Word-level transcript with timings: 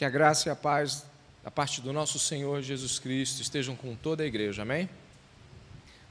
Que 0.00 0.04
a 0.06 0.08
graça 0.08 0.48
e 0.48 0.50
a 0.50 0.56
paz 0.56 1.04
da 1.44 1.50
parte 1.50 1.82
do 1.82 1.92
nosso 1.92 2.18
Senhor 2.18 2.62
Jesus 2.62 2.98
Cristo 2.98 3.42
estejam 3.42 3.76
com 3.76 3.94
toda 3.94 4.22
a 4.22 4.26
igreja, 4.26 4.62
amém? 4.62 4.88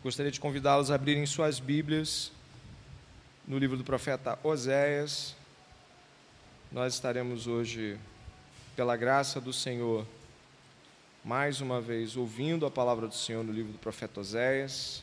Gostaria 0.04 0.32
de 0.32 0.40
convidá-los 0.40 0.92
a 0.92 0.94
abrirem 0.94 1.26
suas 1.26 1.60
Bíblias 1.60 2.32
no 3.48 3.58
livro 3.58 3.76
do 3.76 3.84
profeta 3.84 4.38
Oséias. 4.44 5.36
Nós 6.72 6.94
estaremos 6.94 7.48
hoje, 7.48 7.98
pela 8.76 8.96
graça 8.96 9.42
do 9.42 9.52
Senhor, 9.52 10.06
mais 11.26 11.60
uma 11.60 11.82
vez 11.82 12.16
ouvindo 12.16 12.68
a 12.68 12.70
palavra 12.70 13.08
do 13.08 13.16
Senhor 13.16 13.44
no 13.44 13.52
livro 13.52 13.72
do 13.72 13.80
profeta 13.80 14.20
Oséias. 14.20 15.02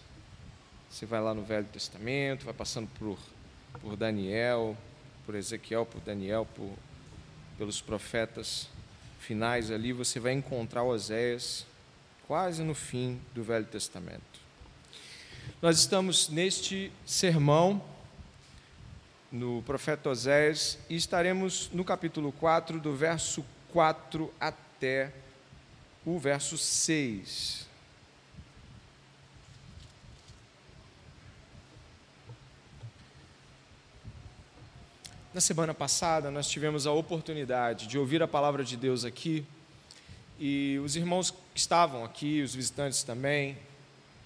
Você 0.88 1.04
vai 1.04 1.20
lá 1.20 1.34
no 1.34 1.42
Velho 1.42 1.66
Testamento, 1.66 2.44
vai 2.44 2.54
passando 2.54 2.88
por, 3.00 3.18
por 3.80 3.96
Daniel, 3.96 4.76
por 5.24 5.34
Ezequiel, 5.34 5.84
por 5.84 6.00
Daniel, 6.02 6.46
por, 6.54 6.70
pelos 7.58 7.80
profetas 7.80 8.75
finais 9.26 9.72
ali, 9.72 9.92
você 9.92 10.20
vai 10.20 10.32
encontrar 10.32 10.84
Oséias 10.84 11.66
quase 12.28 12.62
no 12.62 12.74
fim 12.74 13.20
do 13.34 13.42
Velho 13.42 13.66
Testamento. 13.66 14.40
Nós 15.60 15.80
estamos 15.80 16.28
neste 16.28 16.92
sermão 17.04 17.82
no 19.32 19.62
profeta 19.62 20.10
Oséias 20.10 20.78
e 20.88 20.94
estaremos 20.94 21.68
no 21.72 21.84
capítulo 21.84 22.30
4, 22.30 22.78
do 22.78 22.94
verso 22.94 23.44
4 23.72 24.32
até 24.38 25.12
o 26.04 26.20
verso 26.20 26.56
6. 26.56 27.65
Na 35.36 35.40
semana 35.42 35.74
passada, 35.74 36.30
nós 36.30 36.48
tivemos 36.48 36.86
a 36.86 36.92
oportunidade 36.92 37.86
de 37.86 37.98
ouvir 37.98 38.22
a 38.22 38.26
palavra 38.26 38.64
de 38.64 38.74
Deus 38.74 39.04
aqui, 39.04 39.44
e 40.40 40.80
os 40.82 40.96
irmãos 40.96 41.30
que 41.30 41.60
estavam 41.60 42.02
aqui, 42.06 42.40
os 42.40 42.54
visitantes 42.54 43.02
também, 43.02 43.54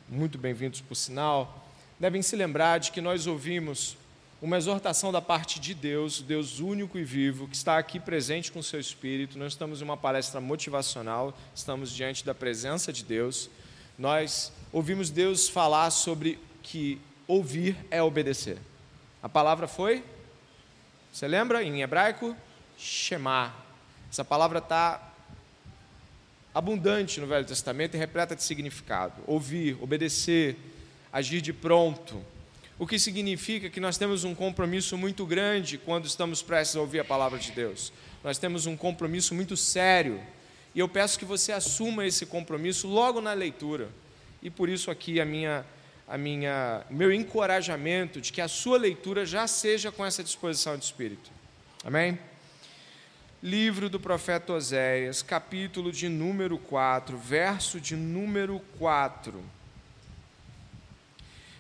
muito 0.09 0.39
bem-vindos 0.39 0.81
por 0.81 0.95
sinal, 0.95 1.67
devem 1.99 2.23
se 2.23 2.37
lembrar 2.37 2.79
de 2.79 2.93
que 2.93 3.01
nós 3.01 3.27
ouvimos 3.27 3.97
uma 4.41 4.57
exortação 4.57 5.11
da 5.11 5.21
parte 5.21 5.59
de 5.59 5.75
Deus, 5.75 6.23
Deus 6.23 6.61
único 6.61 6.97
e 6.97 7.03
vivo, 7.03 7.49
que 7.49 7.57
está 7.57 7.77
aqui 7.77 7.99
presente 7.99 8.53
com 8.53 8.63
seu 8.63 8.79
espírito. 8.79 9.37
Nós 9.37 9.55
estamos 9.55 9.81
em 9.81 9.85
uma 9.85 9.97
palestra 9.97 10.41
motivacional, 10.41 11.37
estamos 11.53 11.91
diante 11.91 12.25
da 12.25 12.37
presença 12.37 12.93
de 12.93 13.03
Deus. 13.03 13.51
Nós 13.99 14.53
ouvimos 14.73 15.11
Deus 15.11 15.49
falar 15.49 15.91
sobre 15.91 16.39
que 16.63 17.01
ouvir 17.27 17.77
é 17.91 18.01
obedecer. 18.01 18.59
A 19.21 19.29
palavra 19.29 19.67
foi 19.67 20.05
você 21.13 21.27
lembra 21.27 21.63
em 21.63 21.83
hebraico? 21.83 22.37
Shema. 22.79 23.53
Essa 24.11 24.25
palavra 24.25 24.61
está 24.61 25.13
abundante 26.55 27.21
no 27.21 27.27
Velho 27.27 27.45
Testamento 27.45 27.95
e 27.95 27.99
repleta 27.99 28.37
de 28.37 28.43
significado. 28.43 29.15
Ouvir, 29.27 29.77
obedecer, 29.81 30.57
agir 31.13 31.41
de 31.41 31.53
pronto. 31.53 32.25
O 32.79 32.87
que 32.87 32.99
significa 32.99 33.69
que 33.69 33.81
nós 33.81 33.99
temos 33.99 34.25
um 34.25 34.35
compromisso 34.35 34.97
muito 34.97 35.27
grande 35.27 35.79
quando 35.79 36.07
estamos 36.07 36.43
prestes 36.43 36.77
a 36.77 36.81
ouvir 36.81 37.01
a 37.01 37.05
palavra 37.05 37.39
de 37.39 37.53
Deus. 37.53 37.93
Nós 38.23 38.39
temos 38.39 38.67
um 38.67 38.77
compromisso 38.77 39.35
muito 39.35 39.57
sério. 39.57 40.21
E 40.75 40.79
eu 40.79 40.89
peço 40.89 41.19
que 41.19 41.25
você 41.25 41.53
assuma 41.53 42.07
esse 42.07 42.25
compromisso 42.25 42.87
logo 42.87 43.21
na 43.21 43.33
leitura. 43.33 43.89
E 44.41 44.49
por 44.49 44.69
isso 44.69 44.91
aqui 44.91 45.21
a 45.21 45.25
minha 45.25 45.67
a 46.11 46.19
minha, 46.19 46.85
meu 46.91 47.13
encorajamento 47.13 48.21
de 48.21 48.33
que 48.33 48.41
a 48.41 48.49
sua 48.49 48.77
leitura 48.77 49.25
já 49.25 49.47
seja 49.47 49.93
com 49.93 50.05
essa 50.05 50.25
disposição 50.25 50.77
de 50.77 50.85
espírito. 50.85 51.31
Amém? 51.85 52.19
Livro 53.41 53.89
do 53.89 54.01
profeta 54.01 54.53
Oséias, 54.53 55.23
capítulo 55.23 55.93
de 55.93 56.09
número 56.09 56.59
4, 56.59 57.17
verso 57.17 57.81
de 57.81 57.95
número 57.95 58.61
4. 58.77 59.41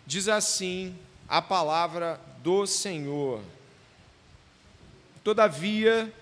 Diz 0.04 0.26
assim 0.26 0.98
a 1.28 1.40
palavra 1.40 2.20
do 2.42 2.66
Senhor: 2.66 3.40
Todavia, 5.22 6.12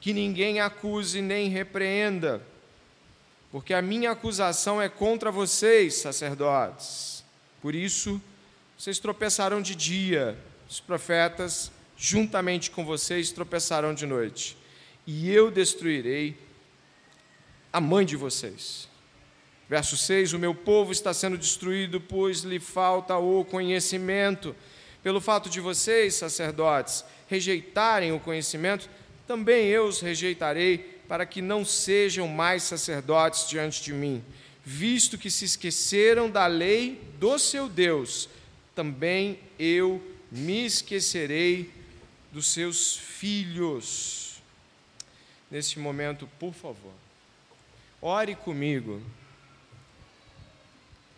que 0.00 0.12
ninguém 0.12 0.60
acuse 0.60 1.20
nem 1.20 1.48
repreenda, 1.48 2.40
porque 3.50 3.74
a 3.74 3.82
minha 3.82 4.12
acusação 4.12 4.80
é 4.80 4.88
contra 4.88 5.32
vocês, 5.32 5.96
sacerdotes 5.96 7.11
por 7.62 7.76
isso, 7.76 8.20
vocês 8.76 8.98
tropeçarão 8.98 9.62
de 9.62 9.76
dia, 9.76 10.36
os 10.68 10.80
profetas, 10.80 11.70
juntamente 11.96 12.72
com 12.72 12.84
vocês, 12.84 13.30
tropeçarão 13.30 13.94
de 13.94 14.04
noite, 14.04 14.56
e 15.06 15.30
eu 15.30 15.48
destruirei 15.48 16.36
a 17.72 17.80
mãe 17.80 18.04
de 18.04 18.16
vocês. 18.16 18.88
Verso 19.68 19.96
6: 19.96 20.32
O 20.32 20.40
meu 20.40 20.56
povo 20.56 20.90
está 20.90 21.14
sendo 21.14 21.38
destruído, 21.38 22.00
pois 22.00 22.40
lhe 22.40 22.58
falta 22.58 23.16
o 23.16 23.44
conhecimento. 23.44 24.56
Pelo 25.00 25.20
fato 25.20 25.48
de 25.48 25.60
vocês, 25.60 26.14
sacerdotes, 26.14 27.04
rejeitarem 27.28 28.10
o 28.10 28.18
conhecimento, 28.18 28.90
também 29.26 29.68
eu 29.68 29.86
os 29.86 30.00
rejeitarei, 30.00 31.00
para 31.08 31.24
que 31.24 31.40
não 31.40 31.64
sejam 31.64 32.26
mais 32.26 32.64
sacerdotes 32.64 33.48
diante 33.48 33.82
de 33.82 33.92
mim 33.92 34.22
visto 34.64 35.18
que 35.18 35.30
se 35.30 35.44
esqueceram 35.44 36.30
da 36.30 36.46
lei 36.46 37.00
do 37.18 37.38
seu 37.38 37.68
Deus, 37.68 38.28
também 38.74 39.38
eu 39.58 40.02
me 40.30 40.64
esquecerei 40.64 41.70
dos 42.30 42.46
seus 42.46 42.96
filhos. 42.96 44.42
Neste 45.50 45.78
momento, 45.78 46.28
por 46.38 46.54
favor, 46.54 46.94
ore 48.00 48.34
comigo. 48.34 49.02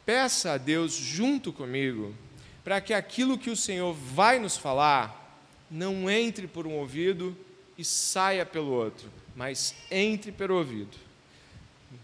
Peça 0.05 0.53
a 0.53 0.59
Deus 0.59 0.93
junto 0.93 1.53
comigo, 1.53 2.15
para 2.63 2.81
que 2.81 2.93
aquilo 2.93 3.39
que 3.39 3.51
o 3.51 3.57
Senhor 3.57 3.93
vai 3.95 4.39
nos 4.39 4.57
falar 4.57 5.23
não 5.71 6.11
entre 6.11 6.47
por 6.47 6.67
um 6.67 6.75
ouvido 6.75 7.37
e 7.77 7.85
saia 7.85 8.45
pelo 8.45 8.71
outro, 8.71 9.11
mas 9.35 9.75
entre 9.91 10.31
pelo 10.31 10.57
ouvido 10.57 11.04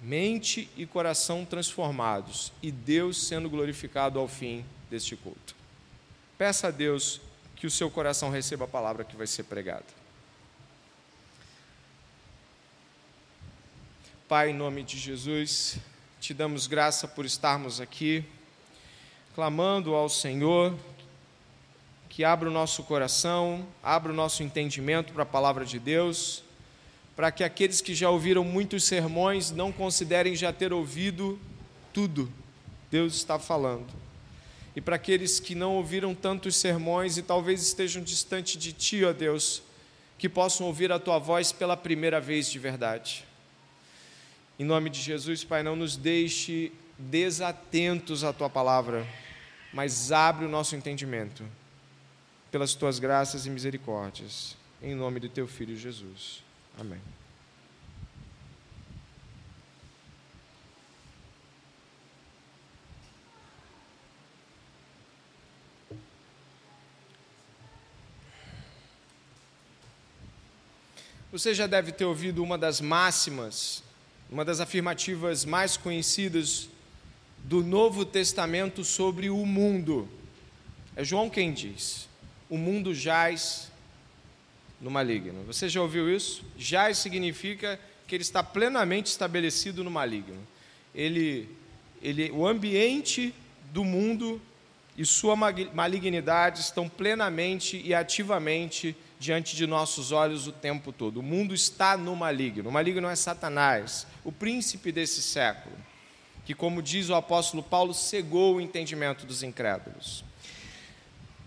mente 0.01 0.69
e 0.77 0.87
coração 0.87 1.45
transformados 1.45 2.53
e 2.63 2.71
Deus 2.71 3.27
sendo 3.27 3.49
glorificado 3.49 4.19
ao 4.19 4.29
fim 4.29 4.65
deste 4.91 5.17
culto. 5.17 5.55
Peça 6.37 6.69
a 6.69 6.71
Deus 6.71 7.21
que 7.57 7.67
o 7.67 7.71
seu 7.71 7.91
coração 7.91 8.31
receba 8.31 8.65
a 8.65 8.69
palavra 8.69 9.05
que 9.05 9.17
vai 9.17 9.27
ser 9.27 9.45
pregada. 9.45 9.85
Pai, 14.29 14.51
em 14.51 14.55
nome 14.55 14.83
de 14.83 14.97
Jesus, 14.97 15.79
te 16.21 16.33
damos 16.33 16.67
graça 16.67 17.09
por 17.09 17.25
estarmos 17.25 17.81
aqui, 17.81 18.25
clamando 19.35 19.95
ao 19.95 20.09
Senhor 20.09 20.79
que 22.09 22.25
abra 22.25 22.49
o 22.49 22.53
nosso 22.53 22.83
coração, 22.83 23.67
abra 23.83 24.13
o 24.13 24.15
nosso 24.15 24.43
entendimento 24.43 25.13
para 25.13 25.23
a 25.23 25.27
palavra 25.27 25.65
de 25.65 25.79
Deus 25.79 26.43
para 27.17 27.31
que 27.31 27.45
aqueles 27.45 27.81
que 27.81 27.95
já 27.95 28.09
ouviram 28.09 28.45
muitos 28.45 28.85
sermões 28.85 29.51
não 29.51 29.71
considerem 29.71 30.35
já 30.35 30.53
ter 30.53 30.73
ouvido 30.73 31.39
tudo. 31.93 32.33
Deus 32.91 33.15
está 33.15 33.39
falando. 33.39 33.89
E 34.75 34.81
para 34.81 34.97
aqueles 34.97 35.41
que 35.41 35.55
não 35.55 35.75
ouviram 35.77 36.15
tantos 36.15 36.57
sermões 36.57 37.17
e 37.17 37.23
talvez 37.23 37.63
estejam 37.63 38.03
distante 38.03 38.57
de 38.57 38.73
Ti, 38.73 39.05
ó 39.05 39.13
Deus, 39.13 39.63
que 40.17 40.29
possam 40.29 40.67
ouvir 40.67 40.93
a 40.93 40.99
Tua 40.99 41.19
voz 41.19 41.53
pela 41.53 41.77
primeira 41.77 42.21
vez 42.21 42.51
de 42.51 42.59
verdade. 42.59 43.25
Em 44.59 44.65
nome 44.65 44.91
de 44.91 45.01
Jesus, 45.01 45.43
Pai, 45.43 45.63
não 45.63 45.75
nos 45.75 45.97
deixe 45.97 46.73
desatentos 46.99 48.23
à 48.23 48.33
Tua 48.33 48.51
palavra, 48.51 49.07
mas 49.73 50.13
abre 50.13 50.45
o 50.45 50.49
nosso 50.49 50.77
entendimento 50.77 51.45
pelas 52.51 52.75
Tuas 52.75 52.99
graças 52.99 53.47
e 53.47 53.51
misericórdias. 53.51 54.57
Em 54.83 54.95
nome 54.95 55.21
do 55.21 55.29
Teu 55.29 55.47
Filho 55.47 55.77
Jesus. 55.77 56.43
Amém. 56.79 57.01
Você 71.33 71.55
já 71.55 71.69
deve 71.69 71.93
ter 71.93 72.05
ouvido 72.05 72.43
uma 72.43 72.59
das 72.59 72.81
máximas, 72.81 73.85
uma 74.29 74.45
das 74.45 74.59
afirmativas 74.59 75.45
mais 75.45 75.77
conhecidas 75.77 76.69
do 77.45 77.63
Novo 77.63 78.05
Testamento 78.05 78.83
sobre 78.83 79.31
o 79.31 79.47
mundo. 79.47 80.09
É 80.97 81.05
João 81.05 81.31
quem 81.31 81.53
diz: 81.53 82.09
O 82.49 82.59
mundo 82.59 82.93
jaz 82.93 83.70
no 84.81 84.91
maligno. 84.91 85.45
Você 85.45 85.69
já 85.69 85.83
ouviu 85.83 86.15
isso? 86.15 86.43
Já 86.57 86.93
significa 86.95 87.79
que 88.07 88.15
ele 88.15 88.23
está 88.23 88.43
plenamente 88.43 89.07
estabelecido 89.07 89.85
no 89.85 89.91
maligno. 89.91 90.47
Ele, 90.95 91.49
ele, 92.03 92.31
o 92.33 92.47
ambiente 92.47 93.35
do 93.73 93.85
mundo 93.85 94.41
e 94.97 95.05
sua 95.05 95.37
malignidade 95.37 96.61
estão 96.61 96.89
plenamente 96.89 97.81
e 97.85 97.95
ativamente 97.95 98.97
diante 99.19 99.55
de 99.55 99.67
nossos 99.67 100.13
olhos 100.13 100.47
o 100.47 100.53
tempo 100.53 100.93
todo. 100.93 101.21
O 101.21 101.23
mundo 101.23 101.55
está 101.55 101.97
no 101.97 102.17
maligno. 102.17 102.69
O 102.69 102.73
maligno 102.73 103.09
é 103.09 103.15
Satanás, 103.15 104.07
o 104.25 104.33
príncipe 104.33 104.91
desse 104.91 105.23
século, 105.23 105.77
que, 106.45 106.55
como 106.55 106.83
diz 106.83 107.09
o 107.11 107.15
apóstolo 107.15 107.63
Paulo, 107.63 107.95
cegou 107.95 108.57
o 108.57 108.61
entendimento 108.61 109.27
dos 109.27 109.43
incrédulos. 109.43 110.25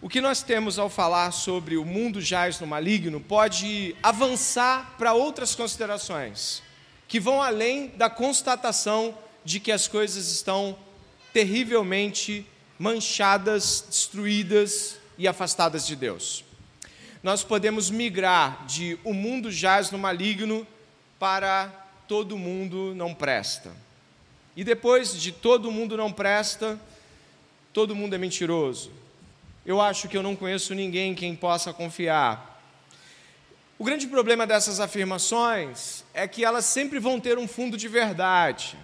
O 0.04 0.10
que 0.10 0.20
nós 0.20 0.44
temos 0.44 0.78
ao 0.78 0.90
falar 0.90 1.32
sobre 1.32 1.78
o 1.78 1.86
mundo 1.86 2.20
jaz 2.20 2.60
no 2.60 2.68
maligno 2.68 3.22
pode 3.22 3.96
avançar 4.04 4.96
para 4.98 5.14
outras 5.14 5.56
considerações, 5.56 6.62
que 7.08 7.22
vão 7.22 7.42
além 7.42 7.88
da 7.88 8.10
constatação 8.10 9.18
de 9.46 9.62
que 9.62 9.72
as 9.72 9.88
coisas 9.88 10.30
estão 10.30 10.78
terrivelmente 11.32 12.46
manchadas, 12.78 13.86
destruídas 13.90 14.98
e 15.18 15.26
afastadas 15.26 15.88
de 15.88 15.96
Deus. 15.96 16.44
Nós 17.24 17.42
podemos 17.42 17.90
migrar 17.90 18.66
de 18.66 19.00
o 19.06 19.14
mundo 19.14 19.50
jaz 19.50 19.90
no 19.90 19.98
maligno 19.98 20.68
para 21.18 21.68
todo 22.10 22.38
mundo 22.38 22.94
não 22.94 23.14
presta. 23.14 23.72
E 24.54 24.66
depois 24.66 25.18
de 25.18 25.32
todo 25.32 25.72
mundo 25.72 25.96
não 25.96 26.12
presta, 26.12 26.78
todo 27.72 27.96
mundo 27.96 28.16
é 28.16 28.18
mentiroso 28.18 29.03
eu 29.66 29.80
acho 29.80 30.08
que 30.08 30.18
eu 30.18 30.24
não 30.24 30.36
conheço 30.36 30.74
ninguém 30.74 31.16
quem 31.16 31.36
possa 31.36 31.72
confiar. 31.72 32.62
O 33.80 33.84
grande 33.84 34.08
problema 34.08 34.46
dessas 34.46 34.80
afirmações 34.80 36.04
é 36.14 36.28
que 36.28 36.44
elas 36.44 36.66
sempre 36.66 37.00
vão 37.00 37.20
ter 37.20 37.38
um 37.38 37.48
fundo 37.48 37.78
de 37.78 37.88
verdade, 37.88 38.78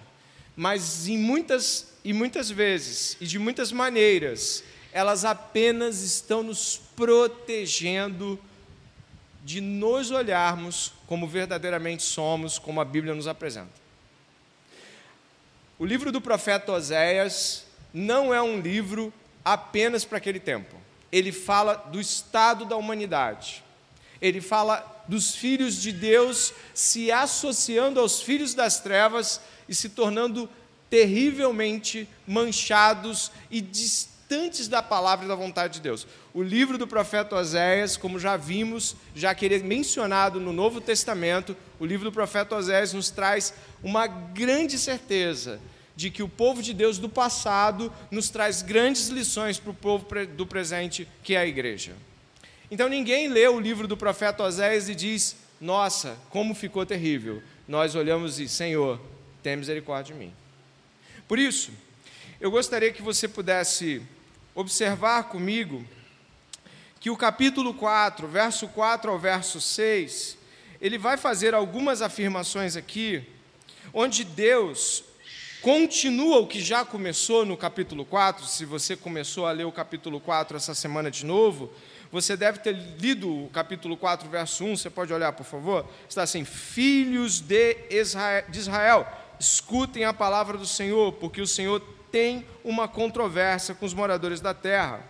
mas 0.56 1.06
em 1.08 1.18
muitas 1.18 1.88
e 2.02 2.12
muitas 2.12 2.50
vezes 2.50 3.16
e 3.20 3.26
de 3.26 3.38
muitas 3.38 3.72
maneiras, 3.72 4.64
elas 4.92 5.24
apenas 5.24 6.00
estão 6.00 6.42
nos 6.42 6.80
protegendo 6.96 8.38
de 9.44 9.60
nos 9.60 10.10
olharmos 10.10 10.92
como 11.06 11.26
verdadeiramente 11.26 12.02
somos, 12.02 12.58
como 12.58 12.80
a 12.80 12.84
Bíblia 12.84 13.14
nos 13.14 13.26
apresenta. 13.26 13.80
O 15.78 15.84
livro 15.84 16.12
do 16.12 16.20
profeta 16.20 16.72
Oséias 16.72 17.64
não 17.92 18.34
é 18.34 18.42
um 18.42 18.60
livro 18.60 19.12
apenas 19.44 20.04
para 20.04 20.18
aquele 20.18 20.40
tempo. 20.40 20.76
Ele 21.10 21.32
fala 21.32 21.74
do 21.74 22.00
estado 22.00 22.64
da 22.64 22.76
humanidade. 22.76 23.64
Ele 24.20 24.40
fala 24.40 25.04
dos 25.08 25.34
filhos 25.34 25.80
de 25.80 25.92
Deus 25.92 26.52
se 26.74 27.10
associando 27.10 27.98
aos 27.98 28.22
filhos 28.22 28.54
das 28.54 28.80
trevas 28.80 29.40
e 29.68 29.74
se 29.74 29.88
tornando 29.88 30.48
terrivelmente 30.88 32.08
manchados 32.26 33.30
e 33.50 33.60
distantes 33.60 34.68
da 34.68 34.82
palavra 34.82 35.24
e 35.24 35.28
da 35.28 35.34
vontade 35.34 35.74
de 35.74 35.80
Deus. 35.80 36.06
O 36.32 36.42
livro 36.42 36.78
do 36.78 36.86
profeta 36.86 37.36
Oséias, 37.36 37.96
como 37.96 38.18
já 38.18 38.36
vimos, 38.36 38.94
já 39.14 39.34
que 39.34 39.44
ele 39.44 39.56
é 39.56 39.58
mencionado 39.58 40.38
no 40.38 40.52
Novo 40.52 40.80
Testamento, 40.80 41.56
o 41.80 41.86
livro 41.86 42.10
do 42.10 42.12
profeta 42.12 42.56
Oséias 42.56 42.92
nos 42.92 43.10
traz 43.10 43.54
uma 43.82 44.06
grande 44.06 44.78
certeza 44.78 45.60
de 46.00 46.10
que 46.10 46.22
o 46.22 46.28
povo 46.28 46.62
de 46.62 46.72
Deus 46.72 46.96
do 46.96 47.10
passado 47.10 47.92
nos 48.10 48.30
traz 48.30 48.62
grandes 48.62 49.08
lições 49.08 49.58
para 49.58 49.70
o 49.70 49.74
povo 49.74 50.06
do 50.34 50.46
presente, 50.46 51.06
que 51.22 51.34
é 51.34 51.38
a 51.38 51.46
igreja. 51.46 51.92
Então 52.70 52.88
ninguém 52.88 53.28
lê 53.28 53.46
o 53.46 53.60
livro 53.60 53.86
do 53.86 53.98
profeta 53.98 54.42
Oséias 54.42 54.88
e 54.88 54.94
diz: 54.94 55.36
Nossa, 55.60 56.16
como 56.30 56.54
ficou 56.54 56.86
terrível. 56.86 57.42
Nós 57.68 57.94
olhamos 57.94 58.40
e, 58.40 58.48
Senhor, 58.48 58.98
tem 59.42 59.56
misericórdia 59.56 60.14
de 60.14 60.18
mim. 60.18 60.32
Por 61.28 61.38
isso, 61.38 61.70
eu 62.40 62.50
gostaria 62.50 62.90
que 62.90 63.02
você 63.02 63.28
pudesse 63.28 64.00
observar 64.54 65.24
comigo 65.24 65.84
que 66.98 67.10
o 67.10 67.16
capítulo 67.16 67.74
4, 67.74 68.26
verso 68.26 68.68
4 68.68 69.10
ao 69.10 69.18
verso 69.18 69.60
6, 69.60 70.38
ele 70.80 70.96
vai 70.96 71.18
fazer 71.18 71.52
algumas 71.52 72.00
afirmações 72.00 72.74
aqui, 72.74 73.22
onde 73.92 74.24
Deus 74.24 75.04
continua 75.62 76.38
o 76.38 76.46
que 76.46 76.60
já 76.60 76.84
começou 76.84 77.44
no 77.44 77.56
capítulo 77.56 78.04
4. 78.04 78.46
Se 78.46 78.64
você 78.64 78.96
começou 78.96 79.46
a 79.46 79.52
ler 79.52 79.64
o 79.64 79.72
capítulo 79.72 80.18
4 80.20 80.56
essa 80.56 80.74
semana 80.74 81.10
de 81.10 81.26
novo, 81.26 81.70
você 82.10 82.36
deve 82.36 82.58
ter 82.58 82.72
lido 82.72 83.44
o 83.44 83.50
capítulo 83.50 83.96
4, 83.96 84.28
verso 84.28 84.64
1. 84.64 84.76
Você 84.76 84.90
pode 84.90 85.12
olhar, 85.12 85.32
por 85.32 85.44
favor? 85.44 85.86
Está 86.08 86.22
assim: 86.22 86.44
Filhos 86.44 87.40
de 87.40 87.76
Israel, 88.52 89.06
escutem 89.38 90.04
a 90.04 90.12
palavra 90.12 90.56
do 90.56 90.66
Senhor, 90.66 91.12
porque 91.14 91.40
o 91.40 91.46
Senhor 91.46 91.80
tem 92.10 92.44
uma 92.64 92.88
controvérsia 92.88 93.74
com 93.74 93.84
os 93.84 93.94
moradores 93.94 94.40
da 94.40 94.54
terra. 94.54 95.00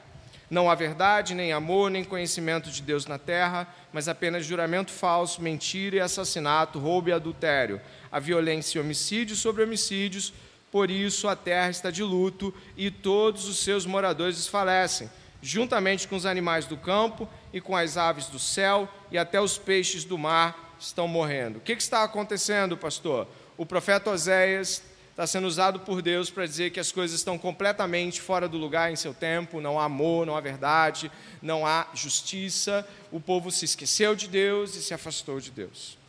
Não 0.51 0.69
há 0.69 0.75
verdade, 0.75 1.33
nem 1.33 1.53
amor, 1.53 1.93
nem 1.93 2.03
conhecimento 2.03 2.71
de 2.71 2.83
Deus 2.83 3.07
na 3.07 3.19
terra, 3.19 3.73
mas 3.93 4.09
apenas 4.09 4.45
juramento 4.45 4.91
falso, 4.91 5.41
mentira 5.41 5.97
e 5.97 6.01
assassinato, 6.01 6.81
roubo 6.81 7.09
e 7.09 7.13
adultério 7.13 7.81
a 8.11 8.19
violência 8.19 8.79
e 8.79 8.81
homicídios 8.81 9.39
sobre 9.39 9.63
homicídios, 9.63 10.33
por 10.71 10.91
isso 10.91 11.29
a 11.29 11.35
terra 11.35 11.71
está 11.71 11.91
de 11.91 12.03
luto 12.03 12.55
e 12.77 12.91
todos 12.91 13.47
os 13.47 13.59
seus 13.59 13.85
moradores 13.85 14.37
desfalecem, 14.37 15.11
juntamente 15.43 16.07
com 16.07 16.17
os 16.17 16.27
animais 16.27 16.67
do 16.67 16.77
campo 16.77 17.29
e 17.53 17.61
com 17.61 17.77
as 17.77 17.97
aves 17.97 18.27
do 18.27 18.39
céu 18.39 18.89
e 19.11 19.19
até 19.19 19.41
os 19.41 19.59
peixes 19.59 20.05
do 20.05 20.17
mar 20.17 20.77
estão 20.79 21.09
morrendo. 21.09 21.59
O 21.59 21.61
que 21.61 21.73
está 21.73 22.05
acontecendo, 22.05 22.77
pastor? 22.77 23.27
O 23.57 23.67
profeta 23.67 24.11
Oséias 24.11 24.83
está 25.11 25.27
sendo 25.27 25.47
usado 25.47 25.81
por 25.81 26.01
Deus 26.01 26.31
para 26.31 26.47
dizer 26.47 26.71
que 26.71 26.81
as 26.81 26.91
coisas 26.91 27.19
estão 27.19 27.37
completamente 27.37 28.21
fora 28.21 28.49
do 28.49 28.57
lugar 28.57 28.91
em 28.91 28.97
seu 28.97 29.13
tempo, 29.13 29.61
não 29.61 29.79
há 29.79 29.85
amor, 29.85 30.25
não 30.25 30.37
há 30.37 30.41
verdade, 30.41 31.13
não 31.43 31.67
há 31.67 31.87
justiça, 31.93 32.89
o 33.13 33.21
povo 33.21 33.51
se 33.51 33.67
esqueceu 33.67 34.15
de 34.15 34.29
Deus 34.29 34.75
e 34.77 34.83
se 34.83 34.95
afastou 34.95 35.39
de 35.39 35.51
Deus. 35.51 36.00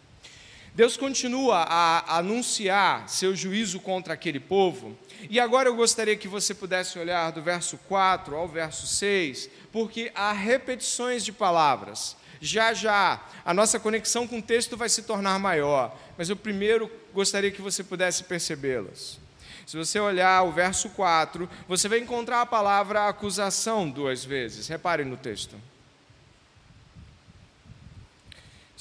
Deus 0.73 0.95
continua 0.95 1.65
a 1.67 2.17
anunciar 2.17 3.09
seu 3.09 3.35
juízo 3.35 3.79
contra 3.79 4.13
aquele 4.13 4.39
povo, 4.39 4.97
e 5.29 5.39
agora 5.39 5.67
eu 5.67 5.75
gostaria 5.75 6.15
que 6.15 6.29
você 6.29 6.53
pudesse 6.53 6.97
olhar 6.97 7.31
do 7.31 7.41
verso 7.41 7.77
4 7.89 8.35
ao 8.35 8.47
verso 8.47 8.87
6, 8.87 9.49
porque 9.71 10.11
há 10.15 10.31
repetições 10.31 11.25
de 11.25 11.33
palavras. 11.33 12.15
Já 12.39 12.73
já, 12.73 13.21
a 13.45 13.53
nossa 13.53 13.79
conexão 13.79 14.25
com 14.25 14.39
o 14.39 14.41
texto 14.41 14.77
vai 14.77 14.87
se 14.87 15.03
tornar 15.03 15.37
maior, 15.39 15.95
mas 16.17 16.29
eu 16.29 16.35
primeiro 16.35 16.89
gostaria 17.13 17.51
que 17.51 17.61
você 17.61 17.83
pudesse 17.83 18.23
percebê-las. 18.23 19.19
Se 19.67 19.77
você 19.77 19.99
olhar 19.99 20.41
o 20.43 20.51
verso 20.51 20.89
4, 20.89 21.49
você 21.67 21.87
vai 21.87 21.99
encontrar 21.99 22.41
a 22.41 22.45
palavra 22.45 23.07
acusação 23.07 23.89
duas 23.89 24.25
vezes. 24.25 24.67
Reparem 24.67 25.05
no 25.05 25.17
texto. 25.17 25.55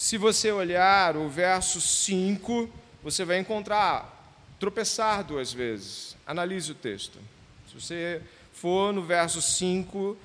Se 0.00 0.16
você 0.16 0.50
olhar 0.50 1.14
o 1.14 1.28
verso 1.28 1.78
5, 1.78 2.70
você 3.02 3.22
vai 3.22 3.36
encontrar 3.36 4.34
tropeçar 4.58 5.22
duas 5.22 5.52
vezes. 5.52 6.16
Analise 6.26 6.72
o 6.72 6.74
texto. 6.74 7.18
Se 7.68 7.78
você 7.78 8.22
for 8.50 8.94
no 8.94 9.02
verso 9.02 9.42
5, 9.42 10.16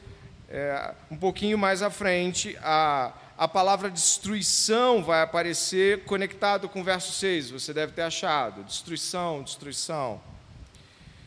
é, 0.48 0.94
um 1.12 1.18
pouquinho 1.18 1.58
mais 1.58 1.82
à 1.82 1.90
frente, 1.90 2.58
a, 2.62 3.12
a 3.38 3.50
palavra 3.50 3.90
destruição 3.90 5.04
vai 5.04 5.22
aparecer 5.22 6.06
conectado 6.06 6.70
com 6.70 6.80
o 6.80 6.84
verso 6.84 7.12
6. 7.12 7.50
Você 7.50 7.74
deve 7.74 7.92
ter 7.92 8.04
achado. 8.04 8.64
Destruição, 8.64 9.44
destruição. 9.44 10.22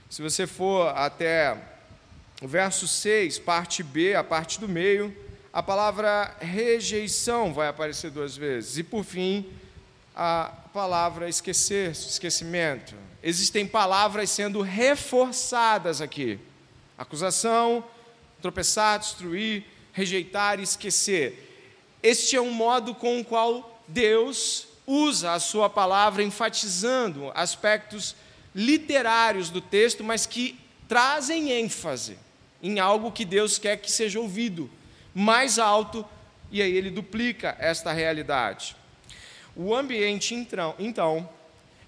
Se 0.09 0.23
você 0.23 0.47
for 0.47 0.89
até 0.97 1.55
o 2.41 2.49
verso 2.49 2.89
6, 2.89 3.41
parte 3.41 3.83
B, 3.83 4.15
a 4.15 4.25
parte 4.25 4.59
do 4.59 4.67
meio, 4.67 5.15
a 5.59 5.63
palavra 5.63 6.37
rejeição 6.39 7.53
vai 7.53 7.67
aparecer 7.67 8.13
duas 8.13 8.37
vezes. 8.37 8.79
E, 8.79 8.85
por 8.85 9.03
fim, 9.03 9.45
a 10.15 10.53
palavra 10.73 11.29
esquecer, 11.29 11.91
esquecimento. 11.91 12.95
Existem 13.21 13.67
palavras 13.67 14.31
sendo 14.31 14.63
reforçadas 14.63 16.01
aqui: 16.01 16.39
acusação, 16.97 17.83
tropeçar, 18.41 19.01
destruir, 19.01 19.65
rejeitar 19.93 20.61
esquecer. 20.61 21.67
Este 22.05 22.37
é 22.37 22.41
um 22.41 22.53
modo 22.53 22.95
com 22.95 23.19
o 23.19 23.25
qual 23.25 23.83
Deus 23.89 24.69
usa 24.87 25.33
a 25.33 25.41
sua 25.41 25.69
palavra, 25.69 26.23
enfatizando 26.23 27.33
aspectos 27.35 28.15
literários 28.55 29.51
do 29.51 29.61
texto, 29.61 30.05
mas 30.05 30.25
que 30.25 30.57
trazem 30.87 31.51
ênfase 31.51 32.17
em 32.63 32.79
algo 32.79 33.11
que 33.11 33.25
Deus 33.25 33.59
quer 33.59 33.77
que 33.79 33.91
seja 33.91 34.21
ouvido 34.21 34.71
mais 35.19 35.59
alto, 35.59 36.07
e 36.49 36.63
aí 36.63 36.73
ele 36.73 36.91
duplica 36.91 37.57
esta 37.59 37.93
realidade. 37.93 38.77
O 39.57 39.75
ambiente, 39.75 40.33
então, 40.33 41.29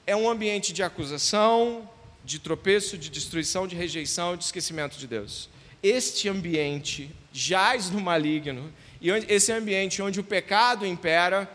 é 0.05 0.17
um 0.17 0.29
ambiente 0.29 0.73
de 0.73 0.83
acusação, 0.83 1.89
de 2.25 2.41
tropeço, 2.41 2.99
de 2.99 3.09
destruição, 3.09 3.69
de 3.69 3.77
rejeição, 3.77 4.37
de 4.37 4.43
esquecimento 4.43 4.99
de 4.99 5.07
Deus. 5.07 5.49
Este 5.81 6.29
ambiente 6.29 7.15
jaz 7.33 7.89
no 7.89 8.01
maligno, 8.01 8.73
e 9.01 9.11
esse 9.11 9.53
ambiente 9.53 10.03
onde 10.03 10.19
o 10.19 10.25
pecado 10.25 10.85
impera, 10.85 11.49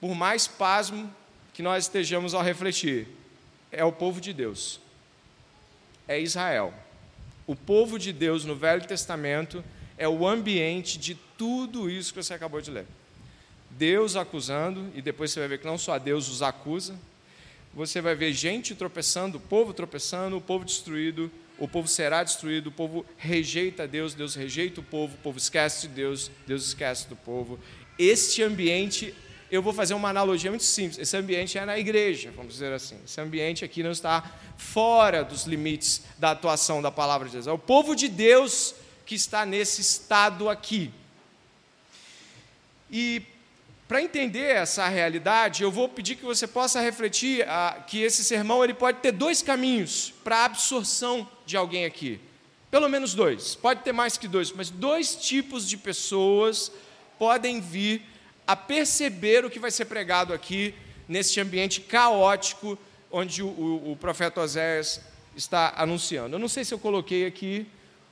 por 0.00 0.16
mais 0.16 0.48
pasmo 0.48 1.08
que 1.54 1.62
nós 1.62 1.84
estejamos 1.84 2.34
ao 2.34 2.42
refletir, 2.42 3.06
é 3.70 3.84
o 3.84 3.92
povo 3.92 4.20
de 4.20 4.32
Deus, 4.32 4.80
é 6.08 6.20
Israel. 6.20 6.74
O 7.46 7.54
povo 7.54 8.00
de 8.00 8.12
Deus 8.12 8.44
no 8.44 8.56
Velho 8.56 8.84
Testamento 8.84 9.64
é 9.98 10.08
o 10.08 10.26
ambiente 10.26 10.96
de 10.96 11.14
tudo 11.36 11.90
isso 11.90 12.14
que 12.14 12.22
você 12.22 12.32
acabou 12.32 12.60
de 12.60 12.70
ler. 12.70 12.86
Deus 13.70 14.16
acusando, 14.16 14.90
e 14.94 15.02
depois 15.02 15.30
você 15.30 15.40
vai 15.40 15.48
ver 15.48 15.58
que 15.58 15.66
não 15.66 15.76
só 15.76 15.98
Deus 15.98 16.28
os 16.28 16.40
acusa, 16.40 16.98
você 17.74 18.00
vai 18.00 18.14
ver 18.14 18.32
gente 18.32 18.74
tropeçando, 18.74 19.36
o 19.36 19.40
povo 19.40 19.74
tropeçando, 19.74 20.36
o 20.36 20.40
povo 20.40 20.64
destruído, 20.64 21.30
o 21.58 21.68
povo 21.68 21.86
será 21.86 22.22
destruído, 22.22 22.68
o 22.68 22.72
povo 22.72 23.04
rejeita 23.16 23.86
Deus, 23.86 24.14
Deus 24.14 24.34
rejeita 24.34 24.80
o 24.80 24.82
povo, 24.82 25.14
o 25.14 25.18
povo 25.18 25.38
esquece 25.38 25.86
de 25.86 25.94
Deus, 25.94 26.30
Deus 26.46 26.66
esquece 26.66 27.08
do 27.08 27.16
povo. 27.16 27.58
Este 27.98 28.42
ambiente, 28.42 29.14
eu 29.50 29.60
vou 29.60 29.72
fazer 29.72 29.94
uma 29.94 30.08
analogia 30.08 30.50
muito 30.50 30.64
simples, 30.64 30.98
esse 30.98 31.16
ambiente 31.16 31.58
é 31.58 31.64
na 31.64 31.78
igreja, 31.78 32.32
vamos 32.34 32.54
dizer 32.54 32.72
assim. 32.72 32.96
Esse 33.04 33.20
ambiente 33.20 33.64
aqui 33.64 33.82
não 33.82 33.90
está 33.90 34.24
fora 34.56 35.22
dos 35.24 35.44
limites 35.44 36.02
da 36.16 36.30
atuação 36.30 36.80
da 36.80 36.90
palavra 36.90 37.26
de 37.26 37.34
Deus. 37.34 37.46
É 37.46 37.52
o 37.52 37.58
povo 37.58 37.94
de 37.94 38.08
Deus 38.08 38.74
que 39.08 39.14
está 39.14 39.46
nesse 39.46 39.80
estado 39.80 40.50
aqui. 40.50 40.90
E 42.90 43.22
para 43.88 44.02
entender 44.02 44.54
essa 44.54 44.86
realidade, 44.86 45.62
eu 45.62 45.72
vou 45.72 45.88
pedir 45.88 46.16
que 46.16 46.26
você 46.26 46.46
possa 46.46 46.78
refletir 46.78 47.42
ah, 47.48 47.82
que 47.86 48.02
esse 48.02 48.22
sermão 48.22 48.62
ele 48.62 48.74
pode 48.74 48.98
ter 48.98 49.12
dois 49.12 49.40
caminhos 49.40 50.12
para 50.22 50.40
a 50.40 50.44
absorção 50.44 51.26
de 51.46 51.56
alguém 51.56 51.86
aqui. 51.86 52.20
Pelo 52.70 52.86
menos 52.86 53.14
dois. 53.14 53.54
Pode 53.54 53.80
ter 53.80 53.92
mais 53.94 54.18
que 54.18 54.28
dois, 54.28 54.52
mas 54.52 54.68
dois 54.68 55.16
tipos 55.16 55.66
de 55.66 55.78
pessoas 55.78 56.70
podem 57.18 57.62
vir 57.62 58.02
a 58.46 58.54
perceber 58.54 59.42
o 59.42 59.48
que 59.48 59.58
vai 59.58 59.70
ser 59.70 59.86
pregado 59.86 60.34
aqui 60.34 60.74
neste 61.08 61.40
ambiente 61.40 61.80
caótico 61.80 62.78
onde 63.10 63.42
o, 63.42 63.48
o, 63.48 63.92
o 63.92 63.96
profeta 63.96 64.42
Oséias 64.42 65.00
está 65.34 65.72
anunciando. 65.78 66.36
Eu 66.36 66.38
não 66.38 66.46
sei 66.46 66.62
se 66.62 66.74
eu 66.74 66.78
coloquei 66.78 67.24
aqui 67.24 67.66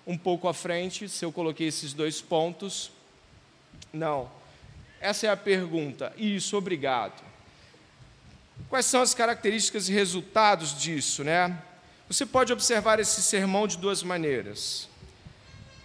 um 0.07 0.17
pouco 0.17 0.47
à 0.47 0.55
frente, 0.55 1.09
se 1.09 1.25
eu 1.25 1.33
coloquei 1.33 1.67
esses 1.67 1.93
dois 1.93 2.21
pontos. 2.21 2.93
Não. 3.93 4.31
Essa 5.01 5.27
é 5.27 5.31
a 5.31 5.37
pergunta. 5.37 6.13
Isso, 6.17 6.57
obrigado. 6.57 7.23
Quais 8.69 8.87
são 8.87 9.03
as 9.03 9.15
características 9.15 9.89
e 9.89 9.93
resultados 9.93 10.79
disso, 10.79 11.23
né? 11.23 11.63
Você 12.09 12.25
pode 12.25 12.53
observar 12.53 13.01
esse 13.01 13.23
sermão 13.23 13.67
de 13.67 13.77
duas 13.77 14.03
maneiras. 14.03 14.89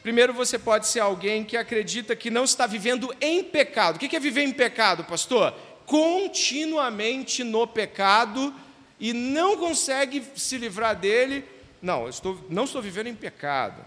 Primeiro, 0.02 0.34
você 0.34 0.58
pode 0.58 0.88
ser 0.88 1.00
alguém 1.00 1.44
que 1.44 1.58
acredita 1.58 2.16
que 2.16 2.30
não 2.30 2.44
está 2.44 2.66
vivendo 2.66 3.14
em 3.22 3.44
pecado. 3.44 3.96
O 3.96 4.00
que 4.00 4.16
é 4.16 4.20
viver 4.20 4.44
em 4.44 4.54
pecado, 4.54 5.04
pastor? 5.04 5.54
Continuamente 5.86 7.44
no 7.44 7.68
pecado 7.68 8.54
e 9.00 9.14
não 9.14 9.58
consegue 9.58 10.24
se 10.36 10.58
livrar 10.58 10.96
dele. 10.96 11.46
Não, 11.82 12.04
eu 12.04 12.10
estou, 12.10 12.46
não 12.50 12.64
estou 12.64 12.82
vivendo 12.82 13.08
em 13.08 13.16
pecado, 13.16 13.84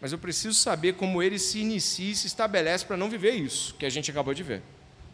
mas 0.00 0.12
eu 0.12 0.18
preciso 0.18 0.54
saber 0.54 0.94
como 0.94 1.22
ele 1.22 1.38
se 1.38 1.58
inicia 1.58 2.12
e 2.12 2.16
se 2.16 2.26
estabelece 2.26 2.84
para 2.84 2.96
não 2.96 3.10
viver 3.10 3.32
isso 3.32 3.74
que 3.74 3.84
a 3.84 3.90
gente 3.90 4.10
acabou 4.10 4.32
de 4.32 4.42
ver. 4.42 4.62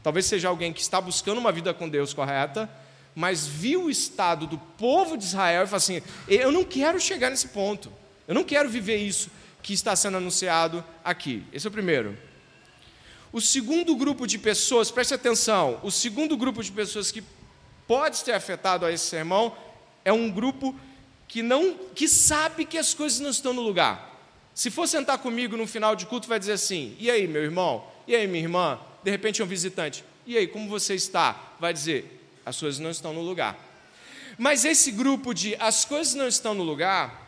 Talvez 0.02 0.26
seja 0.26 0.48
alguém 0.48 0.72
que 0.72 0.82
está 0.82 1.00
buscando 1.00 1.38
uma 1.38 1.50
vida 1.50 1.72
com 1.72 1.88
Deus 1.88 2.12
correta, 2.12 2.68
mas 3.14 3.46
viu 3.46 3.84
o 3.84 3.90
estado 3.90 4.46
do 4.46 4.58
povo 4.58 5.16
de 5.16 5.24
Israel 5.24 5.64
e 5.64 5.66
fala 5.66 5.78
assim: 5.78 6.02
eu 6.28 6.52
não 6.52 6.64
quero 6.64 7.00
chegar 7.00 7.30
nesse 7.30 7.48
ponto, 7.48 7.90
eu 8.28 8.34
não 8.34 8.44
quero 8.44 8.68
viver 8.68 8.96
isso 8.96 9.30
que 9.62 9.72
está 9.72 9.96
sendo 9.96 10.18
anunciado 10.18 10.84
aqui. 11.02 11.42
Esse 11.52 11.66
é 11.66 11.70
o 11.70 11.72
primeiro. 11.72 12.18
O 13.32 13.40
segundo 13.40 13.96
grupo 13.96 14.26
de 14.26 14.38
pessoas, 14.38 14.90
preste 14.90 15.14
atenção, 15.14 15.80
o 15.82 15.90
segundo 15.90 16.36
grupo 16.36 16.62
de 16.62 16.70
pessoas 16.70 17.10
que 17.10 17.24
pode 17.86 18.18
ser 18.18 18.32
afetado 18.32 18.84
a 18.84 18.92
esse 18.92 19.06
sermão 19.06 19.56
é 20.04 20.12
um 20.12 20.30
grupo 20.30 20.78
que 21.26 21.42
não 21.42 21.74
que 21.94 22.06
sabe 22.06 22.64
que 22.64 22.76
as 22.76 22.92
coisas 22.92 23.20
não 23.20 23.30
estão 23.30 23.52
no 23.54 23.62
lugar. 23.62 24.13
Se 24.54 24.70
for 24.70 24.86
sentar 24.86 25.18
comigo 25.18 25.56
no 25.56 25.66
final 25.66 25.96
de 25.96 26.06
culto, 26.06 26.28
vai 26.28 26.38
dizer 26.38 26.52
assim: 26.52 26.96
"E 26.98 27.10
aí, 27.10 27.26
meu 27.26 27.42
irmão? 27.42 27.84
E 28.06 28.14
aí, 28.14 28.26
minha 28.26 28.42
irmã?" 28.42 28.78
De 29.02 29.10
repente 29.10 29.42
é 29.42 29.44
um 29.44 29.48
visitante. 29.48 30.04
"E 30.26 30.36
aí, 30.36 30.46
como 30.46 30.68
você 30.68 30.94
está?" 30.94 31.54
Vai 31.58 31.72
dizer: 31.72 32.20
as 32.46 32.58
coisas 32.58 32.78
não 32.78 32.90
estão 32.90 33.12
no 33.12 33.20
lugar. 33.20 33.58
Mas 34.38 34.64
esse 34.64 34.90
grupo 34.90 35.32
de 35.32 35.56
as 35.58 35.84
coisas 35.84 36.14
não 36.14 36.28
estão 36.28 36.54
no 36.54 36.62
lugar 36.62 37.22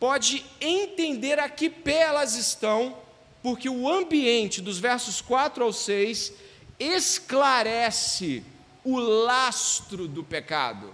pode 0.00 0.44
entender 0.60 1.38
a 1.38 1.48
que 1.48 1.70
pé 1.70 2.00
elas 2.00 2.34
estão, 2.34 2.96
porque 3.42 3.68
o 3.68 3.88
ambiente 3.88 4.60
dos 4.60 4.78
versos 4.78 5.20
4 5.20 5.62
ao 5.62 5.72
6 5.72 6.32
esclarece 6.78 8.42
o 8.84 8.98
lastro 8.98 10.08
do 10.08 10.24
pecado. 10.24 10.92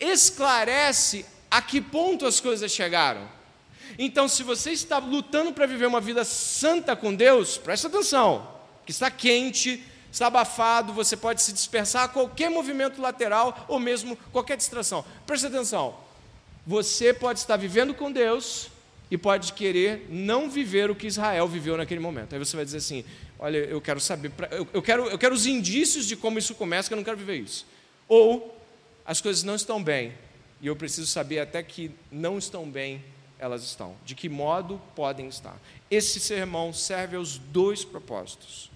Esclarece 0.00 1.24
a 1.50 1.62
que 1.62 1.80
ponto 1.80 2.26
as 2.26 2.40
coisas 2.40 2.72
chegaram. 2.72 3.28
Então, 3.98 4.28
se 4.28 4.42
você 4.42 4.70
está 4.70 4.98
lutando 4.98 5.52
para 5.52 5.66
viver 5.66 5.86
uma 5.86 6.00
vida 6.00 6.24
santa 6.24 6.96
com 6.96 7.14
Deus, 7.14 7.58
preste 7.58 7.86
atenção, 7.86 8.48
que 8.84 8.90
está 8.90 9.10
quente, 9.10 9.82
está 10.10 10.26
abafado, 10.26 10.92
você 10.92 11.16
pode 11.16 11.42
se 11.42 11.52
dispersar 11.52 12.04
a 12.04 12.08
qualquer 12.08 12.50
movimento 12.50 13.00
lateral 13.00 13.64
ou 13.68 13.78
mesmo 13.78 14.16
qualquer 14.30 14.56
distração. 14.56 15.04
Preste 15.26 15.46
atenção. 15.46 15.96
Você 16.66 17.12
pode 17.12 17.38
estar 17.38 17.56
vivendo 17.56 17.94
com 17.94 18.12
Deus 18.12 18.68
e 19.10 19.18
pode 19.18 19.52
querer 19.52 20.06
não 20.08 20.48
viver 20.48 20.90
o 20.90 20.94
que 20.94 21.06
Israel 21.06 21.48
viveu 21.48 21.76
naquele 21.76 22.00
momento. 22.00 22.34
Aí 22.34 22.38
você 22.38 22.56
vai 22.56 22.64
dizer 22.64 22.78
assim: 22.78 23.04
Olha, 23.38 23.58
eu 23.58 23.80
quero 23.80 24.00
saber, 24.00 24.30
eu 24.72 24.80
quero, 24.80 25.06
eu 25.08 25.18
quero 25.18 25.34
os 25.34 25.46
indícios 25.46 26.06
de 26.06 26.14
como 26.14 26.38
isso 26.38 26.54
começa, 26.54 26.88
que 26.88 26.94
eu 26.94 26.96
não 26.96 27.04
quero 27.04 27.16
viver 27.16 27.38
isso. 27.38 27.66
Ou 28.08 28.56
as 29.04 29.20
coisas 29.20 29.42
não 29.42 29.54
estão 29.54 29.82
bem 29.82 30.12
e 30.60 30.68
eu 30.68 30.76
preciso 30.76 31.08
saber 31.08 31.40
até 31.40 31.60
que 31.60 31.90
não 32.10 32.38
estão 32.38 32.70
bem 32.70 33.04
elas 33.42 33.64
estão, 33.64 33.96
de 34.04 34.14
que 34.14 34.28
modo 34.28 34.80
podem 34.94 35.26
estar. 35.26 35.56
Esse 35.90 36.20
sermão 36.20 36.72
serve 36.72 37.16
aos 37.16 37.38
dois 37.38 37.84
propósitos. 37.84 38.70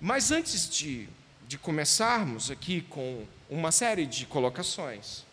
Mas 0.00 0.30
antes 0.30 0.68
de, 0.68 1.08
de 1.48 1.58
começarmos 1.58 2.52
aqui 2.52 2.82
com 2.82 3.24
uma 3.50 3.72
série 3.72 4.06
de 4.06 4.26
colocações, 4.26 5.24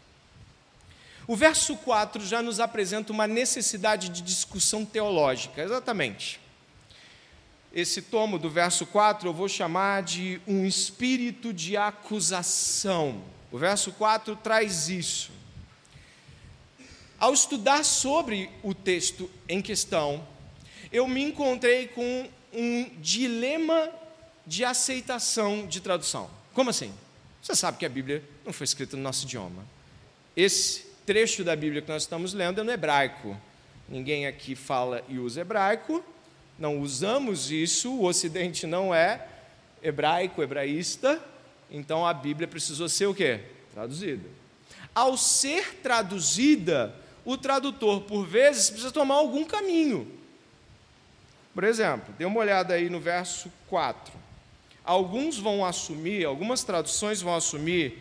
o 1.28 1.36
verso 1.36 1.78
4 1.78 2.26
já 2.26 2.42
nos 2.42 2.60
apresenta 2.60 3.14
uma 3.14 3.28
necessidade 3.28 4.10
de 4.10 4.24
discussão 4.24 4.84
teológica, 4.84 5.62
exatamente. 5.62 6.40
Esse 7.72 8.02
tomo 8.02 8.40
do 8.40 8.50
verso 8.50 8.88
4 8.88 9.30
eu 9.30 9.34
vou 9.34 9.48
chamar 9.48 10.02
de 10.02 10.42
um 10.48 10.66
espírito 10.66 11.54
de 11.54 11.78
acusação. 11.78 13.22
O 13.52 13.58
verso 13.60 13.92
4 13.92 14.36
traz 14.38 14.90
isso. 14.90 15.41
Ao 17.22 17.36
estudar 17.36 17.86
sobre 17.86 18.50
o 18.64 18.74
texto 18.74 19.30
em 19.48 19.62
questão, 19.62 20.28
eu 20.92 21.08
me 21.08 21.22
encontrei 21.22 21.88
com 21.88 22.28
um 22.52 22.90
dilema 22.98 23.92
de 24.44 24.66
aceitação 24.66 25.68
de 25.68 25.82
tradução. 25.82 26.28
Como 26.52 26.72
assim? 26.72 26.92
Você 27.40 27.56
sabe 27.56 27.78
que 27.78 27.86
a 27.86 27.90
Bíblia 27.90 28.24
não 28.44 28.52
foi 28.52 28.66
escrita 28.66 28.98
no 28.98 29.04
nosso 29.04 29.26
idioma. 29.26 29.64
Esse 30.36 30.84
trecho 31.06 31.44
da 31.44 31.56
Bíblia 31.56 31.84
que 31.84 31.90
nós 31.90 32.02
estamos 32.02 32.34
lendo 32.34 32.60
é 32.60 32.64
no 32.64 32.72
hebraico. 32.72 33.40
Ninguém 33.88 34.26
aqui 34.26 34.56
fala 34.56 35.06
e 35.08 35.20
usa 35.20 35.42
hebraico, 35.42 36.04
não 36.58 36.80
usamos 36.80 37.52
isso, 37.52 37.94
o 37.94 38.06
Ocidente 38.06 38.66
não 38.66 38.96
é 38.96 39.28
hebraico, 39.84 40.42
hebraísta, 40.42 41.24
então 41.70 42.04
a 42.04 42.16
Bíblia 42.16 42.48
precisou 42.48 42.90
ser 42.90 43.06
o 43.06 43.14
quê? 43.14 43.42
Traduzida. 43.72 44.28
Ao 44.96 45.16
ser 45.16 45.76
traduzida, 45.84 46.96
o 47.24 47.38
tradutor, 47.38 48.02
por 48.02 48.26
vezes, 48.26 48.70
precisa 48.70 48.92
tomar 48.92 49.16
algum 49.16 49.46
caminho. 49.46 50.20
Por 51.54 51.64
exemplo, 51.64 52.14
dê 52.18 52.26
uma 52.26 52.40
olhada 52.40 52.74
aí 52.74 52.90
no 52.90 53.00
verso 53.00 53.52
4 53.68 54.22
alguns 54.84 55.38
vão 55.38 55.64
assumir, 55.64 56.26
algumas 56.26 56.64
traduções 56.64 57.22
vão 57.22 57.36
assumir, 57.36 57.98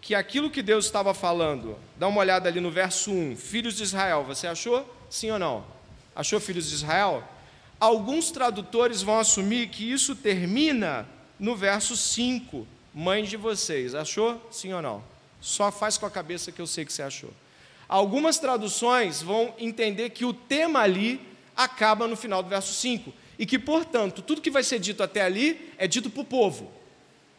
que 0.00 0.14
aquilo 0.14 0.50
que 0.50 0.62
Deus 0.62 0.86
estava 0.86 1.12
falando, 1.12 1.76
dá 1.96 2.08
uma 2.08 2.20
olhada 2.20 2.48
ali 2.48 2.60
no 2.60 2.70
verso 2.70 3.10
1, 3.10 3.36
filhos 3.36 3.76
de 3.76 3.82
Israel, 3.82 4.24
você 4.24 4.46
achou? 4.46 4.88
Sim 5.10 5.30
ou 5.30 5.38
não? 5.38 5.64
Achou 6.14 6.40
filhos 6.40 6.68
de 6.68 6.74
Israel? 6.74 7.22
Alguns 7.78 8.30
tradutores 8.30 9.02
vão 9.02 9.18
assumir 9.18 9.68
que 9.68 9.90
isso 9.90 10.14
termina 10.14 11.06
no 11.38 11.56
verso 11.56 11.96
5, 11.96 12.66
mãe 12.94 13.24
de 13.24 13.36
vocês. 13.36 13.94
Achou? 13.94 14.40
Sim 14.50 14.72
ou 14.72 14.82
não? 14.82 15.02
Só 15.40 15.70
faz 15.72 15.96
com 15.96 16.06
a 16.06 16.10
cabeça 16.10 16.52
que 16.52 16.60
eu 16.60 16.66
sei 16.66 16.84
que 16.84 16.92
você 16.92 17.02
achou. 17.02 17.30
Algumas 17.90 18.38
traduções 18.38 19.20
vão 19.20 19.52
entender 19.58 20.10
que 20.10 20.24
o 20.24 20.32
tema 20.32 20.78
ali 20.78 21.20
acaba 21.56 22.06
no 22.06 22.14
final 22.14 22.40
do 22.40 22.48
verso 22.48 22.72
5 22.72 23.12
e 23.36 23.44
que, 23.44 23.58
portanto, 23.58 24.22
tudo 24.22 24.40
que 24.40 24.48
vai 24.48 24.62
ser 24.62 24.78
dito 24.78 25.02
até 25.02 25.22
ali 25.22 25.74
é 25.76 25.88
dito 25.88 26.08
para 26.08 26.22
o 26.22 26.24
povo. 26.24 26.70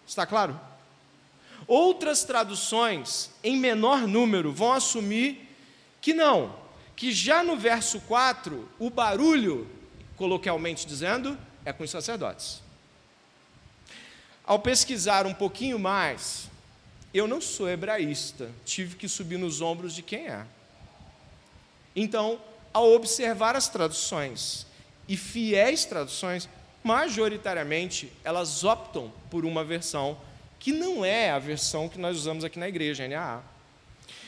Está 0.06 0.26
claro? 0.26 0.60
Outras 1.66 2.26
traduções, 2.26 3.32
em 3.42 3.56
menor 3.56 4.06
número, 4.06 4.52
vão 4.52 4.74
assumir 4.74 5.48
que 6.02 6.14
não, 6.14 6.54
que 6.98 7.14
já 7.14 7.42
no 7.42 7.56
verso 7.56 8.02
4, 8.02 8.68
o 8.78 8.90
barulho, 8.90 9.70
coloquialmente 10.18 10.86
dizendo, 10.86 11.38
é 11.64 11.72
com 11.72 11.86
os 11.86 11.90
sacerdotes. 11.90 12.62
Ao 14.44 14.60
pesquisar 14.60 15.26
um 15.26 15.34
pouquinho 15.34 15.80
mais, 15.80 16.51
eu 17.14 17.28
não 17.28 17.42
sou 17.42 17.70
hebraísta, 17.70 18.50
tive 18.66 18.96
que 18.96 19.08
subir 19.08 19.38
nos 19.38 19.62
ombros 19.62 19.94
de 19.94 20.02
quem 20.02 20.28
é. 20.28 20.46
Então, 21.96 22.40
ao 22.74 22.92
observar 22.94 23.56
as 23.56 23.68
traduções 23.68 24.66
e 25.08 25.18
fiéis 25.18 25.84
traduções, 25.84 26.48
majoritariamente, 26.84 28.12
elas 28.24 28.64
optam 28.64 29.12
por 29.30 29.46
uma 29.46 29.64
versão 29.64 30.18
que 30.58 30.72
não 30.72 31.04
é 31.04 31.32
a 31.32 31.40
versão 31.40 31.90
que 31.90 32.00
nós 32.00 32.16
usamos 32.16 32.44
aqui 32.44 32.60
na 32.60 32.70
igreja, 32.70 33.08
NAA. 33.08 33.42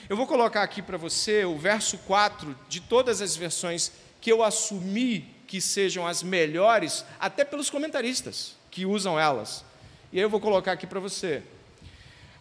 Eu 0.09 0.17
vou 0.17 0.27
colocar 0.27 0.63
aqui 0.63 0.81
para 0.81 0.97
você 0.97 1.45
o 1.45 1.57
verso 1.57 1.97
4 1.99 2.55
de 2.67 2.81
todas 2.81 3.21
as 3.21 3.35
versões 3.35 3.91
que 4.19 4.31
eu 4.31 4.43
assumi 4.43 5.33
que 5.47 5.61
sejam 5.61 6.05
as 6.07 6.23
melhores, 6.23 7.05
até 7.19 7.45
pelos 7.45 7.69
comentaristas 7.69 8.55
que 8.71 8.85
usam 8.85 9.19
elas. 9.19 9.63
E 10.11 10.17
aí 10.17 10.23
eu 10.23 10.29
vou 10.29 10.39
colocar 10.39 10.71
aqui 10.71 10.87
para 10.87 10.99
você. 10.99 11.43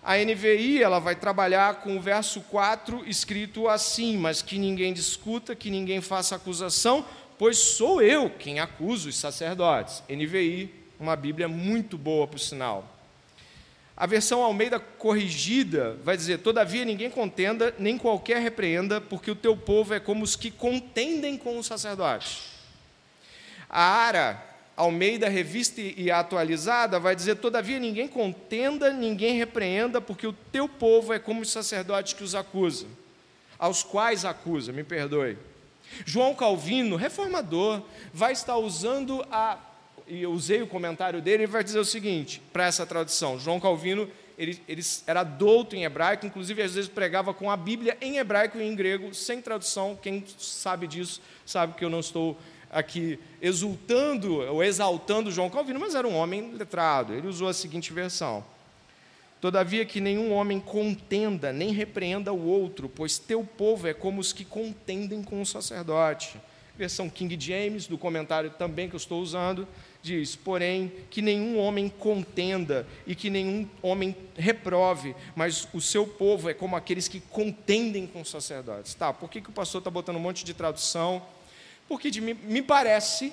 A 0.04 0.16
NVI 0.16 0.82
ela 0.82 0.98
vai 0.98 1.14
trabalhar 1.14 1.76
com 1.76 1.96
o 1.96 2.00
verso 2.00 2.40
4 2.40 3.04
escrito 3.06 3.68
assim: 3.68 4.16
Mas 4.16 4.42
que 4.42 4.58
ninguém 4.58 4.92
discuta, 4.92 5.54
que 5.54 5.70
ninguém 5.70 6.00
faça 6.00 6.34
acusação, 6.34 7.06
pois 7.38 7.56
sou 7.56 8.02
eu 8.02 8.28
quem 8.28 8.58
acuso 8.58 9.08
os 9.08 9.16
sacerdotes. 9.16 10.02
NVI, 10.08 10.74
uma 10.98 11.14
Bíblia 11.14 11.46
muito 11.46 11.96
boa, 11.96 12.26
por 12.26 12.40
sinal. 12.40 12.88
A 13.96 14.04
versão 14.04 14.42
Almeida 14.42 14.80
corrigida 14.80 15.96
vai 16.02 16.16
dizer: 16.16 16.38
Todavia 16.38 16.84
ninguém 16.84 17.08
contenda, 17.08 17.72
nem 17.78 17.96
qualquer 17.96 18.42
repreenda, 18.42 19.00
porque 19.00 19.30
o 19.30 19.36
teu 19.36 19.56
povo 19.56 19.94
é 19.94 20.00
como 20.00 20.24
os 20.24 20.34
que 20.34 20.50
contendem 20.50 21.36
com 21.36 21.56
os 21.58 21.66
sacerdotes. 21.66 22.50
A 23.70 23.80
Ara, 23.80 24.51
Almeida 24.76 25.28
revista 25.28 25.80
e 25.80 26.10
atualizada, 26.10 26.98
vai 26.98 27.14
dizer: 27.14 27.36
Todavia 27.36 27.78
ninguém 27.78 28.08
contenda, 28.08 28.92
ninguém 28.92 29.36
repreenda, 29.36 30.00
porque 30.00 30.26
o 30.26 30.32
teu 30.32 30.68
povo 30.68 31.12
é 31.12 31.18
como 31.18 31.42
os 31.42 31.50
sacerdotes 31.50 32.14
que 32.14 32.24
os 32.24 32.34
acusam, 32.34 32.88
aos 33.58 33.82
quais 33.82 34.24
acusa, 34.24 34.72
me 34.72 34.82
perdoe. 34.82 35.36
João 36.06 36.34
Calvino, 36.34 36.96
reformador, 36.96 37.82
vai 38.14 38.32
estar 38.32 38.56
usando 38.56 39.22
a 39.30 39.58
e 40.06 40.22
eu 40.22 40.32
usei 40.32 40.62
o 40.62 40.66
comentário 40.66 41.20
dele, 41.20 41.44
ele 41.44 41.52
vai 41.52 41.62
dizer 41.62 41.78
o 41.78 41.84
seguinte, 41.84 42.42
para 42.52 42.66
essa 42.66 42.84
tradução. 42.84 43.38
João 43.38 43.60
Calvino, 43.60 44.08
ele, 44.36 44.60
ele 44.68 44.82
era 45.06 45.22
douto 45.22 45.76
em 45.76 45.84
hebraico, 45.84 46.26
inclusive 46.26 46.62
às 46.62 46.74
vezes 46.74 46.90
pregava 46.90 47.32
com 47.32 47.50
a 47.50 47.56
Bíblia 47.56 47.96
em 48.00 48.18
hebraico 48.18 48.58
e 48.58 48.62
em 48.62 48.74
grego, 48.74 49.14
sem 49.14 49.40
tradução. 49.40 49.98
Quem 50.00 50.24
sabe 50.38 50.86
disso, 50.86 51.20
sabe 51.46 51.74
que 51.74 51.84
eu 51.84 51.90
não 51.90 52.00
estou 52.00 52.36
aqui 52.72 53.18
exultando 53.40 54.40
ou 54.50 54.64
exaltando 54.64 55.30
João 55.30 55.50
Calvino, 55.50 55.78
mas 55.78 55.94
era 55.94 56.08
um 56.08 56.16
homem 56.16 56.52
letrado. 56.54 57.12
Ele 57.12 57.28
usou 57.28 57.46
a 57.48 57.52
seguinte 57.52 57.92
versão: 57.92 58.42
Todavia 59.40 59.84
que 59.84 60.00
nenhum 60.00 60.32
homem 60.32 60.58
contenda, 60.58 61.52
nem 61.52 61.72
repreenda 61.72 62.32
o 62.32 62.46
outro, 62.46 62.88
pois 62.88 63.18
teu 63.18 63.44
povo 63.44 63.86
é 63.86 63.92
como 63.92 64.20
os 64.20 64.32
que 64.32 64.44
contendem 64.44 65.22
com 65.22 65.42
o 65.42 65.46
sacerdote. 65.46 66.40
Versão 66.74 67.10
King 67.10 67.38
James, 67.38 67.86
do 67.86 67.98
comentário 67.98 68.48
também 68.50 68.88
que 68.88 68.94
eu 68.94 68.98
estou 68.98 69.20
usando, 69.20 69.68
diz: 70.00 70.34
porém, 70.34 70.90
que 71.10 71.20
nenhum 71.20 71.58
homem 71.58 71.88
contenda 71.88 72.86
e 73.06 73.14
que 73.14 73.28
nenhum 73.28 73.68
homem 73.82 74.16
reprove, 74.36 75.14
mas 75.36 75.68
o 75.74 75.80
seu 75.80 76.06
povo 76.06 76.48
é 76.48 76.54
como 76.54 76.74
aqueles 76.74 77.08
que 77.08 77.20
contendem 77.20 78.06
com 78.06 78.22
os 78.22 78.30
sacerdotes. 78.30 78.94
Tá, 78.94 79.12
por 79.12 79.28
que, 79.28 79.42
que 79.42 79.50
o 79.50 79.52
pastor 79.52 79.80
está 79.80 79.90
botando 79.90 80.16
um 80.16 80.20
monte 80.20 80.44
de 80.44 80.54
tradução? 80.54 81.22
Porque 81.88 82.10
de, 82.10 82.20
me 82.20 82.62
parece 82.62 83.32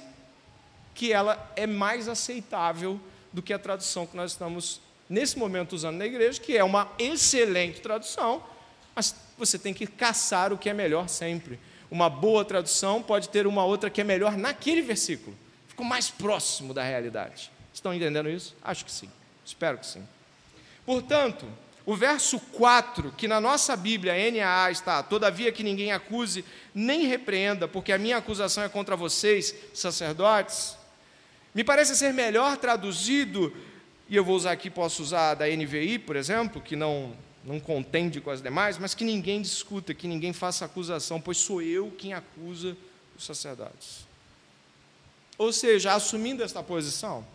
que 0.94 1.14
ela 1.14 1.52
é 1.56 1.66
mais 1.66 2.08
aceitável 2.08 3.00
do 3.32 3.42
que 3.42 3.54
a 3.54 3.60
tradução 3.60 4.06
que 4.06 4.18
nós 4.18 4.32
estamos, 4.32 4.82
nesse 5.10 5.38
momento, 5.38 5.74
usando 5.74 5.98
na 5.98 6.06
igreja, 6.06 6.40
que 6.42 6.58
é 6.58 6.64
uma 6.64 6.92
excelente 6.98 7.80
tradução, 7.82 8.44
mas 8.96 9.16
você 9.38 9.58
tem 9.58 9.74
que 9.74 9.88
caçar 9.88 10.52
o 10.52 10.58
que 10.58 10.70
é 10.70 10.74
melhor 10.74 11.08
sempre. 11.08 11.60
Uma 11.90 12.10
boa 12.10 12.44
tradução 12.44 13.02
pode 13.02 13.30
ter 13.30 13.48
uma 13.48 13.64
outra 13.64 13.90
que 13.90 14.02
é 14.02 14.04
melhor 14.04 14.38
naquele 14.38 14.82
versículo 14.82 15.36
ficou 15.80 15.88
mais 15.88 16.10
próximo 16.10 16.74
da 16.74 16.84
realidade. 16.84 17.50
Estão 17.74 17.94
entendendo 17.94 18.30
isso? 18.30 18.54
Acho 18.62 18.84
que 18.84 18.92
sim. 18.92 19.10
Espero 19.46 19.78
que 19.78 19.86
sim. 19.86 20.06
Portanto, 20.86 21.46
o 21.90 21.96
verso 21.96 22.40
4, 22.40 23.14
que 23.18 23.28
na 23.28 23.42
nossa 23.42 23.76
Bíblia, 23.76 24.14
NAA, 24.14 24.70
está: 24.70 25.02
Todavia 25.02 25.52
que 25.52 25.64
ninguém 25.64 25.92
acuse, 25.92 26.46
nem 26.72 27.08
repreenda, 27.08 27.68
porque 27.68 27.92
a 27.92 27.98
minha 27.98 28.18
acusação 28.18 28.64
é 28.64 28.70
contra 28.70 28.96
vocês, 28.96 29.56
sacerdotes, 29.74 30.78
me 31.52 31.64
parece 31.64 31.96
ser 31.96 32.14
melhor 32.14 32.58
traduzido, 32.58 33.52
e 34.08 34.16
eu 34.16 34.24
vou 34.24 34.36
usar 34.36 34.52
aqui, 34.52 34.70
posso 34.70 35.02
usar 35.02 35.34
da 35.34 35.48
NVI, 35.48 35.98
por 35.98 36.16
exemplo, 36.16 36.62
que 36.62 36.76
não, 36.76 37.18
não 37.44 37.60
contende 37.60 38.22
com 38.22 38.30
as 38.30 38.40
demais, 38.40 38.78
mas 38.78 38.94
que 38.94 39.04
ninguém 39.04 39.42
discuta, 39.42 39.92
que 39.92 40.08
ninguém 40.08 40.32
faça 40.32 40.66
acusação, 40.66 41.20
pois 41.20 41.40
sou 41.40 41.60
eu 41.60 41.92
quem 41.98 42.14
acusa 42.14 42.78
os 43.18 43.26
sacerdotes. 43.26 44.06
Ou 45.40 45.52
seja, 45.52 45.96
assumindo 45.96 46.44
esta 46.44 46.62
posição, 46.62 47.26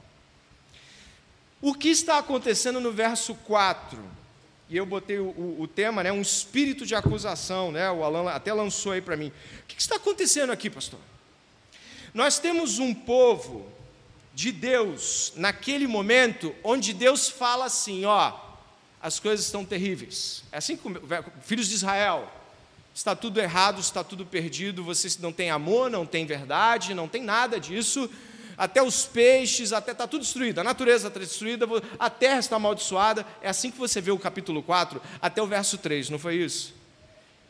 o 1.60 1.74
que 1.74 1.88
está 1.88 2.18
acontecendo 2.18 2.78
no 2.78 2.92
verso 2.92 3.34
4? 3.34 4.23
E 4.68 4.76
eu 4.76 4.86
botei 4.86 5.18
o, 5.18 5.26
o, 5.26 5.62
o 5.62 5.68
tema, 5.68 6.02
né, 6.02 6.10
um 6.10 6.22
espírito 6.22 6.86
de 6.86 6.94
acusação, 6.94 7.70
né, 7.70 7.90
o 7.90 8.02
Alan 8.02 8.30
até 8.30 8.52
lançou 8.52 8.92
aí 8.92 9.00
para 9.00 9.16
mim. 9.16 9.28
O 9.28 9.66
que 9.66 9.80
está 9.80 9.96
acontecendo 9.96 10.50
aqui, 10.50 10.70
pastor? 10.70 11.00
Nós 12.12 12.38
temos 12.38 12.78
um 12.78 12.94
povo 12.94 13.66
de 14.34 14.50
Deus 14.50 15.32
naquele 15.36 15.86
momento 15.86 16.54
onde 16.62 16.92
Deus 16.92 17.28
fala 17.28 17.66
assim: 17.66 18.04
ó, 18.04 18.32
as 19.02 19.20
coisas 19.20 19.46
estão 19.46 19.64
terríveis. 19.64 20.44
É 20.50 20.58
assim 20.58 20.76
como 20.76 20.98
filhos 21.42 21.68
de 21.68 21.74
Israel, 21.74 22.32
está 22.94 23.14
tudo 23.14 23.40
errado, 23.40 23.80
está 23.80 24.02
tudo 24.02 24.24
perdido, 24.24 24.84
vocês 24.84 25.18
não 25.18 25.32
têm 25.32 25.50
amor, 25.50 25.90
não 25.90 26.06
tem 26.06 26.24
verdade, 26.24 26.94
não 26.94 27.08
tem 27.08 27.22
nada 27.22 27.60
disso. 27.60 28.08
Até 28.56 28.82
os 28.82 29.04
peixes, 29.04 29.72
até 29.72 29.92
está 29.92 30.06
tudo 30.06 30.22
destruído, 30.22 30.60
a 30.60 30.64
natureza 30.64 31.08
está 31.08 31.20
destruída, 31.20 31.66
a 31.98 32.08
terra 32.08 32.38
está 32.38 32.56
amaldiçoada. 32.56 33.26
É 33.42 33.48
assim 33.48 33.70
que 33.70 33.78
você 33.78 34.00
vê 34.00 34.10
o 34.10 34.18
capítulo 34.18 34.62
4 34.62 35.00
até 35.20 35.42
o 35.42 35.46
verso 35.46 35.78
3, 35.78 36.10
não 36.10 36.18
foi 36.18 36.36
isso? 36.36 36.74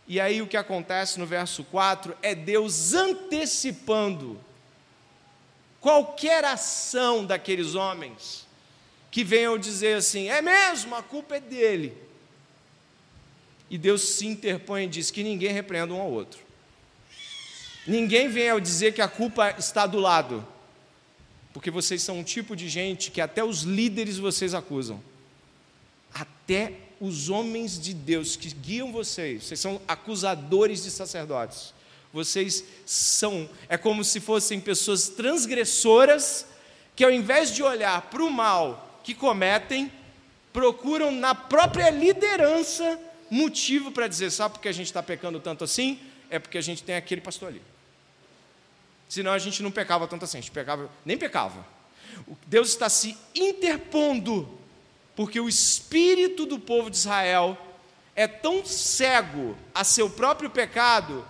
E 0.06 0.20
aí 0.20 0.42
o 0.42 0.46
que 0.46 0.56
acontece 0.56 1.18
no 1.18 1.26
verso 1.26 1.64
4 1.64 2.16
é 2.22 2.34
Deus 2.34 2.92
antecipando 2.92 4.38
qualquer 5.80 6.44
ação 6.44 7.24
daqueles 7.24 7.74
homens 7.74 8.46
que 9.10 9.24
venham 9.24 9.58
dizer 9.58 9.96
assim: 9.96 10.28
é 10.28 10.42
mesmo, 10.42 10.94
a 10.94 11.02
culpa 11.02 11.36
é 11.36 11.40
dele 11.40 12.04
e 13.74 13.78
Deus 13.78 14.02
se 14.02 14.26
interpõe 14.26 14.84
e 14.84 14.88
diz 14.88 15.10
que 15.10 15.22
ninguém 15.22 15.52
repreenda 15.52 15.92
um 15.94 16.00
ao 16.00 16.10
outro. 16.10 16.40
Ninguém 17.86 18.28
ao 18.48 18.60
dizer 18.60 18.94
que 18.94 19.02
a 19.02 19.08
culpa 19.08 19.54
está 19.58 19.86
do 19.86 19.98
lado, 19.98 20.46
porque 21.54 21.70
vocês 21.70 22.02
são 22.02 22.18
um 22.18 22.24
tipo 22.24 22.56
de 22.56 22.68
gente 22.68 23.12
que 23.12 23.20
até 23.20 23.42
os 23.44 23.62
líderes 23.62 24.18
vocês 24.18 24.54
acusam, 24.54 25.00
até 26.12 26.72
os 27.00 27.30
homens 27.30 27.80
de 27.80 27.94
Deus 27.94 28.34
que 28.34 28.50
guiam 28.50 28.90
vocês, 28.90 29.44
vocês 29.44 29.60
são 29.60 29.80
acusadores 29.86 30.82
de 30.82 30.90
sacerdotes. 30.90 31.72
Vocês 32.12 32.64
são, 32.84 33.48
é 33.68 33.76
como 33.76 34.04
se 34.04 34.20
fossem 34.20 34.60
pessoas 34.60 35.08
transgressoras 35.08 36.46
que, 36.94 37.04
ao 37.04 37.10
invés 37.10 37.52
de 37.52 37.62
olhar 37.62 38.02
para 38.02 38.22
o 38.22 38.30
mal 38.30 39.00
que 39.04 39.14
cometem, 39.14 39.90
procuram 40.52 41.10
na 41.12 41.34
própria 41.34 41.90
liderança 41.90 43.00
motivo 43.30 43.90
para 43.90 44.06
dizer, 44.08 44.30
sabe 44.30 44.54
por 44.54 44.60
que 44.60 44.68
a 44.68 44.72
gente 44.72 44.86
está 44.86 45.02
pecando 45.02 45.40
tanto 45.40 45.64
assim? 45.64 45.98
É 46.30 46.38
porque 46.38 46.58
a 46.58 46.62
gente 46.62 46.82
tem 46.82 46.94
aquele 46.94 47.20
pastor 47.20 47.48
ali. 47.48 47.62
Senão 49.14 49.30
a 49.30 49.38
gente 49.38 49.62
não 49.62 49.70
pecava 49.70 50.08
tanto 50.08 50.24
assim, 50.24 50.38
a 50.38 50.40
gente 50.40 50.50
pecava, 50.50 50.90
nem 51.04 51.16
pecava. 51.16 51.64
Deus 52.48 52.70
está 52.70 52.88
se 52.88 53.16
interpondo, 53.32 54.58
porque 55.14 55.38
o 55.38 55.48
espírito 55.48 56.44
do 56.44 56.58
povo 56.58 56.90
de 56.90 56.96
Israel 56.96 57.56
é 58.16 58.26
tão 58.26 58.66
cego 58.66 59.56
a 59.72 59.84
seu 59.84 60.10
próprio 60.10 60.50
pecado, 60.50 61.24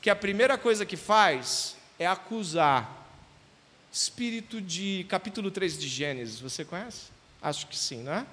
que 0.00 0.08
a 0.08 0.16
primeira 0.16 0.56
coisa 0.56 0.86
que 0.86 0.96
faz 0.96 1.76
é 1.98 2.06
acusar. 2.06 3.06
Espírito 3.92 4.58
de 4.58 5.04
capítulo 5.06 5.50
3 5.50 5.78
de 5.78 5.88
Gênesis, 5.88 6.40
você 6.40 6.64
conhece? 6.64 7.10
Acho 7.42 7.66
que 7.66 7.76
sim, 7.76 8.02
não 8.04 8.14
é? 8.14 8.26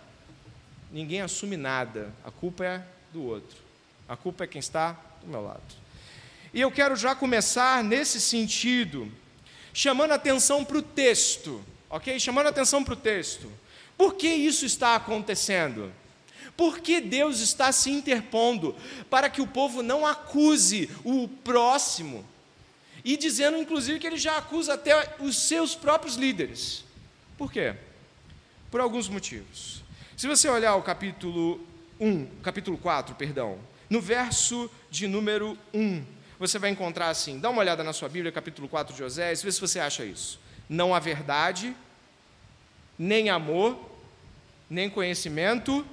ninguém 0.90 1.20
assume 1.20 1.58
nada, 1.58 2.14
a 2.24 2.32
culpa 2.32 2.64
é 2.64 2.86
do 3.12 3.24
outro, 3.24 3.58
a 4.08 4.16
culpa 4.16 4.46
é 4.46 4.48
quem 4.48 4.60
está 4.60 4.94
do 5.22 5.28
meu 5.28 5.42
lado. 5.42 5.89
E 6.54 6.62
eu 6.62 6.72
quero 6.72 6.96
já 6.96 7.14
começar 7.14 7.84
nesse 7.84 8.20
sentido, 8.20 9.12
chamando 9.74 10.12
atenção 10.12 10.66
para 10.66 10.78
o 10.78 10.82
texto, 10.82 11.64
ok? 11.90 12.20
Chamando 12.20 12.48
atenção 12.48 12.84
para 12.84 12.94
o 12.94 12.98
texto. 12.98 13.52
Por 13.98 14.16
que 14.16 14.28
isso 14.28 14.66
está 14.66 14.96
acontecendo? 14.96 15.92
Por 16.56 16.80
que 16.80 17.00
Deus 17.00 17.40
está 17.40 17.72
se 17.72 17.90
interpondo 17.90 18.76
para 19.10 19.30
que 19.30 19.42
o 19.42 19.48
povo 19.48 19.82
não 19.82 20.06
acuse 20.06 20.90
o 21.04 21.28
próximo? 21.28 22.26
E 23.04 23.16
dizendo, 23.16 23.58
inclusive, 23.58 24.00
que 24.00 24.08
ele 24.08 24.18
já 24.18 24.38
acusa 24.38 24.74
até 24.74 25.16
os 25.20 25.38
seus 25.38 25.76
próprios 25.76 26.16
líderes. 26.16 26.84
Por 27.38 27.52
quê? 27.52 27.76
Por 28.70 28.82
alguns 28.82 29.08
motivos. 29.08 29.84
Se 30.18 30.28
você 30.28 30.50
olhar 30.50 30.76
o 30.76 30.82
capítulo 30.82 31.66
1, 32.00 32.26
capítulo 32.44 32.78
4, 32.78 33.16
perdão, 33.16 33.58
no 33.90 34.02
verso 34.02 34.70
de 34.92 35.08
número 35.08 35.58
1, 35.74 36.04
você 36.40 36.58
vai 36.58 36.70
encontrar 36.70 37.10
assim, 37.10 37.38
dá 37.38 37.50
uma 37.50 37.60
olhada 37.60 37.84
na 37.84 37.92
sua 37.92 38.08
Bíblia, 38.08 38.32
capítulo 38.32 38.70
4 38.70 38.96
de 38.96 39.04
Oséias, 39.04 39.44
vê 39.44 39.52
se 39.52 39.60
você 39.60 39.80
acha 39.80 40.06
isso. 40.06 40.40
não 40.70 40.94
há 40.96 41.00
verdade, 41.00 41.76
nem 42.98 43.30
amor, 43.30 43.78
nem 44.70 44.90
conhecimento 44.90 45.86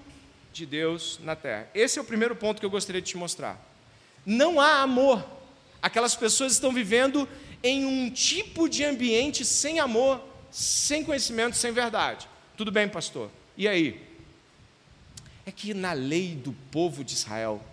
de 0.53 0.67
Deus 0.67 1.19
na 1.23 1.35
terra. 1.35 1.69
Esse 1.75 1.99
é 1.99 2.03
o 2.03 2.05
primeiro 2.05 2.37
ponto 2.37 2.61
que 2.61 2.67
eu 2.67 2.71
gostaria 2.71 3.01
de 3.01 3.09
te 3.09 3.17
mostrar. 3.17 3.59
Não 4.25 4.61
há 4.61 4.83
amor. 4.83 5.25
Aquelas 5.81 6.15
pessoas 6.15 6.53
estão 6.53 6.73
vivendo 6.73 7.29
em 7.63 7.85
um 7.85 8.11
tipo 8.11 8.69
de 8.69 8.85
ambiente 8.85 9.45
sem 9.45 9.81
amor, 9.81 10.21
sem 10.51 11.03
conhecimento, 11.05 11.57
sem 11.57 11.73
verdade. 11.73 12.29
Tudo 12.57 12.71
bem, 12.71 12.89
pastor? 12.89 13.31
E 13.57 13.67
aí? 13.67 14.05
É 15.47 15.51
que 15.51 15.73
na 15.73 15.93
lei 15.93 16.35
do 16.35 16.53
povo 16.71 17.03
de 17.03 17.15
Israel 17.15 17.65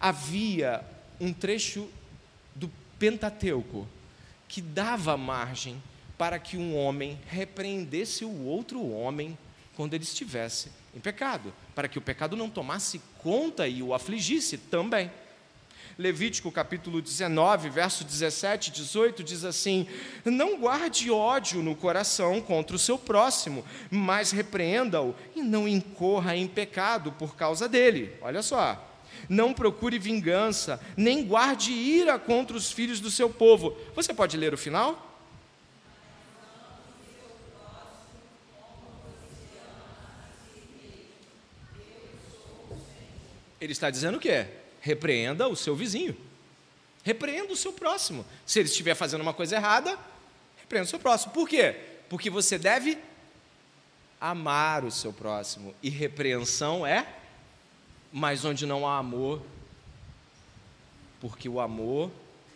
havia 0.00 0.84
um 1.20 1.32
trecho 1.32 1.88
do 2.54 2.70
Pentateuco 2.98 3.86
que 4.48 4.60
dava 4.60 5.16
margem 5.16 5.82
para 6.16 6.38
que 6.38 6.56
um 6.56 6.76
homem 6.76 7.18
repreendesse 7.26 8.24
o 8.24 8.44
outro 8.44 8.84
homem 8.88 9.36
quando 9.76 9.94
ele 9.94 10.04
estivesse 10.04 10.70
em 10.94 11.00
pecado, 11.00 11.52
para 11.74 11.88
que 11.88 11.98
o 11.98 12.02
pecado 12.02 12.36
não 12.36 12.48
tomasse 12.48 13.00
conta 13.18 13.66
e 13.66 13.82
o 13.82 13.92
afligisse 13.92 14.56
também. 14.56 15.10
Levítico 15.98 16.50
capítulo 16.50 17.00
19, 17.00 17.70
verso 17.70 18.04
17 18.04 18.70
e 18.70 18.72
18 18.72 19.22
diz 19.22 19.44
assim: 19.44 19.86
Não 20.24 20.58
guarde 20.58 21.10
ódio 21.10 21.62
no 21.62 21.76
coração 21.76 22.40
contra 22.40 22.74
o 22.74 22.78
seu 22.78 22.98
próximo, 22.98 23.64
mas 23.90 24.32
repreenda-o 24.32 25.14
e 25.36 25.42
não 25.42 25.68
incorra 25.68 26.36
em 26.36 26.48
pecado 26.48 27.12
por 27.12 27.36
causa 27.36 27.68
dele. 27.68 28.12
Olha 28.20 28.42
só. 28.42 28.93
Não 29.28 29.54
procure 29.54 29.98
vingança, 29.98 30.80
nem 30.96 31.24
guarde 31.24 31.72
ira 31.72 32.18
contra 32.18 32.56
os 32.56 32.70
filhos 32.70 33.00
do 33.00 33.10
seu 33.10 33.30
povo. 33.30 33.76
Você 33.94 34.12
pode 34.12 34.36
ler 34.36 34.54
o 34.54 34.58
final? 34.58 35.12
Ele 43.60 43.72
está 43.72 43.88
dizendo 43.88 44.18
o 44.18 44.20
quê? 44.20 44.46
Repreenda 44.80 45.48
o 45.48 45.56
seu 45.56 45.74
vizinho. 45.74 46.14
Repreenda 47.02 47.52
o 47.52 47.56
seu 47.56 47.72
próximo. 47.72 48.24
Se 48.44 48.58
ele 48.58 48.68
estiver 48.68 48.94
fazendo 48.94 49.22
uma 49.22 49.32
coisa 49.32 49.56
errada, 49.56 49.98
repreenda 50.58 50.86
o 50.86 50.90
seu 50.90 50.98
próximo. 50.98 51.32
Por 51.32 51.48
quê? 51.48 51.74
Porque 52.08 52.28
você 52.28 52.58
deve 52.58 52.98
amar 54.20 54.84
o 54.84 54.90
seu 54.90 55.12
próximo. 55.12 55.74
E 55.82 55.88
repreensão 55.88 56.86
é, 56.86 57.06
mas 58.16 58.44
onde 58.44 58.64
não 58.64 58.86
há 58.86 58.96
amor, 58.98 59.42
porque 61.20 61.48
o 61.48 61.58
amor 61.58 62.12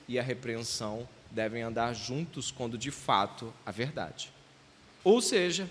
e 0.06 0.16
a 0.16 0.22
repreensão 0.22 1.06
devem 1.32 1.62
andar 1.62 1.92
juntos 1.94 2.52
quando 2.52 2.78
de 2.78 2.92
fato 2.92 3.52
a 3.66 3.72
verdade. 3.72 4.32
Ou 5.02 5.20
seja, 5.20 5.68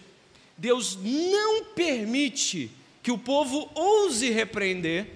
Deus 0.57 0.97
não 1.01 1.63
permite 1.63 2.69
que 3.01 3.13
o 3.13 3.17
povo 3.17 3.71
ouse 3.73 4.29
repreender 4.29 5.09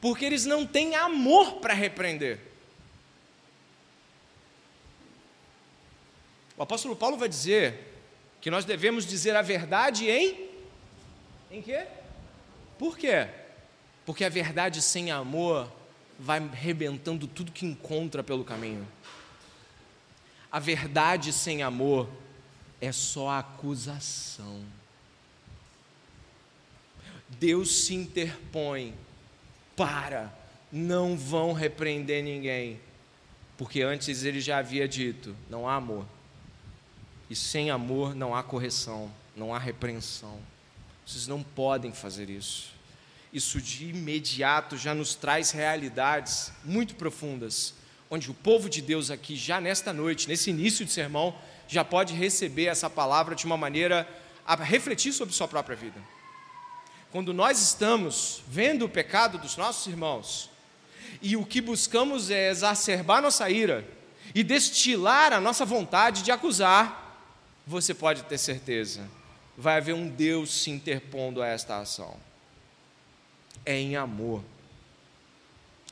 porque 0.00 0.24
eles 0.24 0.46
não 0.46 0.64
têm 0.64 0.94
amor 0.94 1.54
para 1.54 1.74
repreender. 1.74 2.38
O 6.56 6.62
apóstolo 6.62 6.94
Paulo 6.94 7.16
vai 7.16 7.28
dizer 7.28 7.92
que 8.40 8.52
nós 8.52 8.64
devemos 8.64 9.04
dizer 9.04 9.34
a 9.34 9.42
verdade 9.42 10.08
em 10.08 10.46
em 11.50 11.60
quê? 11.60 11.88
Por 12.78 12.96
quê? 12.96 13.45
Porque 14.06 14.24
a 14.24 14.28
verdade 14.28 14.80
sem 14.80 15.10
amor 15.10 15.70
vai 16.18 16.40
rebentando 16.48 17.26
tudo 17.26 17.50
que 17.52 17.66
encontra 17.66 18.22
pelo 18.22 18.44
caminho. 18.44 18.86
A 20.50 20.60
verdade 20.60 21.32
sem 21.32 21.62
amor 21.64 22.08
é 22.80 22.92
só 22.92 23.30
acusação. 23.30 24.62
Deus 27.28 27.84
se 27.84 27.94
interpõe 27.94 28.94
para, 29.74 30.32
não 30.70 31.16
vão 31.16 31.52
repreender 31.52 32.22
ninguém, 32.22 32.80
porque 33.58 33.82
antes 33.82 34.22
ele 34.22 34.40
já 34.40 34.58
havia 34.58 34.86
dito: 34.86 35.36
não 35.50 35.68
há 35.68 35.74
amor. 35.74 36.06
E 37.28 37.34
sem 37.34 37.70
amor 37.70 38.14
não 38.14 38.36
há 38.36 38.42
correção, 38.44 39.10
não 39.34 39.52
há 39.52 39.58
repreensão. 39.58 40.38
Vocês 41.04 41.26
não 41.26 41.42
podem 41.42 41.92
fazer 41.92 42.30
isso. 42.30 42.75
Isso 43.36 43.60
de 43.60 43.90
imediato 43.90 44.76
já 44.76 44.94
nos 44.94 45.14
traz 45.14 45.50
realidades 45.50 46.50
muito 46.64 46.94
profundas, 46.94 47.74
onde 48.10 48.30
o 48.30 48.34
povo 48.34 48.68
de 48.68 48.80
Deus 48.80 49.10
aqui, 49.10 49.36
já 49.36 49.60
nesta 49.60 49.92
noite, 49.92 50.28
nesse 50.28 50.50
início 50.50 50.84
de 50.84 50.92
sermão, 50.92 51.36
já 51.68 51.84
pode 51.84 52.14
receber 52.14 52.66
essa 52.66 52.88
palavra 52.88 53.34
de 53.34 53.44
uma 53.44 53.56
maneira 53.56 54.08
a 54.46 54.54
refletir 54.54 55.12
sobre 55.12 55.34
sua 55.34 55.48
própria 55.48 55.76
vida 55.76 56.00
quando 57.16 57.32
nós 57.32 57.62
estamos 57.62 58.42
vendo 58.46 58.84
o 58.84 58.88
pecado 58.90 59.38
dos 59.38 59.56
nossos 59.56 59.86
irmãos 59.86 60.50
e 61.22 61.34
o 61.34 61.46
que 61.46 61.62
buscamos 61.62 62.30
é 62.30 62.50
exacerbar 62.50 63.22
nossa 63.22 63.48
ira 63.48 63.88
e 64.34 64.44
destilar 64.44 65.32
a 65.32 65.40
nossa 65.40 65.64
vontade 65.64 66.22
de 66.22 66.30
acusar, 66.30 67.18
você 67.66 67.94
pode 67.94 68.24
ter 68.24 68.36
certeza, 68.36 69.08
vai 69.56 69.78
haver 69.78 69.94
um 69.94 70.08
Deus 70.08 70.62
se 70.62 70.70
interpondo 70.70 71.40
a 71.40 71.46
esta 71.46 71.78
ação. 71.78 72.14
É 73.66 73.76
em 73.76 73.96
amor. 73.96 74.42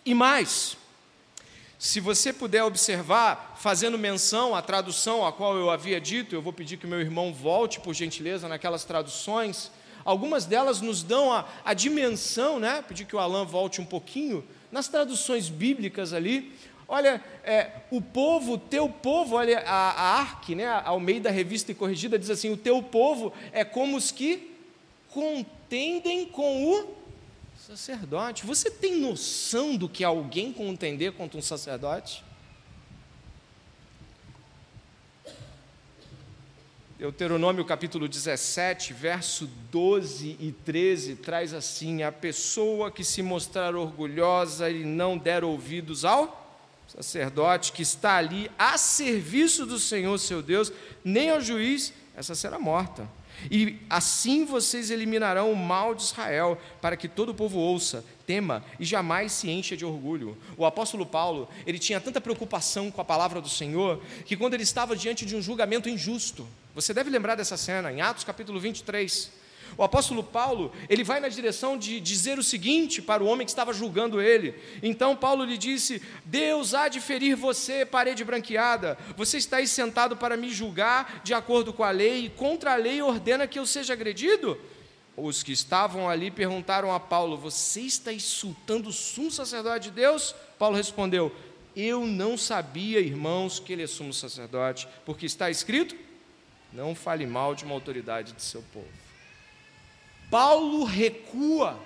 E 0.07 0.15
mais, 0.15 0.79
se 1.79 2.01
você 2.01 2.33
puder 2.33 2.63
observar, 2.63 3.57
fazendo 3.59 3.99
menção 3.99 4.55
à 4.55 4.63
tradução 4.63 5.27
a 5.27 5.33
qual 5.33 5.57
eu 5.57 5.71
havia 5.71 6.01
dito, 6.01 6.35
eu 6.35 6.41
vou 6.41 6.53
pedir 6.53 6.79
que 6.79 6.87
meu 6.87 7.01
irmão 7.01 7.35
volte, 7.35 7.81
por 7.81 7.93
gentileza, 7.93 8.49
naquelas 8.49 8.85
traduções 8.85 9.71
Algumas 10.05 10.45
delas 10.45 10.81
nos 10.81 11.03
dão 11.03 11.33
a, 11.33 11.47
a 11.65 11.73
dimensão, 11.73 12.61
né? 12.61 12.85
Pedir 12.87 13.07
que 13.07 13.17
o 13.17 13.19
Alan 13.19 13.45
volte 13.45 13.81
um 13.81 13.87
pouquinho, 13.87 14.45
nas 14.71 14.87
traduções 14.87 15.49
bíblicas 15.49 16.13
ali. 16.13 16.53
Olha, 16.87 17.23
é, 17.43 17.71
o 17.91 18.03
povo, 18.03 18.59
teu 18.59 18.87
povo, 18.89 19.37
olha, 19.37 19.61
a, 19.67 20.21
a 20.21 20.41
né, 20.51 20.67
ao 20.85 21.01
meio 21.01 21.23
da 21.23 21.31
revista 21.31 21.73
e 21.73 21.75
corrigida, 21.75 22.19
diz 22.19 22.29
assim: 22.29 22.53
o 22.53 22.57
teu 22.57 22.83
povo 22.83 23.33
é 23.51 23.65
como 23.65 23.97
os 23.97 24.11
que 24.11 24.53
contendem 25.09 26.27
com 26.27 26.67
o 26.67 27.04
sacerdote. 27.65 28.45
Você 28.45 28.71
tem 28.71 29.01
noção 29.01 29.75
do 29.75 29.89
que 29.89 30.05
alguém 30.05 30.53
contender 30.53 31.13
contra 31.13 31.39
um 31.39 31.43
sacerdote? 31.43 32.23
Deuteronômio 36.99 37.65
capítulo 37.65 38.07
17, 38.07 38.93
verso 38.93 39.47
12 39.71 40.37
e 40.39 40.53
13, 40.53 41.17
traz 41.17 41.55
assim: 41.55 42.03
A 42.03 42.13
pessoa 42.13 42.91
que 42.91 43.03
se 43.03 43.23
mostrar 43.23 43.75
orgulhosa 43.75 44.71
e 44.71 44.85
não 44.85 45.17
der 45.17 45.43
ouvidos 45.43 46.05
ao 46.05 46.43
sacerdote 46.87 47.73
que 47.73 47.83
está 47.83 48.17
ali 48.17 48.51
a 48.59 48.77
serviço 48.77 49.65
do 49.65 49.79
Senhor 49.79 50.19
seu 50.19 50.43
Deus, 50.43 50.71
nem 51.03 51.31
ao 51.31 51.41
juiz, 51.41 51.95
essa 52.15 52.35
será 52.35 52.59
morta. 52.59 53.09
E 53.51 53.79
assim 53.89 54.45
vocês 54.45 54.91
eliminarão 54.91 55.53
o 55.53 55.57
mal 55.57 55.95
de 55.95 56.03
Israel, 56.03 56.59
para 56.81 56.97
que 56.97 57.09
todo 57.09 57.31
o 57.31 57.35
povo 57.35 57.59
ouça, 57.59 58.05
tema 58.27 58.65
e 58.81 58.85
jamais 58.85 59.33
se 59.33 59.51
encha 59.51 59.77
de 59.77 59.85
orgulho. 59.85 60.37
O 60.57 60.65
apóstolo 60.65 61.05
Paulo, 61.05 61.49
ele 61.67 61.79
tinha 61.79 62.01
tanta 62.01 62.21
preocupação 62.21 62.91
com 62.91 63.01
a 63.01 63.05
palavra 63.05 63.41
do 63.41 63.49
Senhor, 63.49 64.03
que 64.25 64.37
quando 64.37 64.55
ele 64.55 64.63
estava 64.63 64.97
diante 64.97 65.27
de 65.27 65.37
um 65.37 65.43
julgamento 65.43 65.89
injusto, 65.89 66.47
você 66.75 66.93
deve 66.93 67.11
lembrar 67.11 67.35
dessa 67.35 67.57
cena, 67.57 67.93
em 67.93 68.01
Atos 68.01 68.25
capítulo 68.25 68.59
23. 68.59 69.44
O 69.77 69.83
apóstolo 69.83 70.23
Paulo, 70.23 70.73
ele 70.89 71.03
vai 71.03 71.21
na 71.21 71.29
direção 71.29 71.77
de 71.77 72.01
dizer 72.01 72.39
o 72.39 72.43
seguinte 72.43 73.03
para 73.03 73.23
o 73.23 73.27
homem 73.27 73.45
que 73.45 73.51
estava 73.51 73.73
julgando 73.73 74.21
ele. 74.21 74.55
Então 74.83 75.17
Paulo 75.17 75.45
lhe 75.45 75.59
disse: 75.59 76.01
Deus 76.25 76.75
há 76.75 76.89
de 76.89 77.01
ferir 77.01 77.37
você, 77.37 77.85
parede 77.85 78.25
branqueada. 78.25 78.97
Você 79.17 79.39
está 79.39 79.59
aí 79.59 79.67
sentado 79.67 80.17
para 80.17 80.37
me 80.37 80.51
julgar 80.51 81.21
de 81.25 81.35
acordo 81.35 81.73
com 81.73 81.83
a 81.83 81.91
lei, 81.91 82.27
e 82.27 82.31
contra 82.31 82.73
a 82.73 82.77
lei 82.77 83.03
ordena 83.03 83.47
que 83.47 83.59
eu 83.59 83.67
seja 83.67 83.93
agredido? 83.93 84.59
Os 85.17 85.43
que 85.43 85.53
estavam 85.53 86.09
ali 86.09 86.31
perguntaram 86.31 86.93
a 86.93 86.99
Paulo: 86.99 87.37
Você 87.37 87.83
está 87.83 88.13
insultando 88.13 88.89
o 88.89 88.93
sumo 88.93 89.31
sacerdote 89.31 89.91
de 89.91 89.95
Deus? 89.95 90.35
Paulo 90.59 90.77
respondeu: 90.77 91.35
Eu 91.77 92.07
não 92.07 92.37
sabia, 92.37 93.01
irmãos, 93.01 93.61
que 93.61 93.73
ele 93.73 93.85
é 93.85 93.87
sumo 93.87 94.13
sacerdote, 94.13 94.89
porque 95.05 95.27
está 95.27 95.51
escrito: 95.51 95.97
Não 96.73 96.95
fale 96.95 97.27
mal 97.27 97.55
de 97.55 97.65
uma 97.65 97.75
autoridade 97.75 98.33
de 98.33 98.43
seu 98.43 98.63
povo. 98.73 99.04
Paulo 100.35 100.83
recua, 100.83 101.81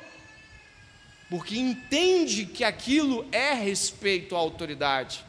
porque 1.29 1.59
entende 1.59 2.47
que 2.47 2.65
aquilo 2.65 3.29
é 3.31 3.53
respeito 3.53 4.35
à 4.35 4.39
autoridade, 4.39 5.23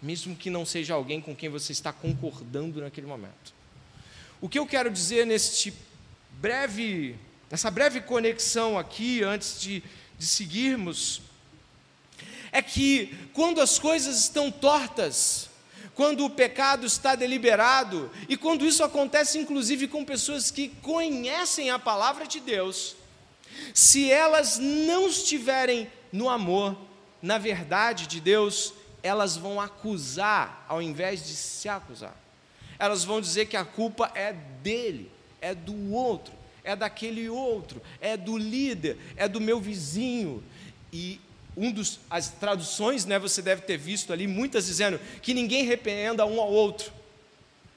mesmo 0.00 0.34
que 0.34 0.48
não 0.48 0.64
seja 0.64 0.94
alguém 0.94 1.20
com 1.20 1.36
quem 1.36 1.50
você 1.50 1.70
está 1.70 1.92
concordando 1.92 2.80
naquele 2.80 3.06
momento. 3.06 3.52
O 4.40 4.48
que 4.48 4.58
eu 4.58 4.66
quero 4.66 4.90
dizer 4.90 5.26
neste 5.26 5.74
breve 6.40 7.14
nessa 7.50 7.70
breve 7.70 8.00
conexão 8.00 8.78
aqui, 8.78 9.22
antes 9.22 9.60
de, 9.60 9.82
de 10.18 10.24
seguirmos, 10.24 11.20
é 12.50 12.62
que 12.62 13.14
quando 13.34 13.60
as 13.60 13.78
coisas 13.78 14.18
estão 14.18 14.50
tortas, 14.50 15.50
quando 15.94 16.24
o 16.24 16.30
pecado 16.30 16.86
está 16.86 17.14
deliberado 17.14 18.10
e 18.28 18.36
quando 18.36 18.66
isso 18.66 18.82
acontece 18.82 19.38
inclusive 19.38 19.88
com 19.88 20.04
pessoas 20.04 20.50
que 20.50 20.68
conhecem 20.80 21.70
a 21.70 21.78
palavra 21.78 22.26
de 22.26 22.40
Deus, 22.40 22.96
se 23.74 24.10
elas 24.10 24.58
não 24.58 25.08
estiverem 25.08 25.90
no 26.10 26.28
amor, 26.28 26.76
na 27.20 27.38
verdade 27.38 28.06
de 28.06 28.20
Deus, 28.20 28.74
elas 29.02 29.36
vão 29.36 29.60
acusar 29.60 30.64
ao 30.68 30.80
invés 30.80 31.26
de 31.26 31.34
se 31.34 31.68
acusar. 31.68 32.16
Elas 32.78 33.04
vão 33.04 33.20
dizer 33.20 33.46
que 33.46 33.56
a 33.56 33.64
culpa 33.64 34.10
é 34.14 34.32
dele, 34.32 35.10
é 35.40 35.54
do 35.54 35.92
outro, 35.92 36.32
é 36.64 36.74
daquele 36.74 37.28
outro, 37.28 37.82
é 38.00 38.16
do 38.16 38.36
líder, 38.36 38.98
é 39.16 39.28
do 39.28 39.40
meu 39.40 39.60
vizinho. 39.60 40.42
E 40.92 41.20
um 41.56 41.70
dos 41.70 42.00
as 42.08 42.28
traduções, 42.28 43.04
né, 43.04 43.18
você 43.18 43.42
deve 43.42 43.62
ter 43.62 43.76
visto 43.76 44.12
ali 44.12 44.26
muitas 44.26 44.66
dizendo 44.66 44.98
que 45.20 45.34
ninguém 45.34 45.64
repreenda 45.64 46.24
um 46.24 46.40
ao 46.40 46.50
outro. 46.50 46.92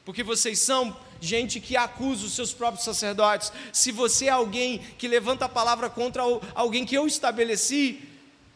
Porque 0.06 0.24
vocês 0.24 0.60
são 0.60 0.96
gente 1.20 1.60
que 1.60 1.76
acusa 1.76 2.26
os 2.26 2.34
seus 2.34 2.54
próprios 2.54 2.86
sacerdotes. 2.86 3.52
Se 3.74 3.92
você 3.92 4.26
é 4.26 4.30
alguém 4.30 4.80
que 4.98 5.08
levanta 5.08 5.46
a 5.46 5.50
palavra 5.50 5.90
contra 5.90 6.22
alguém 6.54 6.86
que 6.86 6.96
eu 6.96 7.08
estabeleci, 7.08 8.08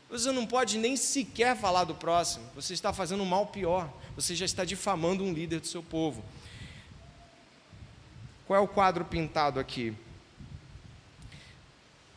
você 0.09 0.31
não 0.31 0.45
pode 0.45 0.77
nem 0.77 0.95
sequer 0.95 1.57
falar 1.57 1.83
do 1.83 1.95
próximo. 1.95 2.45
Você 2.55 2.73
está 2.73 2.93
fazendo 2.93 3.23
um 3.23 3.25
mal 3.25 3.47
pior. 3.47 3.91
Você 4.15 4.35
já 4.35 4.45
está 4.45 4.63
difamando 4.63 5.23
um 5.23 5.33
líder 5.33 5.59
do 5.59 5.67
seu 5.67 5.81
povo. 5.81 6.23
Qual 8.45 8.57
é 8.57 8.61
o 8.61 8.67
quadro 8.67 9.05
pintado 9.05 9.59
aqui? 9.59 9.93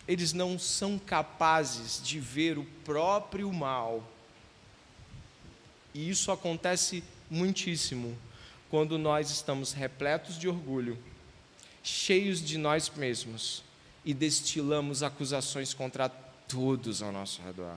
Eles 0.06 0.32
não 0.32 0.58
são 0.58 0.98
capazes 0.98 2.02
de 2.02 2.18
ver 2.18 2.58
o 2.58 2.64
próprio 2.84 3.52
mal. 3.52 4.02
E 5.94 6.08
isso 6.08 6.32
acontece 6.32 7.04
muitíssimo 7.30 8.16
quando 8.70 8.98
nós 8.98 9.30
estamos 9.30 9.72
repletos 9.72 10.38
de 10.38 10.48
orgulho, 10.48 10.98
cheios 11.82 12.42
de 12.42 12.56
nós 12.56 12.90
mesmos 12.90 13.62
e 14.04 14.14
destilamos 14.14 15.02
acusações 15.02 15.74
contra 15.74 16.08
todos 16.08 17.02
ao 17.02 17.12
nosso 17.12 17.40
redor. 17.42 17.76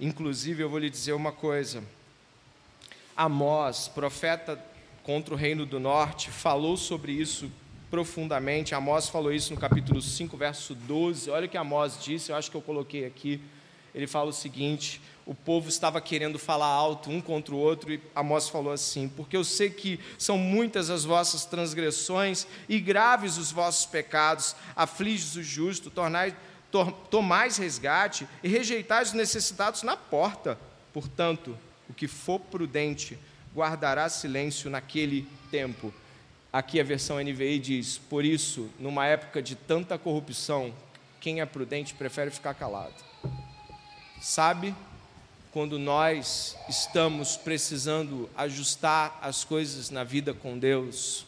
Inclusive, 0.00 0.62
eu 0.62 0.70
vou 0.70 0.78
lhe 0.78 0.90
dizer 0.90 1.12
uma 1.12 1.32
coisa. 1.32 1.82
Amós, 3.16 3.88
profeta 3.88 4.62
contra 5.02 5.34
o 5.34 5.36
reino 5.36 5.66
do 5.66 5.78
norte, 5.78 6.30
falou 6.30 6.76
sobre 6.76 7.12
isso 7.12 7.50
profundamente. 7.94 8.74
Amós 8.74 9.08
falou 9.08 9.32
isso 9.32 9.54
no 9.54 9.60
capítulo 9.60 10.02
5, 10.02 10.36
verso 10.36 10.74
12. 10.74 11.30
Olha 11.30 11.46
o 11.46 11.48
que 11.48 11.56
Amós 11.56 11.96
disse, 12.02 12.32
eu 12.32 12.36
acho 12.36 12.50
que 12.50 12.56
eu 12.56 12.60
coloquei 12.60 13.06
aqui. 13.06 13.40
Ele 13.94 14.08
fala 14.08 14.30
o 14.30 14.32
seguinte: 14.32 15.00
o 15.24 15.32
povo 15.32 15.68
estava 15.68 16.00
querendo 16.00 16.36
falar 16.36 16.66
alto 16.66 17.08
um 17.08 17.20
contra 17.20 17.54
o 17.54 17.58
outro, 17.58 17.92
e 17.92 18.00
Amós 18.12 18.48
falou 18.48 18.72
assim: 18.72 19.08
Porque 19.08 19.36
eu 19.36 19.44
sei 19.44 19.70
que 19.70 20.00
são 20.18 20.36
muitas 20.36 20.90
as 20.90 21.04
vossas 21.04 21.44
transgressões 21.44 22.48
e 22.68 22.80
graves 22.80 23.38
os 23.38 23.52
vossos 23.52 23.86
pecados, 23.86 24.56
afliges 24.74 25.36
o 25.36 25.42
justo, 25.44 25.88
tornais, 25.88 26.34
to, 26.72 26.90
tomais 27.08 27.58
resgate 27.58 28.26
e 28.42 28.48
rejeitais 28.48 29.10
os 29.10 29.14
necessitados 29.14 29.84
na 29.84 29.96
porta. 29.96 30.58
Portanto, 30.92 31.56
o 31.88 31.94
que 31.94 32.08
for 32.08 32.40
prudente 32.40 33.16
guardará 33.54 34.08
silêncio 34.08 34.68
naquele 34.68 35.28
tempo. 35.48 35.94
Aqui 36.54 36.78
a 36.78 36.84
versão 36.84 37.18
NVI 37.20 37.58
diz: 37.58 37.98
Por 37.98 38.24
isso, 38.24 38.70
numa 38.78 39.04
época 39.04 39.42
de 39.42 39.56
tanta 39.56 39.98
corrupção, 39.98 40.72
quem 41.20 41.40
é 41.40 41.44
prudente 41.44 41.94
prefere 41.94 42.30
ficar 42.30 42.54
calado. 42.54 42.94
Sabe 44.20 44.72
quando 45.50 45.80
nós 45.80 46.56
estamos 46.68 47.36
precisando 47.36 48.30
ajustar 48.36 49.18
as 49.20 49.42
coisas 49.42 49.90
na 49.90 50.04
vida 50.04 50.32
com 50.32 50.56
Deus, 50.56 51.26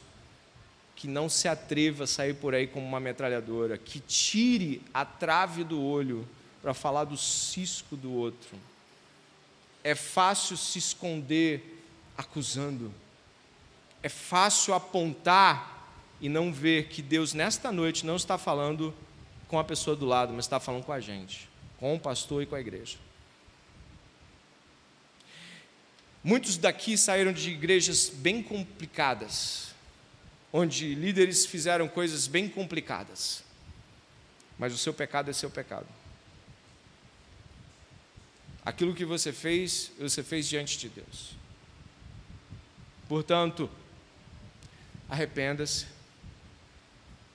que 0.95 1.09
não 1.09 1.29
se 1.29 1.49
atreva 1.49 2.05
a 2.05 2.07
sair 2.07 2.35
por 2.35 2.55
aí 2.55 2.69
como 2.69 2.87
uma 2.87 3.01
metralhadora, 3.01 3.77
que 3.77 3.99
tire 3.99 4.81
a 4.95 5.05
trave 5.05 5.65
do 5.65 5.83
olho 5.83 6.25
para 6.63 6.73
falar 6.73 7.03
do 7.03 7.17
cisco 7.17 7.97
do 7.97 8.13
outro. 8.13 8.57
É 9.83 9.97
fácil 9.97 10.57
se 10.57 10.79
esconder 10.79 11.83
acusando, 12.17 12.95
é 14.03 14.09
fácil 14.09 14.75
apontar 14.75 15.77
e 16.21 16.29
não 16.29 16.53
ver 16.53 16.89
que 16.89 17.03
Deus, 17.03 17.35
nesta 17.35 17.71
noite, 17.71 18.07
não 18.07 18.17
está 18.17 18.39
falando 18.39 18.95
com 19.49 19.59
a 19.59 19.65
pessoa 19.65 19.97
do 19.97 20.07
lado, 20.07 20.33
mas 20.33 20.45
está 20.45 20.59
falando 20.59 20.85
com 20.85 20.93
a 20.93 21.01
gente, 21.01 21.49
com 21.79 21.95
o 21.95 22.01
pastor 22.01 22.43
e 22.43 22.47
com 22.47 22.55
a 22.55 22.61
igreja. 22.61 22.99
Muitos 26.23 26.57
daqui 26.57 26.99
saíram 26.99 27.33
de 27.33 27.51
igrejas 27.51 28.09
bem 28.09 28.43
complicadas, 28.43 29.75
onde 30.53 30.95
líderes 30.95 31.47
fizeram 31.47 31.87
coisas 31.87 32.27
bem 32.27 32.49
complicadas, 32.49 33.45
mas 34.59 34.73
o 34.73 34.79
seu 34.79 34.93
pecado 34.93 35.31
é 35.31 35.33
seu 35.33 35.51
pecado. 35.51 35.87
Aquilo 38.65 38.95
que 38.95 39.05
você 39.05 39.33
fez, 39.33 39.93
você 39.97 40.25
fez 40.25 40.49
diante 40.49 40.77
de 40.77 40.89
Deus. 40.89 41.37
Portanto, 43.09 43.71
arrependa-se 45.09 45.87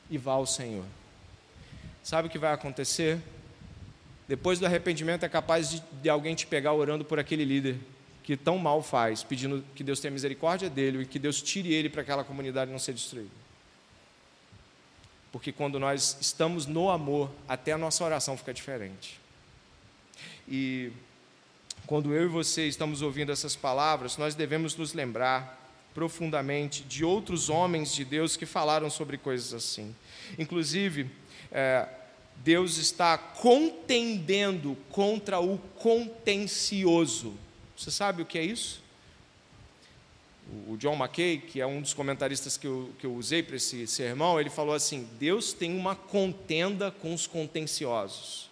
e 0.10 0.18
vá 0.18 0.34
ao 0.34 0.46
Senhor. 0.46 0.86
Sabe 2.04 2.28
o 2.28 2.32
que 2.32 2.38
vai 2.38 2.54
acontecer? 2.54 3.20
Depois 4.28 4.60
do 4.60 4.66
arrependimento, 4.66 5.24
é 5.24 5.30
capaz 5.30 5.70
de, 5.70 5.84
de 6.02 6.10
alguém 6.10 6.36
te 6.36 6.48
pegar 6.48 6.74
orando 6.74 7.04
por 7.06 7.20
aquele 7.20 7.46
líder 7.46 7.78
que 8.24 8.38
tão 8.38 8.58
mal 8.58 8.82
faz, 8.82 9.24
pedindo 9.24 9.64
que 9.76 9.84
Deus 9.84 10.00
tenha 10.00 10.12
misericórdia 10.12 10.70
dele 10.70 11.02
e 11.02 11.06
que 11.06 11.20
Deus 11.20 11.42
tire 11.42 11.74
ele 11.74 11.90
para 11.90 12.02
aquela 12.02 12.24
comunidade 12.24 12.72
não 12.72 12.80
ser 12.80 12.94
destruída. 12.94 13.30
Porque 15.32 15.52
quando 15.52 15.80
nós 15.80 16.18
estamos 16.20 16.66
no 16.66 16.90
amor, 16.90 17.32
até 17.48 17.72
a 17.72 17.78
nossa 17.78 18.04
oração 18.04 18.38
fica 18.38 18.54
diferente. 18.54 19.20
E 20.48 20.92
quando 21.86 22.14
eu 22.14 22.24
e 22.24 22.28
você 22.28 22.68
estamos 22.68 23.02
ouvindo 23.02 23.32
essas 23.32 23.56
palavras, 23.56 24.18
nós 24.18 24.36
devemos 24.36 24.76
nos 24.76 24.94
lembrar 24.94 25.61
profundamente 25.94 26.84
de 26.84 27.04
outros 27.04 27.50
homens 27.50 27.94
de 27.94 28.06
Deus 28.06 28.38
que 28.38 28.46
falaram 28.46 28.90
sobre 28.90 29.18
coisas 29.18 29.54
assim. 29.54 29.96
Inclusive, 30.38 31.10
é, 31.52 31.88
Deus 32.38 32.78
está 32.78 33.18
contendendo 33.18 34.76
contra 34.90 35.40
o 35.40 35.58
contencioso. 35.78 37.36
Você 37.78 37.92
sabe 37.92 38.22
o 38.22 38.26
que 38.26 38.38
é 38.38 38.44
isso? 38.44 38.82
O 40.68 40.76
John 40.76 40.96
McKay, 40.96 41.38
que 41.38 41.62
é 41.62 41.66
um 41.66 41.82
dos 41.82 41.94
comentaristas 41.94 42.58
que 42.58 42.68
eu, 42.68 42.92
que 43.00 43.06
eu 43.06 43.14
usei 43.14 43.42
para 43.42 43.56
esse 43.56 43.88
sermão, 43.88 44.40
ele 44.40 44.50
falou 44.50 44.76
assim: 44.76 45.08
Deus 45.20 45.54
tem 45.54 45.78
uma 45.78 45.96
contenda 45.96 46.92
com 46.92 47.14
os 47.14 47.26
contenciosos. 47.26 48.50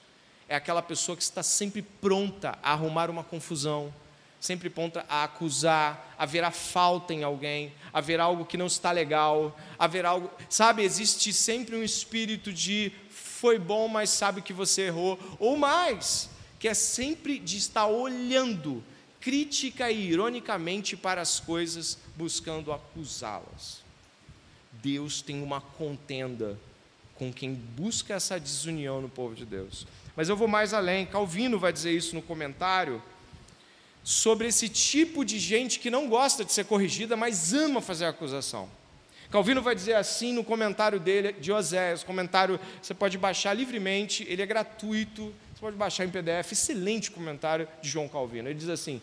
É 0.47 0.55
aquela 0.55 0.81
pessoa 0.81 1.15
que 1.15 1.23
está 1.23 1.43
sempre 1.43 1.81
pronta 1.81 2.57
a 2.63 2.71
arrumar 2.71 3.09
uma 3.09 3.23
confusão, 3.23 3.93
sempre 4.39 4.69
pronta 4.69 5.05
a 5.09 5.23
acusar, 5.23 6.15
haverá 6.17 6.51
falta 6.51 7.13
em 7.13 7.23
alguém, 7.23 7.73
haverá 7.91 8.23
algo 8.23 8.45
que 8.45 8.57
não 8.57 8.67
está 8.67 8.91
legal, 8.91 9.57
haverá 9.77 10.09
algo. 10.09 10.31
Sabe, 10.49 10.83
existe 10.83 11.33
sempre 11.33 11.75
um 11.75 11.83
espírito 11.83 12.53
de 12.53 12.91
foi 13.09 13.57
bom, 13.57 13.87
mas 13.87 14.09
sabe 14.09 14.41
que 14.41 14.51
você 14.51 14.83
errou, 14.83 15.17
ou 15.39 15.55
mais, 15.57 16.29
que 16.59 16.67
é 16.67 16.73
sempre 16.73 17.39
de 17.39 17.57
estar 17.57 17.87
olhando 17.87 18.83
crítica 19.21 19.91
e 19.91 20.09
ironicamente 20.09 20.95
para 20.95 21.21
as 21.21 21.39
coisas, 21.39 21.97
buscando 22.15 22.71
acusá-las. 22.71 23.81
Deus 24.71 25.21
tem 25.21 25.41
uma 25.41 25.59
contenda 25.59 26.57
com 27.15 27.33
quem 27.33 27.53
busca 27.53 28.13
essa 28.13 28.39
desunião 28.39 29.01
no 29.01 29.09
povo 29.09 29.35
de 29.35 29.45
Deus. 29.45 29.85
Mas 30.15 30.29
eu 30.29 30.37
vou 30.37 30.47
mais 30.47 30.73
além. 30.73 31.05
Calvino 31.05 31.59
vai 31.59 31.73
dizer 31.73 31.91
isso 31.91 32.15
no 32.15 32.21
comentário 32.21 33.01
sobre 34.03 34.47
esse 34.47 34.67
tipo 34.69 35.23
de 35.23 35.39
gente 35.39 35.79
que 35.79 35.89
não 35.89 36.07
gosta 36.07 36.43
de 36.43 36.51
ser 36.51 36.65
corrigida, 36.65 37.15
mas 37.15 37.53
ama 37.53 37.81
fazer 37.81 38.05
acusação. 38.05 38.69
Calvino 39.29 39.61
vai 39.61 39.75
dizer 39.75 39.93
assim 39.93 40.33
no 40.33 40.43
comentário 40.43 40.99
dele 40.99 41.33
de 41.33 41.51
Oséias, 41.51 42.03
comentário 42.03 42.59
você 42.81 42.95
pode 42.95 43.17
baixar 43.17 43.53
livremente, 43.53 44.25
ele 44.27 44.41
é 44.41 44.45
gratuito, 44.45 45.33
você 45.53 45.59
pode 45.59 45.75
baixar 45.75 46.05
em 46.05 46.09
PDF, 46.09 46.51
excelente 46.51 47.11
comentário 47.11 47.67
de 47.81 47.89
João 47.89 48.07
Calvino. 48.07 48.49
Ele 48.49 48.57
diz 48.57 48.69
assim: 48.69 48.99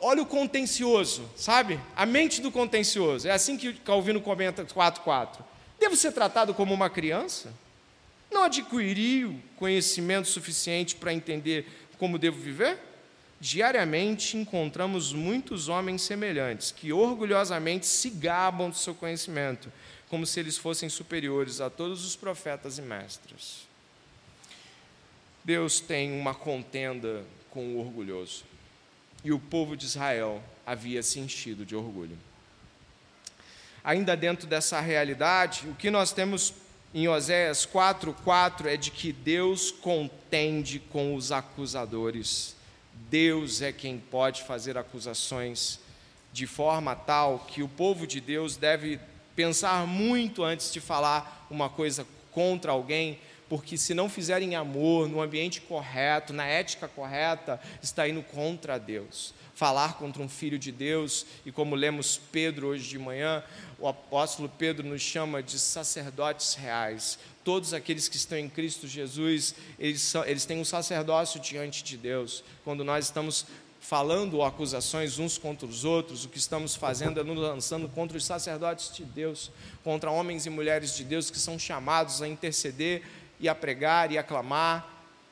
Olha 0.00 0.22
o 0.22 0.26
contencioso, 0.26 1.28
sabe? 1.34 1.80
A 1.96 2.06
mente 2.06 2.40
do 2.40 2.52
contencioso. 2.52 3.26
É 3.26 3.32
assim 3.32 3.56
que 3.56 3.72
Calvino 3.72 4.20
comenta 4.20 4.64
4.4. 4.64 5.38
Devo 5.80 5.96
ser 5.96 6.12
tratado 6.12 6.54
como 6.54 6.72
uma 6.72 6.88
criança? 6.88 7.52
Não 8.30 8.44
adquiri 8.44 9.42
conhecimento 9.56 10.28
suficiente 10.28 10.94
para 10.94 11.12
entender 11.12 11.66
como 11.98 12.18
devo 12.18 12.40
viver? 12.40 12.78
Diariamente 13.42 14.36
encontramos 14.36 15.12
muitos 15.12 15.68
homens 15.68 16.02
semelhantes 16.02 16.70
que 16.70 16.92
orgulhosamente 16.92 17.86
se 17.86 18.08
gabam 18.08 18.70
do 18.70 18.76
seu 18.76 18.94
conhecimento, 18.94 19.72
como 20.08 20.24
se 20.24 20.38
eles 20.38 20.56
fossem 20.56 20.88
superiores 20.88 21.60
a 21.60 21.68
todos 21.68 22.06
os 22.06 22.14
profetas 22.14 22.78
e 22.78 22.82
mestres. 22.82 23.66
Deus 25.42 25.80
tem 25.80 26.12
uma 26.12 26.32
contenda 26.32 27.24
com 27.50 27.74
o 27.74 27.80
orgulhoso. 27.80 28.44
e 29.24 29.32
o 29.32 29.40
povo 29.40 29.76
de 29.76 29.86
Israel 29.86 30.40
havia 30.64 31.02
se 31.02 31.18
enchido 31.18 31.66
de 31.66 31.74
orgulho. 31.74 32.16
Ainda 33.82 34.16
dentro 34.16 34.46
dessa 34.46 34.78
realidade, 34.80 35.66
o 35.66 35.74
que 35.74 35.90
nós 35.90 36.12
temos 36.12 36.54
em 36.94 37.08
Oséias 37.08 37.66
4:4 37.66 38.68
é 38.68 38.76
de 38.76 38.92
que 38.92 39.12
Deus 39.12 39.72
contende 39.72 40.78
com 40.78 41.16
os 41.16 41.32
acusadores. 41.32 42.61
Deus 42.94 43.60
é 43.62 43.72
quem 43.72 43.98
pode 43.98 44.42
fazer 44.42 44.78
acusações 44.78 45.80
de 46.32 46.46
forma 46.46 46.96
tal 46.96 47.40
que 47.40 47.62
o 47.62 47.68
povo 47.68 48.06
de 48.06 48.20
Deus 48.20 48.56
deve 48.56 48.98
pensar 49.36 49.86
muito 49.86 50.42
antes 50.42 50.72
de 50.72 50.80
falar 50.80 51.46
uma 51.50 51.68
coisa 51.68 52.06
contra 52.30 52.72
alguém, 52.72 53.18
porque 53.48 53.76
se 53.76 53.92
não 53.92 54.08
fizerem 54.08 54.54
amor, 54.54 55.08
no 55.08 55.20
ambiente 55.20 55.60
correto, 55.60 56.32
na 56.32 56.46
ética 56.46 56.88
correta, 56.88 57.60
está 57.82 58.08
indo 58.08 58.22
contra 58.22 58.78
Deus. 58.78 59.34
Falar 59.54 59.98
contra 59.98 60.22
um 60.22 60.28
filho 60.28 60.58
de 60.58 60.72
Deus, 60.72 61.26
e 61.44 61.52
como 61.52 61.74
lemos 61.74 62.18
Pedro 62.32 62.68
hoje 62.68 62.88
de 62.88 62.98
manhã, 62.98 63.44
o 63.78 63.86
apóstolo 63.86 64.48
Pedro 64.48 64.86
nos 64.86 65.02
chama 65.02 65.42
de 65.42 65.58
sacerdotes 65.58 66.54
reais. 66.54 67.18
Todos 67.44 67.74
aqueles 67.74 68.08
que 68.08 68.16
estão 68.16 68.38
em 68.38 68.48
Cristo 68.48 68.86
Jesus, 68.86 69.54
eles, 69.78 70.00
são, 70.00 70.24
eles 70.24 70.44
têm 70.44 70.60
um 70.60 70.64
sacerdócio 70.64 71.40
diante 71.40 71.82
de 71.82 71.96
Deus. 71.96 72.44
Quando 72.64 72.84
nós 72.84 73.06
estamos 73.06 73.46
falando 73.82 74.42
acusações 74.42 75.18
uns 75.18 75.36
contra 75.36 75.66
os 75.66 75.84
outros, 75.84 76.24
o 76.24 76.28
que 76.28 76.38
estamos 76.38 76.76
fazendo 76.76 77.18
é 77.18 77.24
nos 77.24 77.36
lançando 77.36 77.88
contra 77.88 78.16
os 78.16 78.24
sacerdotes 78.24 78.94
de 78.94 79.04
Deus, 79.04 79.50
contra 79.82 80.08
homens 80.08 80.46
e 80.46 80.50
mulheres 80.50 80.96
de 80.96 81.02
Deus 81.02 81.30
que 81.30 81.38
são 81.38 81.58
chamados 81.58 82.22
a 82.22 82.28
interceder 82.28 83.02
e 83.40 83.48
a 83.48 83.54
pregar 83.54 84.12
e 84.12 84.16
a 84.16 84.22
clamar. 84.22 84.88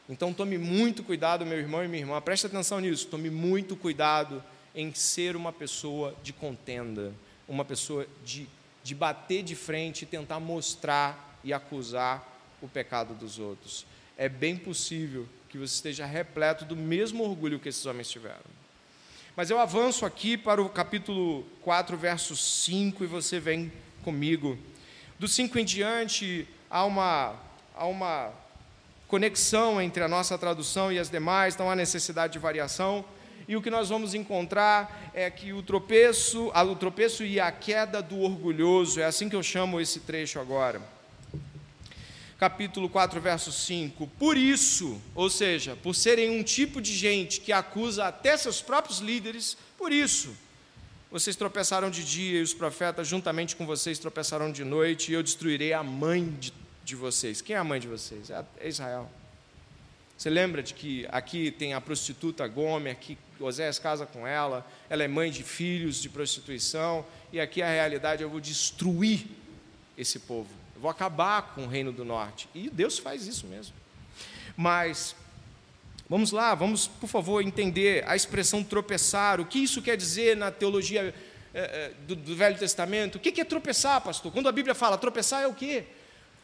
Então 0.08 0.34
tome 0.34 0.58
muito 0.58 1.04
cuidado, 1.04 1.46
meu 1.46 1.58
irmão 1.58 1.84
e 1.84 1.86
minha 1.86 2.02
irmã, 2.02 2.20
preste 2.20 2.44
atenção 2.44 2.80
nisso, 2.80 3.06
tome 3.06 3.30
muito 3.30 3.76
cuidado 3.76 4.42
em 4.74 4.92
ser 4.92 5.36
uma 5.36 5.52
pessoa 5.52 6.12
de 6.20 6.32
contenda, 6.32 7.14
uma 7.48 7.64
pessoa 7.64 8.04
de, 8.24 8.48
de 8.82 8.96
bater 8.96 9.44
de 9.44 9.54
frente 9.54 10.02
e 10.02 10.06
tentar 10.06 10.40
mostrar 10.40 11.29
e 11.42 11.52
acusar 11.52 12.26
o 12.60 12.68
pecado 12.68 13.14
dos 13.14 13.38
outros. 13.38 13.86
É 14.16 14.28
bem 14.28 14.56
possível 14.56 15.26
que 15.48 15.58
você 15.58 15.74
esteja 15.74 16.06
repleto 16.06 16.64
do 16.64 16.76
mesmo 16.76 17.24
orgulho 17.24 17.58
que 17.58 17.68
esses 17.68 17.84
homens 17.86 18.08
tiveram. 18.08 18.60
Mas 19.34 19.50
eu 19.50 19.58
avanço 19.58 20.04
aqui 20.04 20.36
para 20.36 20.60
o 20.60 20.68
capítulo 20.68 21.44
4, 21.62 21.96
verso 21.96 22.36
5, 22.36 23.02
e 23.02 23.06
você 23.06 23.40
vem 23.40 23.72
comigo. 24.02 24.58
Do 25.18 25.26
5 25.26 25.58
em 25.58 25.64
diante, 25.64 26.46
há 26.68 26.84
uma, 26.84 27.34
há 27.74 27.86
uma 27.86 28.32
conexão 29.08 29.80
entre 29.80 30.02
a 30.02 30.08
nossa 30.08 30.36
tradução 30.36 30.92
e 30.92 30.98
as 30.98 31.08
demais, 31.08 31.56
não 31.56 31.70
há 31.70 31.76
necessidade 31.76 32.34
de 32.34 32.38
variação. 32.38 33.04
E 33.48 33.56
o 33.56 33.62
que 33.62 33.70
nós 33.70 33.88
vamos 33.88 34.14
encontrar 34.14 35.10
é 35.14 35.28
que 35.30 35.52
o 35.52 35.62
tropeço, 35.62 36.52
o 36.54 36.76
tropeço 36.76 37.24
e 37.24 37.40
a 37.40 37.50
queda 37.50 38.02
do 38.02 38.20
orgulhoso, 38.20 39.00
é 39.00 39.04
assim 39.04 39.28
que 39.28 39.34
eu 39.34 39.42
chamo 39.42 39.80
esse 39.80 40.00
trecho 40.00 40.38
agora 40.38 40.99
capítulo 42.40 42.88
4, 42.88 43.20
verso 43.20 43.52
5. 43.52 44.06
Por 44.18 44.34
isso, 44.34 44.98
ou 45.14 45.28
seja, 45.28 45.76
por 45.76 45.94
serem 45.94 46.30
um 46.30 46.42
tipo 46.42 46.80
de 46.80 46.96
gente 46.96 47.38
que 47.38 47.52
acusa 47.52 48.06
até 48.06 48.34
seus 48.34 48.62
próprios 48.62 49.00
líderes, 49.00 49.58
por 49.76 49.92
isso, 49.92 50.34
vocês 51.10 51.36
tropeçaram 51.36 51.90
de 51.90 52.02
dia 52.02 52.38
e 52.38 52.42
os 52.42 52.54
profetas, 52.54 53.06
juntamente 53.06 53.54
com 53.54 53.66
vocês, 53.66 53.98
tropeçaram 53.98 54.50
de 54.50 54.64
noite, 54.64 55.12
e 55.12 55.14
eu 55.14 55.22
destruirei 55.22 55.74
a 55.74 55.82
mãe 55.82 56.34
de, 56.40 56.54
de 56.82 56.96
vocês. 56.96 57.42
Quem 57.42 57.56
é 57.56 57.58
a 57.58 57.64
mãe 57.64 57.78
de 57.78 57.88
vocês? 57.88 58.30
É, 58.30 58.42
é 58.58 58.68
Israel. 58.70 59.10
Você 60.16 60.30
lembra 60.30 60.62
de 60.62 60.72
que 60.72 61.06
aqui 61.10 61.50
tem 61.50 61.74
a 61.74 61.80
prostituta 61.80 62.48
Gomer, 62.48 62.96
que 62.96 63.18
Oséias 63.38 63.78
casa 63.78 64.06
com 64.06 64.26
ela, 64.26 64.66
ela 64.88 65.04
é 65.04 65.08
mãe 65.08 65.30
de 65.30 65.42
filhos 65.42 66.00
de 66.00 66.08
prostituição, 66.08 67.04
e 67.30 67.38
aqui 67.38 67.60
a 67.60 67.68
realidade 67.68 68.22
eu 68.22 68.30
vou 68.30 68.40
destruir 68.40 69.26
esse 69.98 70.20
povo 70.20 70.59
vou 70.80 70.90
acabar 70.90 71.54
com 71.54 71.64
o 71.64 71.68
reino 71.68 71.92
do 71.92 72.04
norte. 72.04 72.48
E 72.54 72.70
Deus 72.70 72.98
faz 72.98 73.26
isso 73.26 73.46
mesmo. 73.46 73.74
Mas, 74.56 75.14
vamos 76.08 76.32
lá, 76.32 76.54
vamos, 76.54 76.86
por 76.88 77.06
favor, 77.06 77.42
entender 77.42 78.02
a 78.08 78.16
expressão 78.16 78.64
tropeçar. 78.64 79.40
O 79.40 79.44
que 79.44 79.58
isso 79.58 79.82
quer 79.82 79.96
dizer 79.96 80.36
na 80.36 80.50
teologia 80.50 81.14
é, 81.52 81.92
do, 82.06 82.16
do, 82.16 82.34
Velho 82.34 82.58
Testamento? 82.58 83.16
O 83.16 83.18
que 83.18 83.40
é 83.40 83.44
tropeçar, 83.44 84.00
pastor? 84.00 84.32
Quando 84.32 84.48
a 84.48 84.52
Bíblia 84.52 84.74
fala 84.74 84.96
tropeçar, 84.96 85.42
é 85.42 85.46
o 85.46 85.54
quê? 85.54 85.84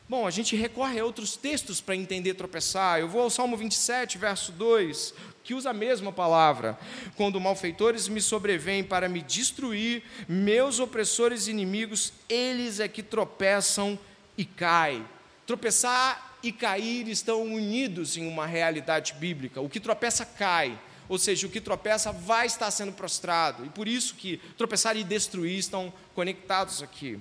Bom, 0.08 0.24
a 0.24 0.30
gente 0.30 0.54
recorre 0.54 1.00
a 1.00 1.04
outros 1.04 1.36
textos 1.36 1.80
para 1.80 1.96
entender 1.96 2.34
tropeçar. 2.34 3.00
Eu 3.00 3.08
vou 3.08 3.22
ao 3.22 3.30
Salmo 3.30 3.56
27, 3.56 4.18
verso 4.18 4.52
2, 4.52 5.12
que 5.42 5.52
usa 5.52 5.70
a 5.70 5.72
mesma 5.72 6.12
palavra. 6.12 6.78
Quando 7.16 7.40
malfeitores 7.40 8.06
me 8.06 8.20
sobrevêm 8.20 8.84
para 8.84 9.08
me 9.08 9.20
destruir, 9.20 10.04
meus 10.28 10.78
opressores 10.78 11.48
e 11.48 11.50
inimigos, 11.50 12.12
eles 12.28 12.78
é 12.78 12.86
que 12.86 13.02
tropeçam 13.02 13.98
e 14.36 14.44
cai. 14.44 15.04
Tropeçar 15.46 16.38
e 16.42 16.52
cair 16.52 17.08
estão 17.08 17.42
unidos 17.42 18.16
em 18.16 18.26
uma 18.26 18.46
realidade 18.46 19.14
bíblica. 19.14 19.60
O 19.60 19.68
que 19.68 19.80
tropeça 19.80 20.24
cai, 20.24 20.78
ou 21.08 21.18
seja, 21.18 21.46
o 21.46 21.50
que 21.50 21.60
tropeça 21.60 22.12
vai 22.12 22.46
estar 22.46 22.70
sendo 22.70 22.92
prostrado. 22.92 23.64
E 23.64 23.68
por 23.68 23.88
isso 23.88 24.14
que 24.14 24.38
tropeçar 24.56 24.96
e 24.96 25.04
destruir 25.04 25.58
estão 25.58 25.92
conectados 26.14 26.82
aqui. 26.82 27.18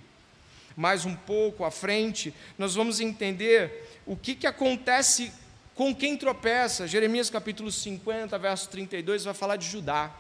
Mais 0.76 1.06
um 1.06 1.16
pouco 1.16 1.64
à 1.64 1.72
frente, 1.72 2.34
nós 2.58 2.76
vamos 2.76 3.00
entender 3.00 3.88
o 4.06 4.16
que, 4.16 4.36
que 4.36 4.46
acontece 4.46 5.32
com 5.74 5.94
quem 5.96 6.18
tropeça. 6.18 6.88
Jeremias 6.88 7.30
capítulo 7.30 7.72
50, 7.72 8.38
verso 8.38 8.70
32, 8.70 9.24
vai 9.24 9.34
falar 9.34 9.56
de 9.56 9.68
Judá. 9.68 10.12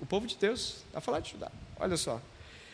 O 0.00 0.06
povo 0.06 0.26
de 0.26 0.36
Deus 0.36 0.84
vai 0.92 1.00
falar 1.00 1.20
de 1.20 1.30
Judá. 1.30 1.50
Olha 1.78 1.96
só. 1.96 2.20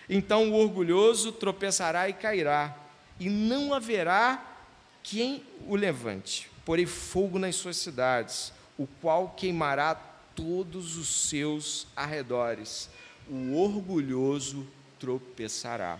Então 0.08 0.50
o 0.50 0.54
orgulhoso 0.54 1.30
tropeçará 1.30 2.08
e 2.08 2.12
cairá, 2.12 2.76
e 3.20 3.28
não 3.28 3.74
haverá 3.74 4.42
quem 5.02 5.44
o 5.68 5.76
levante. 5.76 6.50
Porém, 6.64 6.86
fogo 6.86 7.38
nas 7.38 7.54
suas 7.56 7.76
cidades, 7.76 8.52
o 8.78 8.86
qual 9.00 9.34
queimará 9.36 9.94
todos 10.34 10.96
os 10.96 11.28
seus 11.28 11.86
arredores. 11.94 12.88
O 13.28 13.54
orgulhoso 13.56 14.66
tropeçará. 14.98 15.98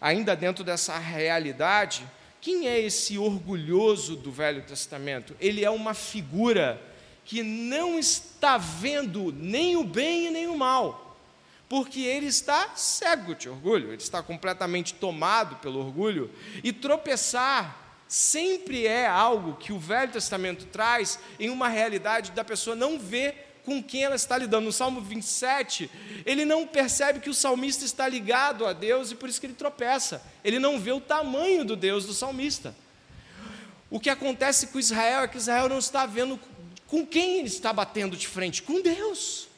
Ainda 0.00 0.36
dentro 0.36 0.62
dessa 0.62 0.96
realidade, 0.96 2.06
quem 2.40 2.68
é 2.68 2.80
esse 2.80 3.18
orgulhoso 3.18 4.16
do 4.16 4.30
Velho 4.30 4.62
Testamento? 4.62 5.36
Ele 5.40 5.64
é 5.64 5.70
uma 5.70 5.94
figura 5.94 6.80
que 7.24 7.42
não 7.42 7.98
está 7.98 8.56
vendo 8.56 9.32
nem 9.32 9.76
o 9.76 9.84
bem 9.84 10.28
e 10.28 10.30
nem 10.30 10.46
o 10.46 10.56
mal 10.56 11.09
porque 11.70 12.00
ele 12.00 12.26
está 12.26 12.72
cego 12.74 13.32
de 13.32 13.48
orgulho, 13.48 13.92
ele 13.92 14.02
está 14.02 14.20
completamente 14.20 14.92
tomado 14.92 15.54
pelo 15.58 15.78
orgulho, 15.78 16.28
e 16.64 16.72
tropeçar 16.72 17.94
sempre 18.08 18.88
é 18.88 19.06
algo 19.06 19.54
que 19.54 19.72
o 19.72 19.78
Velho 19.78 20.10
Testamento 20.10 20.66
traz 20.66 21.16
em 21.38 21.48
uma 21.48 21.68
realidade 21.68 22.32
da 22.32 22.42
pessoa 22.42 22.74
não 22.74 22.98
ver 22.98 23.60
com 23.64 23.80
quem 23.80 24.02
ela 24.02 24.16
está 24.16 24.36
lidando. 24.36 24.64
No 24.64 24.72
Salmo 24.72 25.00
27, 25.00 25.88
ele 26.26 26.44
não 26.44 26.66
percebe 26.66 27.20
que 27.20 27.30
o 27.30 27.34
salmista 27.34 27.84
está 27.84 28.08
ligado 28.08 28.66
a 28.66 28.72
Deus 28.72 29.12
e 29.12 29.14
por 29.14 29.28
isso 29.28 29.40
que 29.40 29.46
ele 29.46 29.54
tropeça. 29.54 30.20
Ele 30.42 30.58
não 30.58 30.76
vê 30.80 30.90
o 30.90 31.00
tamanho 31.00 31.64
do 31.64 31.76
Deus 31.76 32.04
do 32.04 32.12
salmista. 32.12 32.74
O 33.88 34.00
que 34.00 34.10
acontece 34.10 34.66
com 34.66 34.78
Israel 34.80 35.22
é 35.22 35.28
que 35.28 35.36
Israel 35.36 35.68
não 35.68 35.78
está 35.78 36.04
vendo 36.04 36.36
com 36.88 37.06
quem 37.06 37.38
ele 37.38 37.46
está 37.46 37.72
batendo 37.72 38.16
de 38.16 38.26
frente, 38.26 38.60
com 38.60 38.82
Deus. 38.82 39.49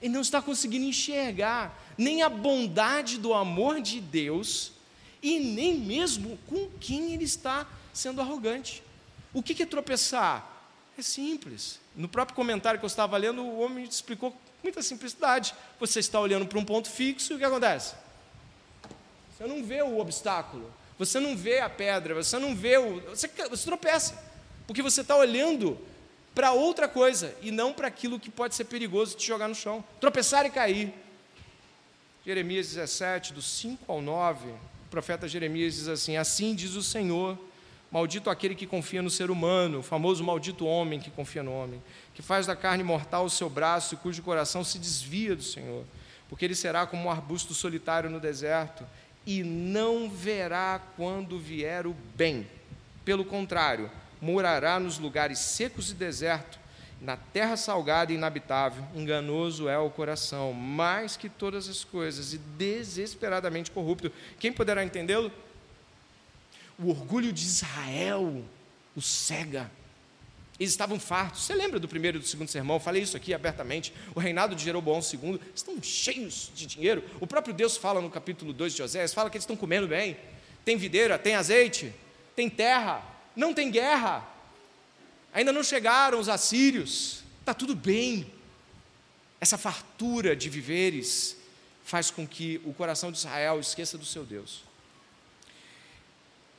Ele 0.00 0.14
não 0.14 0.20
está 0.20 0.40
conseguindo 0.40 0.84
enxergar 0.84 1.78
nem 1.96 2.22
a 2.22 2.28
bondade 2.28 3.18
do 3.18 3.34
amor 3.34 3.80
de 3.80 4.00
Deus 4.00 4.72
e 5.22 5.38
nem 5.38 5.76
mesmo 5.76 6.38
com 6.48 6.68
quem 6.80 7.12
ele 7.12 7.24
está 7.24 7.66
sendo 7.92 8.20
arrogante. 8.20 8.82
O 9.32 9.42
que 9.42 9.62
é 9.62 9.66
tropeçar? 9.66 10.46
É 10.98 11.02
simples. 11.02 11.78
No 11.94 12.08
próprio 12.08 12.34
comentário 12.34 12.78
que 12.78 12.84
eu 12.84 12.88
estava 12.88 13.16
lendo, 13.16 13.42
o 13.42 13.60
homem 13.60 13.84
explicou 13.84 14.32
com 14.32 14.38
muita 14.62 14.82
simplicidade. 14.82 15.54
Você 15.78 16.00
está 16.00 16.18
olhando 16.18 16.46
para 16.46 16.58
um 16.58 16.64
ponto 16.64 16.88
fixo 16.88 17.32
e 17.32 17.36
o 17.36 17.38
que 17.38 17.44
acontece? 17.44 17.94
Você 19.36 19.46
não 19.46 19.62
vê 19.64 19.82
o 19.82 19.98
obstáculo, 19.98 20.70
você 20.98 21.18
não 21.18 21.36
vê 21.36 21.60
a 21.60 21.70
pedra, 21.70 22.14
você 22.14 22.38
não 22.38 22.54
vê 22.54 22.76
o. 22.76 23.00
Você, 23.08 23.28
você 23.28 23.64
tropeça, 23.64 24.22
porque 24.66 24.82
você 24.82 25.00
está 25.00 25.16
olhando 25.16 25.78
para 26.34 26.52
outra 26.52 26.88
coisa 26.88 27.34
e 27.42 27.50
não 27.50 27.72
para 27.72 27.88
aquilo 27.88 28.18
que 28.18 28.30
pode 28.30 28.54
ser 28.54 28.64
perigoso 28.64 29.16
te 29.16 29.26
jogar 29.26 29.48
no 29.48 29.54
chão, 29.54 29.84
tropeçar 30.00 30.46
e 30.46 30.50
cair. 30.50 30.92
Jeremias 32.24 32.68
17, 32.68 33.32
do 33.32 33.42
5 33.42 33.90
ao 33.90 34.00
9, 34.00 34.48
o 34.50 34.58
profeta 34.90 35.26
Jeremias 35.26 35.74
diz 35.74 35.88
assim: 35.88 36.16
Assim 36.16 36.54
diz 36.54 36.74
o 36.74 36.82
Senhor, 36.82 37.38
maldito 37.90 38.30
aquele 38.30 38.54
que 38.54 38.66
confia 38.66 39.02
no 39.02 39.10
ser 39.10 39.30
humano, 39.30 39.78
o 39.78 39.82
famoso 39.82 40.22
maldito 40.22 40.66
homem 40.66 41.00
que 41.00 41.10
confia 41.10 41.42
no 41.42 41.52
homem, 41.52 41.82
que 42.14 42.22
faz 42.22 42.46
da 42.46 42.54
carne 42.54 42.84
mortal 42.84 43.24
o 43.24 43.30
seu 43.30 43.48
braço 43.48 43.94
e 43.94 43.98
cujo 43.98 44.22
coração 44.22 44.62
se 44.62 44.78
desvia 44.78 45.34
do 45.34 45.42
Senhor, 45.42 45.84
porque 46.28 46.44
ele 46.44 46.54
será 46.54 46.86
como 46.86 47.04
um 47.04 47.10
arbusto 47.10 47.54
solitário 47.54 48.10
no 48.10 48.20
deserto 48.20 48.84
e 49.26 49.42
não 49.42 50.08
verá 50.08 50.80
quando 50.96 51.38
vier 51.38 51.86
o 51.86 51.96
bem. 52.14 52.46
Pelo 53.04 53.24
contrário, 53.24 53.90
morará 54.20 54.78
nos 54.78 54.98
lugares 54.98 55.38
secos 55.38 55.90
e 55.90 55.94
deserto 55.94 56.58
Na 57.00 57.16
terra 57.16 57.56
salgada 57.56 58.12
e 58.12 58.14
inabitável, 58.14 58.84
enganoso 58.94 59.70
é 59.70 59.78
o 59.78 59.88
coração, 59.88 60.52
mais 60.52 61.16
que 61.16 61.30
todas 61.30 61.66
as 61.66 61.82
coisas, 61.82 62.34
e 62.34 62.38
desesperadamente 62.38 63.70
corrupto. 63.70 64.12
Quem 64.38 64.52
poderá 64.52 64.84
entendê-lo? 64.84 65.32
O 66.78 66.90
orgulho 66.90 67.32
de 67.32 67.42
Israel 67.42 68.44
o 68.94 69.00
cega. 69.00 69.70
Eles 70.58 70.72
estavam 70.72 71.00
fartos. 71.00 71.44
Você 71.44 71.54
lembra 71.54 71.80
do 71.80 71.88
primeiro 71.88 72.18
e 72.18 72.20
do 72.20 72.26
segundo 72.26 72.48
sermão? 72.48 72.76
Eu 72.76 72.80
falei 72.80 73.02
isso 73.02 73.16
aqui 73.16 73.32
abertamente. 73.32 73.94
O 74.14 74.20
reinado 74.20 74.54
de 74.54 74.62
Jeroboão 74.62 75.00
II, 75.00 75.40
estão 75.54 75.82
cheios 75.82 76.50
de 76.54 76.66
dinheiro. 76.66 77.02
O 77.18 77.26
próprio 77.26 77.54
Deus 77.54 77.78
fala 77.78 78.00
no 78.00 78.10
capítulo 78.10 78.52
2 78.52 78.72
de 78.72 78.78
José, 78.78 79.08
fala 79.08 79.30
que 79.30 79.38
eles 79.38 79.44
estão 79.44 79.56
comendo 79.56 79.88
bem. 79.88 80.18
Tem 80.62 80.76
videira, 80.76 81.18
tem 81.18 81.34
azeite, 81.34 81.94
tem 82.36 82.50
terra, 82.50 83.02
não 83.34 83.54
tem 83.54 83.70
guerra. 83.70 84.26
Ainda 85.32 85.52
não 85.52 85.62
chegaram 85.62 86.18
os 86.18 86.28
assírios. 86.28 87.22
Está 87.40 87.54
tudo 87.54 87.74
bem. 87.74 88.32
Essa 89.40 89.56
fartura 89.56 90.36
de 90.36 90.48
viveres 90.48 91.36
faz 91.84 92.10
com 92.10 92.26
que 92.26 92.60
o 92.64 92.72
coração 92.72 93.10
de 93.10 93.18
Israel 93.18 93.58
esqueça 93.58 93.96
do 93.96 94.04
seu 94.04 94.24
Deus. 94.24 94.62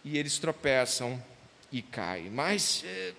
E 0.03 0.17
eles 0.17 0.39
tropeçam 0.39 1.23
e 1.71 1.81
caem. 1.81 2.29
Mas, 2.29 2.83
eh, 2.85 3.13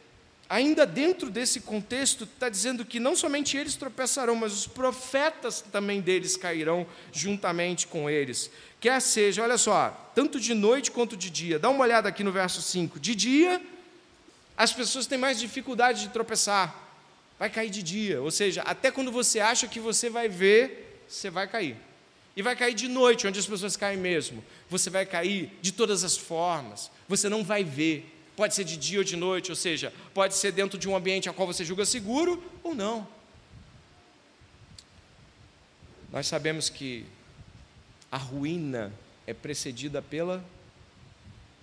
ainda 0.52 0.84
dentro 0.84 1.30
desse 1.30 1.60
contexto, 1.60 2.24
está 2.24 2.50
dizendo 2.50 2.84
que 2.84 3.00
não 3.00 3.16
somente 3.16 3.56
eles 3.56 3.74
tropeçarão, 3.74 4.36
mas 4.36 4.52
os 4.52 4.66
profetas 4.66 5.62
também 5.72 5.98
deles 5.98 6.36
cairão 6.36 6.86
juntamente 7.10 7.86
com 7.86 8.10
eles. 8.10 8.50
Quer 8.78 9.00
seja, 9.00 9.42
olha 9.42 9.56
só, 9.56 10.12
tanto 10.14 10.38
de 10.38 10.52
noite 10.52 10.90
quanto 10.90 11.16
de 11.16 11.30
dia. 11.30 11.58
Dá 11.58 11.70
uma 11.70 11.82
olhada 11.82 12.06
aqui 12.06 12.22
no 12.22 12.30
verso 12.30 12.60
5. 12.60 13.00
De 13.00 13.14
dia 13.14 13.62
as 14.54 14.74
pessoas 14.74 15.06
têm 15.06 15.16
mais 15.16 15.40
dificuldade 15.40 16.02
de 16.02 16.08
tropeçar. 16.10 16.78
Vai 17.38 17.48
cair 17.48 17.70
de 17.70 17.82
dia, 17.82 18.20
ou 18.20 18.30
seja, 18.30 18.60
até 18.60 18.90
quando 18.90 19.10
você 19.10 19.40
acha 19.40 19.66
que 19.66 19.80
você 19.80 20.10
vai 20.10 20.28
ver, 20.28 21.02
você 21.08 21.30
vai 21.30 21.48
cair. 21.48 21.78
E 22.36 22.42
vai 22.42 22.54
cair 22.54 22.74
de 22.74 22.88
noite, 22.88 23.26
onde 23.26 23.40
as 23.40 23.46
pessoas 23.46 23.74
caem 23.74 23.98
mesmo. 23.98 24.44
Você 24.68 24.90
vai 24.90 25.06
cair 25.06 25.50
de 25.62 25.72
todas 25.72 26.04
as 26.04 26.14
formas. 26.14 26.90
Você 27.08 27.30
não 27.30 27.42
vai 27.42 27.64
ver. 27.64 28.06
Pode 28.42 28.56
ser 28.56 28.64
de 28.64 28.76
dia 28.76 28.98
ou 28.98 29.04
de 29.04 29.14
noite, 29.14 29.52
ou 29.52 29.54
seja, 29.54 29.94
pode 30.12 30.34
ser 30.34 30.50
dentro 30.50 30.76
de 30.76 30.88
um 30.88 30.96
ambiente 30.96 31.28
a 31.28 31.32
qual 31.32 31.46
você 31.46 31.64
julga 31.64 31.86
seguro 31.86 32.42
ou 32.64 32.74
não. 32.74 33.06
Nós 36.10 36.26
sabemos 36.26 36.68
que 36.68 37.06
a 38.10 38.16
ruína 38.16 38.92
é 39.28 39.32
precedida 39.32 40.02
pela 40.02 40.44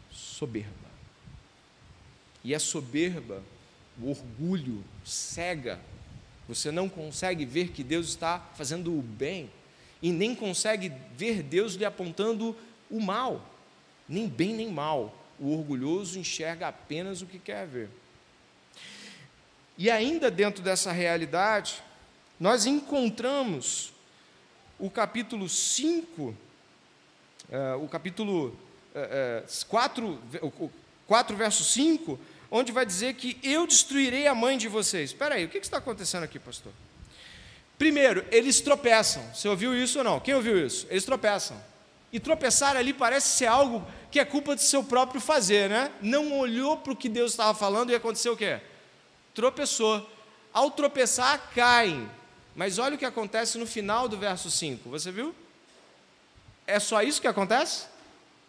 soberba. 0.09 0.71
E 2.45 2.55
a 2.55 2.59
soberba, 2.61 3.43
o 4.01 4.11
orgulho, 4.11 4.81
cega. 5.03 5.81
Você 6.47 6.71
não 6.71 6.87
consegue 6.87 7.43
ver 7.43 7.71
que 7.71 7.83
Deus 7.83 8.07
está 8.07 8.39
fazendo 8.55 8.97
o 8.97 9.01
bem 9.01 9.49
e 10.01 10.13
nem 10.13 10.33
consegue 10.33 10.93
ver 11.17 11.43
Deus 11.43 11.73
lhe 11.73 11.83
apontando 11.83 12.55
o 12.89 13.01
mal, 13.01 13.45
nem 14.07 14.29
bem 14.29 14.53
nem 14.53 14.71
mal. 14.71 15.18
O 15.39 15.57
orgulhoso 15.57 16.19
enxerga 16.19 16.67
apenas 16.67 17.21
o 17.21 17.25
que 17.25 17.39
quer 17.39 17.65
ver. 17.65 17.89
E 19.77 19.89
ainda 19.89 20.29
dentro 20.29 20.61
dessa 20.61 20.91
realidade, 20.91 21.81
nós 22.39 22.65
encontramos 22.65 23.93
o 24.77 24.89
capítulo 24.89 25.47
5, 25.47 26.21
uh, 26.21 26.35
eh, 27.49 27.75
o 27.75 27.87
capítulo 27.87 28.47
uh, 28.47 29.45
uh, 29.45 29.65
4, 29.67 30.19
4, 31.07 31.35
verso 31.35 31.63
5, 31.63 32.19
onde 32.51 32.71
vai 32.71 32.85
dizer 32.85 33.13
que 33.15 33.37
eu 33.43 33.67
destruirei 33.67 34.27
a 34.27 34.35
mãe 34.35 34.57
de 34.57 34.67
vocês. 34.67 35.11
Espera 35.11 35.35
aí, 35.35 35.45
o 35.45 35.49
que 35.49 35.57
está 35.57 35.77
acontecendo 35.77 36.23
aqui, 36.23 36.39
pastor? 36.39 36.71
Primeiro, 37.77 38.25
eles 38.31 38.59
tropeçam. 38.59 39.23
Você 39.33 39.47
ouviu 39.47 39.73
isso 39.75 39.99
ou 39.99 40.03
não? 40.03 40.19
Quem 40.19 40.33
ouviu 40.33 40.65
isso? 40.65 40.85
Eles 40.89 41.05
tropeçam. 41.05 41.57
E 42.11 42.19
tropeçar 42.19 42.75
ali 42.75 42.93
parece 42.93 43.37
ser 43.37 43.45
algo 43.45 43.85
que 44.11 44.19
é 44.19 44.25
culpa 44.25 44.55
do 44.55 44.61
seu 44.61 44.83
próprio 44.83 45.21
fazer, 45.21 45.69
né? 45.69 45.91
Não 46.01 46.37
olhou 46.39 46.77
para 46.77 46.93
o 46.93 46.95
que 46.95 47.07
Deus 47.07 47.31
estava 47.31 47.57
falando 47.57 47.91
e 47.91 47.95
aconteceu 47.95 48.33
o 48.33 48.37
quê? 48.37 48.59
Tropeçou. 49.33 50.09
Ao 50.51 50.71
tropeçar, 50.71 51.51
caem. 51.53 52.09
Mas 52.55 52.79
olha 52.79 52.95
o 52.95 52.97
que 52.97 53.05
acontece 53.05 53.57
no 53.57 53.67
final 53.67 54.07
do 54.07 54.17
verso 54.17 54.49
5. 54.49 54.89
Você 54.89 55.11
viu? 55.11 55.33
É 56.65 56.79
só 56.79 57.01
isso 57.01 57.21
que 57.21 57.27
acontece? 57.27 57.85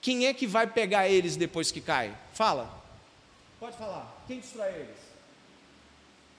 Quem 0.00 0.26
é 0.26 0.34
que 0.34 0.46
vai 0.46 0.66
pegar 0.66 1.08
eles 1.08 1.36
depois 1.36 1.70
que 1.70 1.80
cai? 1.80 2.16
Fala. 2.32 2.70
Pode 3.58 3.76
falar. 3.76 4.24
Quem 4.26 4.40
destrói 4.40 4.68
eles? 4.70 4.96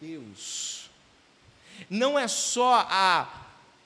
Deus. 0.01 0.89
Não 1.89 2.17
é 2.17 2.27
só 2.27 2.87
a, 2.89 3.27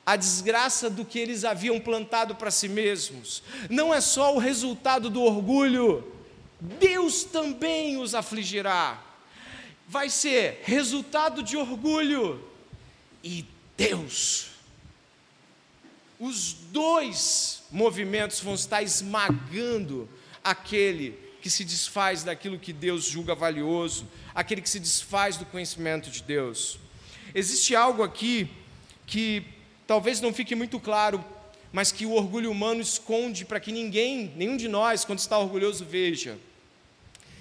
a 0.05 0.15
desgraça 0.15 0.89
do 0.89 1.03
que 1.03 1.17
eles 1.17 1.43
haviam 1.43 1.79
plantado 1.79 2.35
para 2.35 2.51
si 2.51 2.69
mesmos, 2.69 3.41
não 3.69 3.93
é 3.93 3.99
só 3.99 4.35
o 4.35 4.39
resultado 4.39 5.09
do 5.09 5.21
orgulho, 5.23 6.11
Deus 6.59 7.23
também 7.23 7.97
os 7.97 8.13
afligirá. 8.13 9.01
Vai 9.87 10.09
ser 10.09 10.61
resultado 10.63 11.41
de 11.41 11.57
orgulho 11.57 12.43
e 13.23 13.45
Deus. 13.75 14.51
Os 16.19 16.53
dois 16.53 17.63
movimentos 17.71 18.39
vão 18.39 18.55
estar 18.55 18.81
esmagando 18.81 20.07
aquele 20.43 21.19
que 21.41 21.49
se 21.49 21.63
desfaz 21.63 22.23
daquilo 22.23 22.57
que 22.57 22.71
Deus 22.71 23.05
julga 23.05 23.35
valioso, 23.35 24.07
aquele 24.33 24.61
que 24.61 24.69
se 24.69 24.79
desfaz 24.79 25.37
do 25.37 25.45
conhecimento 25.45 26.09
de 26.09 26.23
Deus. 26.23 26.79
Existe 27.33 27.75
algo 27.75 28.01
aqui 28.01 28.49
que 29.05 29.54
talvez 29.87 30.21
não 30.21 30.33
fique 30.33 30.55
muito 30.55 30.79
claro, 30.79 31.23
mas 31.71 31.91
que 31.91 32.05
o 32.05 32.13
orgulho 32.13 32.51
humano 32.51 32.81
esconde 32.81 33.45
para 33.45 33.59
que 33.59 33.71
ninguém, 33.71 34.31
nenhum 34.35 34.57
de 34.57 34.67
nós, 34.67 35.03
quando 35.03 35.19
está 35.19 35.37
orgulhoso, 35.37 35.83
veja: 35.83 36.37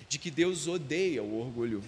de 0.08 0.18
que 0.18 0.30
Deus 0.30 0.66
odeia 0.66 1.22
o 1.22 1.40
orgulho 1.40 1.82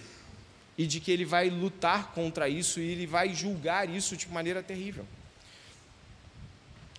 e 0.77 0.87
de 0.87 1.01
que 1.01 1.11
Ele 1.11 1.25
vai 1.25 1.49
lutar 1.49 2.13
contra 2.13 2.49
isso 2.49 2.81
e 2.81 2.91
Ele 2.91 3.07
vai 3.07 3.35
julgar 3.35 3.89
isso 3.89 4.17
de 4.17 4.29
maneira 4.29 4.63
terrível. 4.63 5.07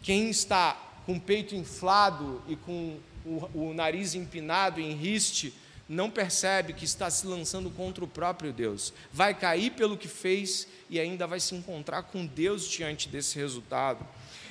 Quem 0.01 0.29
está 0.29 0.73
com 1.05 1.13
o 1.13 1.21
peito 1.21 1.55
inflado 1.55 2.41
e 2.47 2.55
com 2.55 2.97
o, 3.25 3.49
o 3.53 3.73
nariz 3.73 4.15
empinado 4.15 4.79
em 4.79 4.93
riste, 4.95 5.53
não 5.87 6.09
percebe 6.09 6.73
que 6.73 6.85
está 6.85 7.09
se 7.09 7.25
lançando 7.25 7.69
contra 7.69 8.03
o 8.03 8.07
próprio 8.07 8.51
Deus. 8.51 8.93
Vai 9.11 9.33
cair 9.33 9.71
pelo 9.71 9.97
que 9.97 10.07
fez 10.07 10.67
e 10.89 10.99
ainda 10.99 11.25
vai 11.25 11.39
se 11.39 11.55
encontrar 11.55 12.03
com 12.03 12.25
Deus 12.25 12.67
diante 12.67 13.07
desse 13.07 13.37
resultado. 13.37 14.05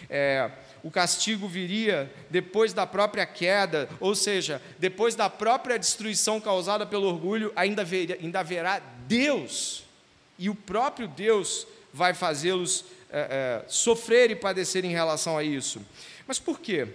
É, 0.09 0.51
o 0.83 0.91
castigo 0.91 1.49
viria 1.49 2.13
depois 2.31 2.73
da 2.73 2.87
própria 2.87 3.27
queda, 3.27 3.89
ou 3.99 4.15
seja, 4.15 4.63
depois 4.79 5.15
da 5.15 5.29
própria 5.29 5.79
destruição 5.79 6.41
causada 6.41 6.87
pelo 6.87 7.07
orgulho, 7.09 7.53
ainda, 7.57 7.85
ver, 7.85 8.19
ainda 8.21 8.41
haverá 8.41 8.81
Deus, 9.07 9.85
e 10.39 10.49
o 10.49 10.55
próprio 10.55 11.09
Deus 11.09 11.67
vai 11.93 12.15
fazê-los 12.15 12.85
é, 13.11 13.63
é, 13.65 13.69
sofrer 13.69 14.31
e 14.31 14.37
padecer 14.37 14.85
em 14.85 14.93
relação 14.93 15.37
a 15.37 15.43
isso. 15.43 15.81
Mas 16.27 16.39
por 16.39 16.61
quê? 16.61 16.89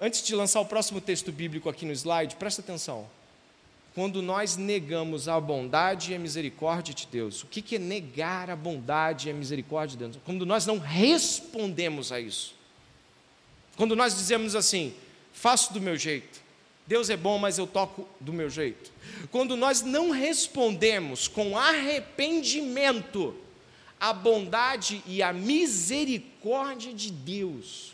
Antes 0.00 0.22
de 0.22 0.34
lançar 0.34 0.60
o 0.60 0.66
próximo 0.66 1.00
texto 1.00 1.30
bíblico 1.30 1.68
aqui 1.68 1.86
no 1.86 1.92
slide, 1.92 2.36
presta 2.36 2.60
atenção. 2.60 3.08
Quando 3.94 4.20
nós 4.20 4.56
negamos 4.56 5.28
a 5.28 5.38
bondade 5.40 6.10
e 6.10 6.14
a 6.16 6.18
misericórdia 6.18 6.92
de 6.92 7.06
Deus, 7.06 7.44
o 7.44 7.46
que 7.46 7.76
é 7.76 7.78
negar 7.78 8.50
a 8.50 8.56
bondade 8.56 9.28
e 9.28 9.30
a 9.30 9.34
misericórdia 9.34 9.96
de 9.96 10.04
Deus? 10.04 10.18
Quando 10.24 10.44
nós 10.44 10.66
não 10.66 10.78
respondemos 10.78 12.10
a 12.10 12.18
isso. 12.18 12.54
Quando 13.76 13.94
nós 13.94 14.16
dizemos 14.16 14.56
assim, 14.56 14.92
faço 15.32 15.72
do 15.72 15.80
meu 15.80 15.96
jeito, 15.96 16.42
Deus 16.86 17.08
é 17.08 17.16
bom, 17.16 17.38
mas 17.38 17.56
eu 17.56 17.66
toco 17.66 18.06
do 18.20 18.32
meu 18.32 18.50
jeito. 18.50 18.92
Quando 19.30 19.56
nós 19.56 19.80
não 19.80 20.10
respondemos 20.10 21.28
com 21.28 21.56
arrependimento 21.56 23.34
a 23.98 24.12
bondade 24.12 25.02
e 25.06 25.22
a 25.22 25.32
misericórdia 25.32 26.92
de 26.92 27.10
Deus, 27.10 27.93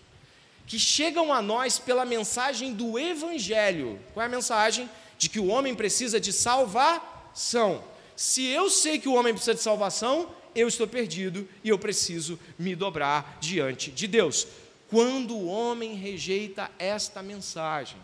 que 0.70 0.78
chegam 0.78 1.32
a 1.32 1.42
nós 1.42 1.80
pela 1.80 2.04
mensagem 2.04 2.72
do 2.72 2.96
Evangelho. 2.96 3.98
Qual 4.14 4.22
é 4.22 4.26
a 4.26 4.30
mensagem? 4.30 4.88
De 5.18 5.28
que 5.28 5.40
o 5.40 5.48
homem 5.48 5.74
precisa 5.74 6.20
de 6.20 6.32
salvação. 6.32 7.82
Se 8.14 8.46
eu 8.46 8.70
sei 8.70 9.00
que 9.00 9.08
o 9.08 9.14
homem 9.14 9.34
precisa 9.34 9.56
de 9.56 9.62
salvação, 9.62 10.32
eu 10.54 10.68
estou 10.68 10.86
perdido 10.86 11.48
e 11.64 11.70
eu 11.70 11.76
preciso 11.76 12.38
me 12.56 12.76
dobrar 12.76 13.38
diante 13.40 13.90
de 13.90 14.06
Deus. 14.06 14.46
Quando 14.88 15.36
o 15.36 15.48
homem 15.48 15.94
rejeita 15.94 16.70
esta 16.78 17.20
mensagem, 17.20 17.98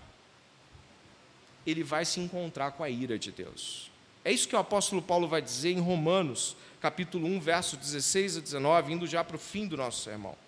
ele 1.64 1.84
vai 1.84 2.04
se 2.04 2.18
encontrar 2.18 2.72
com 2.72 2.82
a 2.82 2.90
ira 2.90 3.16
de 3.16 3.30
Deus. 3.30 3.92
É 4.24 4.32
isso 4.32 4.48
que 4.48 4.56
o 4.56 4.58
apóstolo 4.58 5.00
Paulo 5.00 5.28
vai 5.28 5.40
dizer 5.40 5.70
em 5.70 5.78
Romanos, 5.78 6.56
capítulo 6.80 7.28
1, 7.28 7.38
verso 7.38 7.76
16 7.76 8.38
a 8.38 8.40
19, 8.40 8.92
indo 8.92 9.06
já 9.06 9.22
para 9.22 9.36
o 9.36 9.38
fim 9.38 9.68
do 9.68 9.76
nosso 9.76 10.02
sermão. 10.02 10.45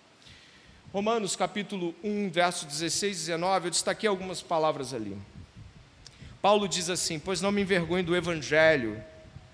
Romanos 0.91 1.35
capítulo 1.35 1.93
1, 2.03 2.31
verso 2.31 2.65
16 2.65 3.15
e 3.15 3.19
19, 3.19 3.67
eu 3.67 3.71
destaquei 3.71 4.09
algumas 4.09 4.41
palavras 4.41 4.91
ali. 4.91 5.15
Paulo 6.41 6.67
diz 6.67 6.89
assim: 6.89 7.19
Pois 7.19 7.41
não 7.41 7.51
me 7.51 7.61
envergonho 7.61 8.03
do 8.03 8.15
evangelho, 8.15 8.99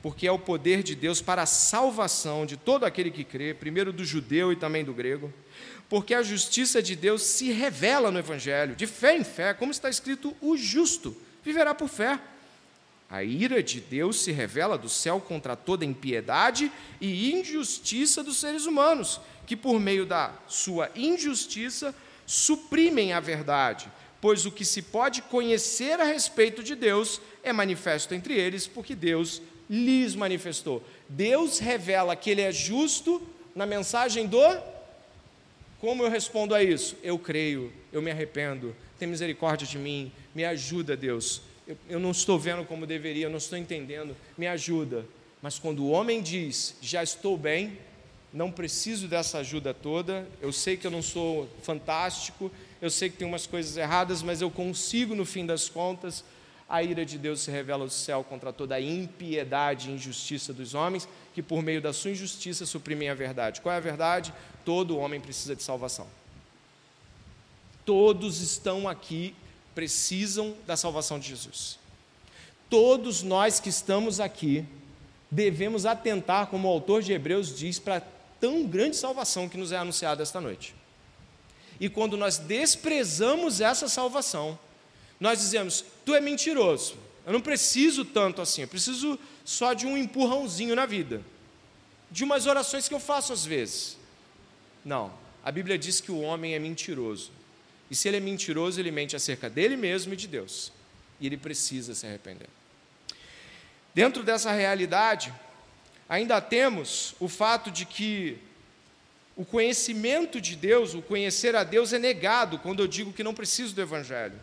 porque 0.01 0.25
é 0.25 0.31
o 0.31 0.39
poder 0.39 0.81
de 0.81 0.95
Deus 0.95 1.21
para 1.21 1.41
a 1.41 1.45
salvação 1.45 2.45
de 2.45 2.55
todo 2.55 2.86
aquele 2.86 3.11
que 3.11 3.25
crê, 3.25 3.53
primeiro 3.53 3.91
do 3.91 4.05
judeu 4.05 4.53
e 4.53 4.55
também 4.55 4.86
do 4.86 4.93
grego, 4.93 5.33
porque 5.89 6.13
a 6.13 6.23
justiça 6.23 6.81
de 6.81 6.95
Deus 6.95 7.21
se 7.23 7.51
revela 7.51 8.09
no 8.11 8.19
Evangelho, 8.19 8.75
de 8.75 8.88
fé 8.88 9.17
em 9.17 9.23
fé, 9.25 9.53
como 9.53 9.73
está 9.73 9.89
escrito: 9.89 10.33
o 10.39 10.55
justo 10.55 11.17
viverá 11.43 11.75
por 11.75 11.89
fé. 11.89 12.17
A 13.09 13.23
ira 13.23 13.61
de 13.61 13.79
Deus 13.79 14.21
se 14.21 14.31
revela 14.31 14.77
do 14.77 14.89
céu 14.89 15.21
contra 15.21 15.55
toda 15.55 15.86
impiedade 15.86 16.71
e 16.99 17.33
injustiça 17.33 18.23
dos 18.23 18.38
seres 18.38 18.65
humanos, 18.65 19.21
que 19.46 19.56
por 19.56 19.80
meio 19.80 20.06
da 20.06 20.34
sua 20.48 20.89
injustiça 20.96 21.93
suprimem 22.26 23.14
a 23.14 23.20
verdade, 23.20 23.91
pois 24.20 24.46
o 24.46 24.52
que 24.52 24.66
se 24.66 24.82
pode 24.82 25.22
conhecer 25.22 26.00
a 26.00 26.04
respeito 26.04 26.64
de 26.64 26.76
Deus 26.76 27.22
é 27.43 27.54
manifesto 27.54 28.14
entre 28.14 28.34
eles, 28.34 28.66
porque 28.66 28.96
Deus 28.96 29.41
lhes 29.70 30.16
manifestou. 30.16 30.84
Deus 31.08 31.60
revela 31.60 32.16
que 32.16 32.30
Ele 32.30 32.41
é 32.41 32.52
justo 32.52 33.22
na 33.56 33.66
mensagem 33.66 34.28
do. 34.28 34.39
Como 35.80 36.04
eu 36.04 36.10
respondo 36.10 36.56
a 36.56 36.64
isso? 36.64 36.98
Eu 37.04 37.20
creio, 37.20 37.72
eu 37.91 38.02
me 38.02 38.10
arrependo, 38.10 38.76
tem 38.98 39.08
misericórdia 39.08 39.68
de 39.68 39.78
mim, 39.78 40.12
me 40.34 40.43
ajuda, 40.43 40.98
Deus. 40.98 41.41
Eu, 41.68 41.78
eu 41.89 42.00
não 42.00 42.12
estou 42.12 42.39
vendo 42.39 42.66
como 42.66 42.88
deveria, 42.88 43.26
eu 43.26 43.30
não 43.30 43.38
estou 43.38 43.58
entendendo, 43.58 44.16
me 44.38 44.48
ajuda. 44.48 45.06
Mas 45.41 45.60
quando 45.60 45.84
o 45.84 45.89
homem 45.89 46.22
diz, 46.22 46.76
já 46.82 47.04
estou 47.04 47.38
bem, 47.38 47.78
não 48.36 48.51
preciso 48.51 49.07
dessa 49.07 49.38
ajuda 49.38 49.73
toda, 49.73 50.27
eu 50.41 50.51
sei 50.51 50.75
que 50.75 50.86
eu 50.86 50.91
não 50.91 51.01
sou 51.01 51.49
fantástico, 51.63 52.51
eu 52.81 52.89
sei 52.89 53.09
que 53.09 53.15
tem 53.15 53.25
umas 53.25 53.47
coisas 53.47 53.77
erradas, 53.77 54.21
mas 54.21 54.41
eu 54.41 54.51
consigo, 54.51 55.15
no 55.15 55.25
fim 55.25 55.45
das 55.45 55.69
contas, 55.69 56.21
a 56.67 56.83
ira 56.83 57.05
de 57.05 57.17
Deus 57.17 57.39
se 57.39 57.49
revela 57.49 57.86
do 57.86 57.91
céu 57.91 58.25
contra 58.25 58.51
toda 58.51 58.75
a 58.75 58.81
impiedade 58.81 59.89
e 59.89 59.93
injustiça 59.93 60.51
dos 60.51 60.73
homens, 60.73 61.07
que 61.33 61.41
por 61.41 61.63
meio 61.63 61.81
da 61.81 61.93
sua 61.93 62.11
injustiça 62.11 62.65
suprimem 62.65 63.07
a 63.07 63.13
verdade. 63.13 63.61
Qual 63.61 63.73
é 63.73 63.77
a 63.77 63.81
verdade? 63.81 64.33
Todo 64.65 64.97
homem 64.97 65.21
precisa 65.21 65.55
de 65.55 65.63
salvação. 65.63 66.07
Todos 67.86 68.41
estão 68.41 68.86
aqui, 68.86 69.33
precisam 69.73 70.53
da 70.67 70.75
salvação 70.75 71.17
de 71.19 71.29
Jesus. 71.29 71.79
Todos 72.69 73.23
nós 73.23 73.61
que 73.61 73.69
estamos 73.69 74.19
aqui 74.19 74.65
devemos 75.31 75.86
atentar, 75.86 76.47
como 76.47 76.67
o 76.67 76.71
autor 76.71 77.01
de 77.01 77.13
Hebreus 77.13 77.55
diz, 77.57 77.79
para 77.79 78.03
tão 78.46 78.64
grande 78.64 78.96
salvação 78.96 79.50
que 79.50 79.58
nos 79.58 79.72
é 79.72 79.78
anunciada 79.78 80.22
esta 80.22 80.39
noite. 80.39 80.76
E 81.80 81.89
quando 81.89 82.16
nós 82.16 82.38
desprezamos 82.38 83.60
essa 83.60 83.89
salvação, 83.89 84.58
nós 85.20 85.39
dizemos: 85.39 85.84
Tu 86.06 86.14
é 86.14 86.22
mentiroso, 86.22 86.96
eu 87.26 87.34
não 87.34 87.41
preciso 87.41 88.06
tanto 88.06 88.43
assim, 88.43 88.62
eu 88.62 88.68
preciso 88.68 89.18
só 89.43 89.74
de 89.74 89.88
um 89.88 89.98
empurrãozinho 89.98 90.76
na 90.76 90.86
vida, 90.86 91.24
de 92.12 92.24
umas 92.24 92.46
orações 92.46 92.88
que 92.88 92.93
eu 92.93 93.00
faço 93.00 93.34
às 93.34 93.43
vezes. 93.43 93.98
Não, 94.86 95.12
a 95.43 95.52
Bíblia 95.52 95.76
diz 95.76 96.00
que 96.00 96.12
o 96.12 96.22
homem 96.22 96.54
é 96.54 96.60
mentiroso, 96.60 97.32
e 97.89 97.96
se 97.96 98.08
ele 98.08 98.18
é 98.18 98.20
mentiroso, 98.20 98.80
ele 98.80 98.91
mente 98.91 99.16
acerca 99.16 99.50
dele 99.50 99.76
mesmo 99.76 100.14
e 100.14 100.16
de 100.16 100.28
Deus, 100.28 100.72
e 101.20 101.26
ele 101.26 101.36
precisa 101.36 101.96
se 101.96 102.06
arrepender. 102.06 102.50
Dentro 103.96 104.22
dessa 104.22 104.52
realidade, 104.52 105.34
ainda 106.08 106.39
temos 106.39 107.16
o 107.20 107.28
fato 107.28 107.72
de 107.72 107.86
que 107.86 108.38
o 109.36 109.43
conhecimento 109.43 110.39
de 110.39 110.56
Deus, 110.56 110.93
o 110.93 111.01
conhecer 111.01 111.56
a 111.56 111.64
Deus 111.64 111.91
é 111.91 111.99
negado 111.99 112.58
quando 112.60 112.82
eu 112.82 112.88
digo 112.88 113.12
que 113.12 113.24
não 113.24 113.34
preciso 113.34 113.76
do 113.76 113.82
Evangelho. 113.82 114.39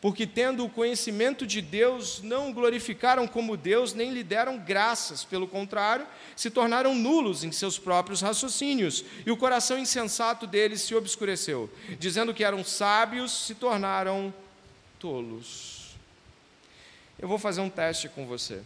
Porque, 0.00 0.26
tendo 0.26 0.64
o 0.64 0.68
conhecimento 0.68 1.46
de 1.46 1.62
Deus, 1.62 2.20
não 2.22 2.52
glorificaram 2.52 3.26
como 3.26 3.56
Deus, 3.56 3.94
nem 3.94 4.12
lhe 4.12 4.22
deram 4.22 4.58
graças, 4.58 5.24
pelo 5.24 5.48
contrário, 5.48 6.06
se 6.36 6.50
tornaram 6.50 6.94
nulos 6.94 7.42
em 7.42 7.50
seus 7.50 7.78
próprios 7.78 8.20
raciocínios, 8.20 9.04
e 9.24 9.30
o 9.30 9.36
coração 9.36 9.78
insensato 9.78 10.46
deles 10.46 10.82
se 10.82 10.94
obscureceu. 10.94 11.70
Dizendo 11.98 12.34
que 12.34 12.44
eram 12.44 12.62
sábios, 12.62 13.46
se 13.46 13.54
tornaram 13.54 14.32
tolos. 14.98 15.96
Eu 17.18 17.26
vou 17.26 17.38
fazer 17.38 17.62
um 17.62 17.70
teste 17.70 18.08
com 18.08 18.26
você. 18.26 18.60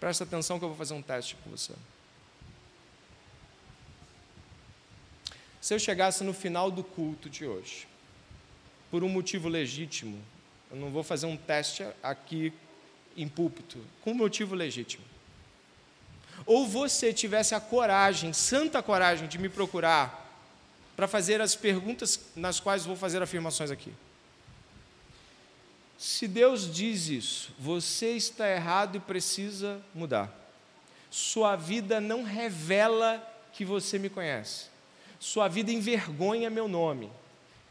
Presta 0.00 0.24
atenção 0.24 0.58
que 0.58 0.64
eu 0.64 0.68
vou 0.68 0.78
fazer 0.78 0.94
um 0.94 1.02
teste 1.02 1.36
com 1.36 1.50
você. 1.50 1.72
Se 5.60 5.74
eu 5.74 5.78
chegasse 5.78 6.22
no 6.22 6.32
final 6.32 6.70
do 6.70 6.84
culto 6.84 7.28
de 7.28 7.44
hoje, 7.44 7.86
por 8.90 9.02
um 9.02 9.08
motivo 9.08 9.48
legítimo, 9.48 10.22
eu 10.70 10.76
não 10.76 10.90
vou 10.90 11.02
fazer 11.02 11.26
um 11.26 11.36
teste 11.36 11.84
aqui 12.02 12.52
em 13.16 13.28
púlpito, 13.28 13.78
com 14.02 14.14
motivo 14.14 14.54
legítimo. 14.54 15.04
Ou 16.46 16.66
você 16.66 17.12
tivesse 17.12 17.54
a 17.54 17.60
coragem, 17.60 18.32
santa 18.32 18.82
coragem, 18.82 19.26
de 19.26 19.38
me 19.38 19.48
procurar 19.48 20.26
para 20.94 21.08
fazer 21.08 21.40
as 21.40 21.54
perguntas 21.54 22.20
nas 22.34 22.60
quais 22.60 22.84
vou 22.84 22.96
fazer 22.96 23.20
afirmações 23.20 23.70
aqui. 23.70 23.92
Se 25.98 26.28
Deus 26.28 26.72
diz 26.72 27.08
isso, 27.08 27.52
você 27.58 28.12
está 28.12 28.48
errado 28.48 28.96
e 28.96 29.00
precisa 29.00 29.82
mudar. 29.92 30.32
Sua 31.10 31.56
vida 31.56 32.00
não 32.00 32.22
revela 32.22 33.20
que 33.52 33.64
você 33.64 33.98
me 33.98 34.08
conhece. 34.08 34.66
Sua 35.18 35.48
vida 35.48 35.72
envergonha 35.72 36.48
meu 36.48 36.68
nome. 36.68 37.10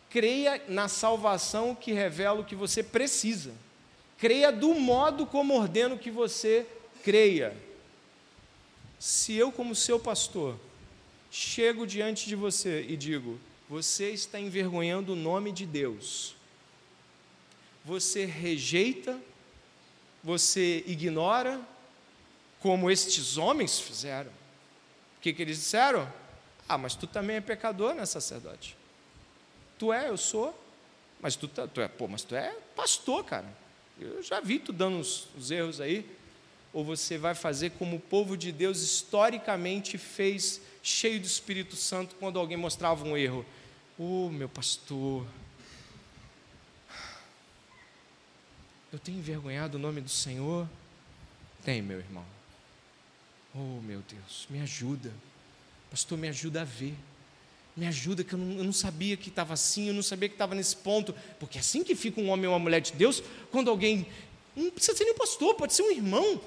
Creia 0.09 0.61
na 0.67 0.89
salvação 0.89 1.73
que 1.73 1.93
revela 1.93 2.41
o 2.41 2.43
que 2.43 2.53
você 2.53 2.83
precisa. 2.83 3.53
Creia 4.17 4.51
do 4.51 4.73
modo 4.73 5.25
como 5.25 5.55
ordeno 5.55 5.97
que 5.97 6.11
você 6.11 6.67
creia. 7.05 7.55
Se 8.99 9.35
eu, 9.35 9.53
como 9.53 9.73
seu 9.73 9.97
pastor, 9.97 10.59
chego 11.31 11.87
diante 11.87 12.27
de 12.27 12.35
você 12.35 12.85
e 12.89 12.97
digo: 12.97 13.39
você 13.69 14.09
está 14.09 14.37
envergonhando 14.37 15.13
o 15.13 15.15
nome 15.15 15.53
de 15.53 15.65
Deus 15.65 16.36
você 17.87 18.25
rejeita, 18.25 19.17
você 20.21 20.83
ignora, 20.85 21.57
como 22.59 22.91
estes 22.91 23.37
homens 23.37 23.79
fizeram. 23.79 24.29
O 24.29 25.21
que, 25.21 25.31
que 25.31 25.41
eles 25.41 25.57
disseram? 25.57 26.11
Ah, 26.67 26.77
mas 26.77 26.95
tu 26.95 27.07
também 27.07 27.37
é 27.37 27.41
pecador, 27.41 27.95
né, 27.95 28.05
sacerdote? 28.05 28.75
Tu 29.79 29.93
é, 29.93 30.09
eu 30.09 30.17
sou. 30.17 30.53
Mas 31.21 31.37
tu, 31.37 31.47
tá, 31.47 31.65
tu 31.65 31.79
é, 31.79 31.87
pô, 31.87 32.09
mas 32.09 32.23
tu 32.23 32.35
é 32.35 32.53
pastor, 32.75 33.23
cara. 33.23 33.47
Eu 33.97 34.21
já 34.21 34.41
vi 34.41 34.59
tu 34.59 34.73
dando 34.73 34.99
os, 34.99 35.29
os 35.37 35.49
erros 35.49 35.79
aí. 35.79 36.05
Ou 36.73 36.83
você 36.83 37.17
vai 37.17 37.35
fazer 37.35 37.69
como 37.71 37.95
o 37.95 38.01
povo 38.01 38.35
de 38.35 38.51
Deus 38.51 38.81
historicamente 38.81 39.97
fez, 39.97 40.59
cheio 40.83 41.21
do 41.21 41.25
Espírito 41.25 41.77
Santo, 41.77 42.15
quando 42.15 42.37
alguém 42.37 42.57
mostrava 42.57 43.05
um 43.05 43.15
erro. 43.15 43.45
Oh, 43.97 44.27
meu 44.29 44.49
pastor, 44.49 45.25
Eu 48.97 49.01
tenho 49.01 49.19
envergonhado 49.19 49.77
o 49.77 49.79
nome 49.79 50.01
do 50.01 50.09
Senhor? 50.09 50.67
Tem, 51.63 51.83
meu 51.83 51.99
irmão. 51.99 52.25
Oh, 53.53 53.79
meu 53.83 54.01
Deus, 54.09 54.47
me 54.49 54.59
ajuda. 54.59 55.13
Pastor, 55.91 56.17
me 56.17 56.27
ajuda 56.27 56.61
a 56.61 56.63
ver. 56.63 56.95
Me 57.75 57.85
ajuda, 57.85 58.23
que 58.23 58.33
eu 58.33 58.39
não, 58.39 58.57
eu 58.57 58.63
não 58.63 58.73
sabia 58.73 59.15
que 59.15 59.29
estava 59.29 59.53
assim, 59.53 59.89
eu 59.89 59.93
não 59.93 60.01
sabia 60.01 60.27
que 60.27 60.33
estava 60.33 60.55
nesse 60.55 60.75
ponto. 60.77 61.13
Porque 61.39 61.59
assim 61.59 61.83
que 61.83 61.93
fica 61.93 62.19
um 62.19 62.29
homem 62.29 62.47
ou 62.47 62.53
uma 62.53 62.59
mulher 62.59 62.81
de 62.81 62.91
Deus, 62.93 63.21
quando 63.51 63.69
alguém. 63.69 64.07
Não 64.55 64.71
precisa 64.71 64.97
ser 64.97 65.03
nem 65.03 65.13
pastor, 65.13 65.53
pode 65.53 65.75
ser 65.75 65.83
um 65.83 65.91
irmão, 65.91 66.41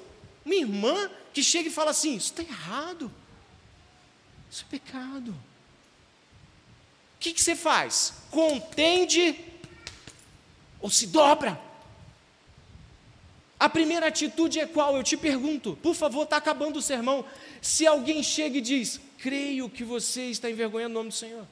uma 0.44 0.55
irmã 0.57 1.09
que 1.32 1.44
chega 1.44 1.68
e 1.68 1.72
fala 1.72 1.92
assim: 1.92 2.16
Isso 2.16 2.32
está 2.32 2.42
errado. 2.42 3.12
Isso 4.51 4.64
é 4.66 4.70
pecado. 4.72 5.30
O 5.30 7.20
que, 7.20 7.32
que 7.32 7.40
você 7.40 7.55
faz? 7.55 8.12
Contende 8.28 9.38
ou 10.80 10.90
se 10.90 11.07
dobra? 11.07 11.70
A 13.61 13.69
primeira 13.69 14.07
atitude 14.07 14.59
é 14.59 14.67
qual? 14.67 14.97
Eu 14.97 15.03
te 15.03 15.19
pergunto, 15.19 15.79
por 15.83 15.95
favor, 15.95 16.23
está 16.23 16.39
acabando 16.39 16.79
o 16.79 16.83
sermão. 16.83 17.23
Se 17.61 17.87
alguém 17.87 18.23
chega 18.23 18.57
e 18.57 18.63
diz: 18.63 18.99
Creio 19.19 19.69
que 19.69 19.85
você 19.85 20.31
está 20.31 20.51
envergonhando 20.51 20.93
o 20.93 20.95
nome 20.95 21.11
do 21.11 21.15
Senhor. 21.15 21.47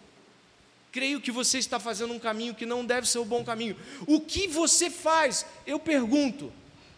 Creio 0.91 1.21
que 1.21 1.31
você 1.31 1.59
está 1.59 1.79
fazendo 1.79 2.15
um 2.15 2.19
caminho 2.19 2.55
que 2.55 2.65
não 2.65 2.83
deve 2.83 3.07
ser 3.07 3.19
o 3.19 3.27
bom 3.27 3.45
caminho. 3.45 3.77
O 4.07 4.21
que 4.23 4.49
você 4.49 4.89
faz? 4.89 5.45
Eu 5.67 5.79
pergunto. 5.79 6.51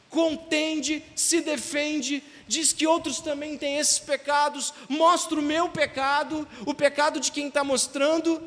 Contende, 0.08 1.02
se 1.14 1.40
defende, 1.40 2.22
diz 2.46 2.72
que 2.72 2.86
outros 2.86 3.20
também 3.20 3.56
têm 3.56 3.78
esses 3.78 4.00
pecados, 4.00 4.74
mostra 4.88 5.38
o 5.38 5.42
meu 5.42 5.68
pecado, 5.68 6.48
o 6.66 6.74
pecado 6.74 7.20
de 7.20 7.30
quem 7.30 7.46
está 7.46 7.62
mostrando, 7.62 8.42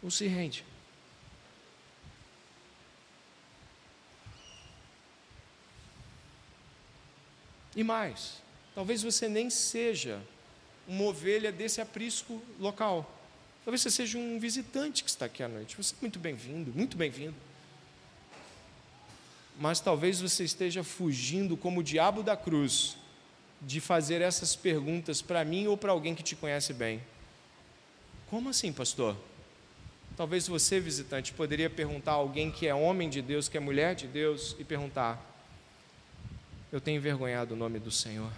ou 0.00 0.12
se 0.12 0.28
rende? 0.28 0.64
E 7.76 7.82
mais, 7.82 8.42
talvez 8.74 9.02
você 9.02 9.28
nem 9.28 9.50
seja 9.50 10.20
uma 10.86 11.04
ovelha 11.04 11.50
desse 11.50 11.80
aprisco 11.80 12.40
local. 12.60 13.10
Talvez 13.64 13.80
você 13.80 13.90
seja 13.90 14.18
um 14.18 14.38
visitante 14.38 15.02
que 15.02 15.10
está 15.10 15.26
aqui 15.26 15.42
à 15.42 15.48
noite. 15.48 15.76
Você 15.76 15.94
é 15.94 15.98
muito 16.00 16.18
bem-vindo, 16.18 16.72
muito 16.74 16.96
bem-vindo. 16.96 17.34
mas 19.58 19.80
talvez 19.80 20.20
você 20.20 20.44
esteja 20.44 20.82
fugindo 20.82 21.56
como 21.56 21.80
o 21.80 21.82
diabo 21.82 22.22
da 22.22 22.36
cruz 22.36 22.96
de 23.62 23.80
fazer 23.80 24.20
essas 24.20 24.56
perguntas 24.56 25.22
para 25.22 25.44
mim 25.44 25.66
ou 25.66 25.76
para 25.76 25.92
alguém 25.92 26.14
que 26.14 26.22
te 26.22 26.36
conhece 26.36 26.72
bem. 26.72 27.00
Como 28.28 28.48
assim, 28.48 28.72
pastor? 28.72 29.16
Talvez 30.16 30.46
você, 30.46 30.80
visitante, 30.80 31.32
poderia 31.32 31.70
perguntar 31.70 32.12
a 32.12 32.16
alguém 32.16 32.50
que 32.50 32.66
é 32.66 32.74
homem 32.74 33.08
de 33.08 33.22
Deus, 33.22 33.48
que 33.48 33.56
é 33.56 33.60
mulher 33.60 33.94
de 33.94 34.06
Deus, 34.06 34.54
e 34.58 34.64
perguntar: 34.64 35.33
Eu 36.74 36.80
tenho 36.80 36.96
envergonhado 36.96 37.54
o 37.54 37.56
nome 37.56 37.78
do 37.78 37.92
Senhor? 37.92 38.32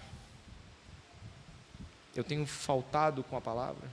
Eu 2.14 2.22
tenho 2.22 2.46
faltado 2.46 3.24
com 3.24 3.34
a 3.34 3.40
palavra? 3.40 3.88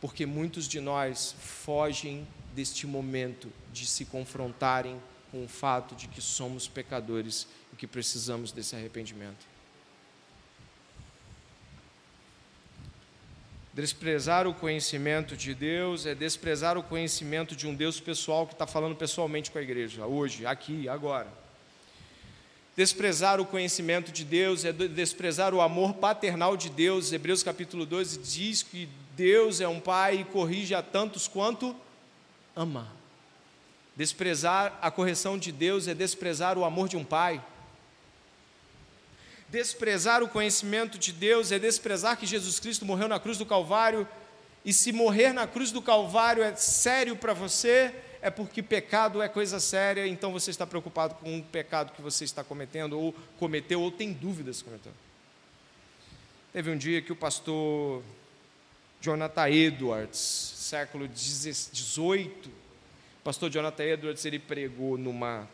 Porque 0.00 0.26
muitos 0.26 0.66
de 0.66 0.80
nós 0.80 1.36
fogem 1.38 2.26
deste 2.52 2.84
momento 2.84 3.48
de 3.72 3.86
se 3.86 4.06
confrontarem 4.06 5.00
com 5.30 5.44
o 5.44 5.46
fato 5.46 5.94
de 5.94 6.08
que 6.08 6.20
somos 6.20 6.66
pecadores 6.66 7.46
e 7.72 7.76
que 7.76 7.86
precisamos 7.86 8.50
desse 8.50 8.74
arrependimento. 8.74 9.46
Desprezar 13.72 14.48
o 14.48 14.54
conhecimento 14.54 15.36
de 15.36 15.54
Deus 15.54 16.06
é 16.06 16.14
desprezar 16.16 16.76
o 16.76 16.82
conhecimento 16.82 17.54
de 17.54 17.68
um 17.68 17.74
Deus 17.76 18.00
pessoal 18.00 18.48
que 18.48 18.54
está 18.54 18.66
falando 18.66 18.96
pessoalmente 18.96 19.52
com 19.52 19.58
a 19.58 19.62
igreja, 19.62 20.04
hoje, 20.06 20.44
aqui, 20.44 20.88
agora. 20.88 21.43
Desprezar 22.76 23.40
o 23.40 23.46
conhecimento 23.46 24.10
de 24.10 24.24
Deus 24.24 24.64
é 24.64 24.72
desprezar 24.72 25.54
o 25.54 25.60
amor 25.60 25.94
paternal 25.94 26.56
de 26.56 26.68
Deus. 26.68 27.12
Hebreus 27.12 27.42
capítulo 27.42 27.86
12 27.86 28.18
diz 28.18 28.64
que 28.64 28.88
Deus 29.16 29.60
é 29.60 29.68
um 29.68 29.78
pai 29.78 30.20
e 30.20 30.24
corrige 30.24 30.74
a 30.74 30.82
tantos 30.82 31.28
quanto 31.28 31.74
ama. 32.56 32.88
Desprezar 33.94 34.76
a 34.82 34.90
correção 34.90 35.38
de 35.38 35.52
Deus 35.52 35.86
é 35.86 35.94
desprezar 35.94 36.58
o 36.58 36.64
amor 36.64 36.88
de 36.88 36.96
um 36.96 37.04
pai. 37.04 37.40
Desprezar 39.48 40.20
o 40.20 40.28
conhecimento 40.28 40.98
de 40.98 41.12
Deus 41.12 41.52
é 41.52 41.60
desprezar 41.60 42.16
que 42.16 42.26
Jesus 42.26 42.58
Cristo 42.58 42.84
morreu 42.84 43.06
na 43.06 43.20
cruz 43.20 43.38
do 43.38 43.46
Calvário, 43.46 44.08
e 44.64 44.72
se 44.72 44.90
morrer 44.90 45.32
na 45.32 45.46
cruz 45.46 45.70
do 45.70 45.80
Calvário 45.80 46.42
é 46.42 46.56
sério 46.56 47.14
para 47.14 47.34
você, 47.34 47.94
é 48.24 48.30
porque 48.30 48.62
pecado 48.62 49.20
é 49.20 49.28
coisa 49.28 49.60
séria, 49.60 50.06
então 50.06 50.32
você 50.32 50.50
está 50.50 50.66
preocupado 50.66 51.14
com 51.16 51.40
o 51.40 51.42
pecado 51.42 51.92
que 51.92 52.00
você 52.00 52.24
está 52.24 52.42
cometendo, 52.42 52.98
ou 52.98 53.14
cometeu, 53.38 53.82
ou 53.82 53.90
tem 53.90 54.14
dúvidas 54.14 54.62
cometendo. 54.62 54.94
Teve 56.50 56.70
um 56.70 56.78
dia 56.78 57.02
que 57.02 57.12
o 57.12 57.16
pastor 57.16 58.02
Jonathan 58.98 59.50
Edwards, 59.50 60.18
século 60.18 61.06
XVIII, 61.14 62.30
o 63.20 63.22
pastor 63.22 63.50
Jonathan 63.50 63.84
Edwards, 63.84 64.24
ele 64.24 64.38
pregou 64.38 64.96
numa 64.96 65.46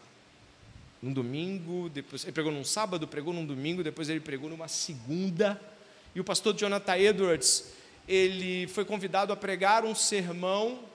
num 1.02 1.12
domingo, 1.12 1.88
depois 1.88 2.22
ele 2.22 2.32
pregou 2.32 2.52
num 2.52 2.62
sábado, 2.62 3.08
pregou 3.08 3.34
num 3.34 3.44
domingo, 3.44 3.82
depois 3.82 4.08
ele 4.08 4.20
pregou 4.20 4.48
numa 4.48 4.68
segunda. 4.68 5.60
E 6.14 6.20
o 6.20 6.24
pastor 6.24 6.54
Jonathan 6.54 6.96
Edwards, 6.96 7.72
ele 8.06 8.68
foi 8.68 8.84
convidado 8.84 9.32
a 9.32 9.36
pregar 9.36 9.84
um 9.84 9.92
sermão 9.92 10.88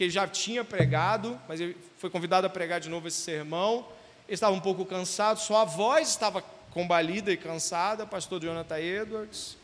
que 0.00 0.04
ele 0.04 0.10
já 0.10 0.26
tinha 0.26 0.64
pregado, 0.64 1.38
mas 1.46 1.60
ele 1.60 1.76
foi 1.98 2.08
convidado 2.08 2.46
a 2.46 2.48
pregar 2.48 2.80
de 2.80 2.88
novo 2.88 3.06
esse 3.06 3.18
sermão. 3.18 3.86
Ele 4.26 4.32
estava 4.32 4.56
um 4.56 4.60
pouco 4.60 4.82
cansado, 4.86 5.38
sua 5.38 5.66
voz 5.66 6.08
estava 6.08 6.40
combalida 6.70 7.30
e 7.30 7.36
cansada, 7.36 8.06
pastor 8.06 8.40
Jonathan 8.40 8.78
Edwards. 8.78 9.58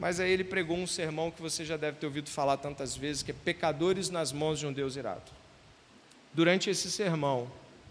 Mas 0.00 0.18
aí 0.18 0.30
ele 0.32 0.44
pregou 0.44 0.78
um 0.78 0.86
sermão 0.86 1.30
que 1.30 1.42
você 1.42 1.62
já 1.62 1.76
deve 1.76 1.98
ter 1.98 2.06
ouvido 2.06 2.30
falar 2.30 2.56
tantas 2.56 2.96
vezes, 2.96 3.22
que 3.22 3.30
é 3.30 3.34
pecadores 3.34 4.08
nas 4.08 4.32
mãos 4.32 4.58
de 4.58 4.66
um 4.66 4.72
Deus 4.72 4.96
irado. 4.96 5.30
Durante 6.32 6.70
esse 6.70 6.90
sermão, 6.90 7.50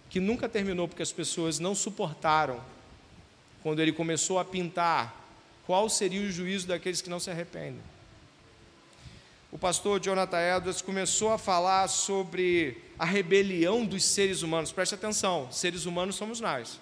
que 0.10 0.20
nunca 0.20 0.50
terminou 0.50 0.88
porque 0.88 1.04
as 1.04 1.12
pessoas 1.12 1.60
não 1.60 1.76
suportaram 1.76 2.60
quando 3.62 3.80
ele 3.80 3.92
começou 3.92 4.40
a 4.40 4.44
pintar 4.44 5.16
qual 5.68 5.88
seria 5.88 6.28
o 6.28 6.32
juízo 6.32 6.66
daqueles 6.66 7.00
que 7.00 7.12
não 7.12 7.20
se 7.20 7.30
arrependem. 7.30 7.84
O 9.52 9.58
pastor 9.58 10.00
Jonathan 10.00 10.58
Edwards 10.58 10.82
começou 10.82 11.32
a 11.32 11.38
falar 11.38 11.88
sobre 11.88 12.82
a 13.00 13.06
rebelião 13.06 13.86
dos 13.86 14.04
seres 14.04 14.42
humanos. 14.42 14.72
Preste 14.72 14.96
atenção, 14.96 15.48
seres 15.52 15.86
humanos 15.86 16.16
somos 16.16 16.42
nós, 16.42 16.80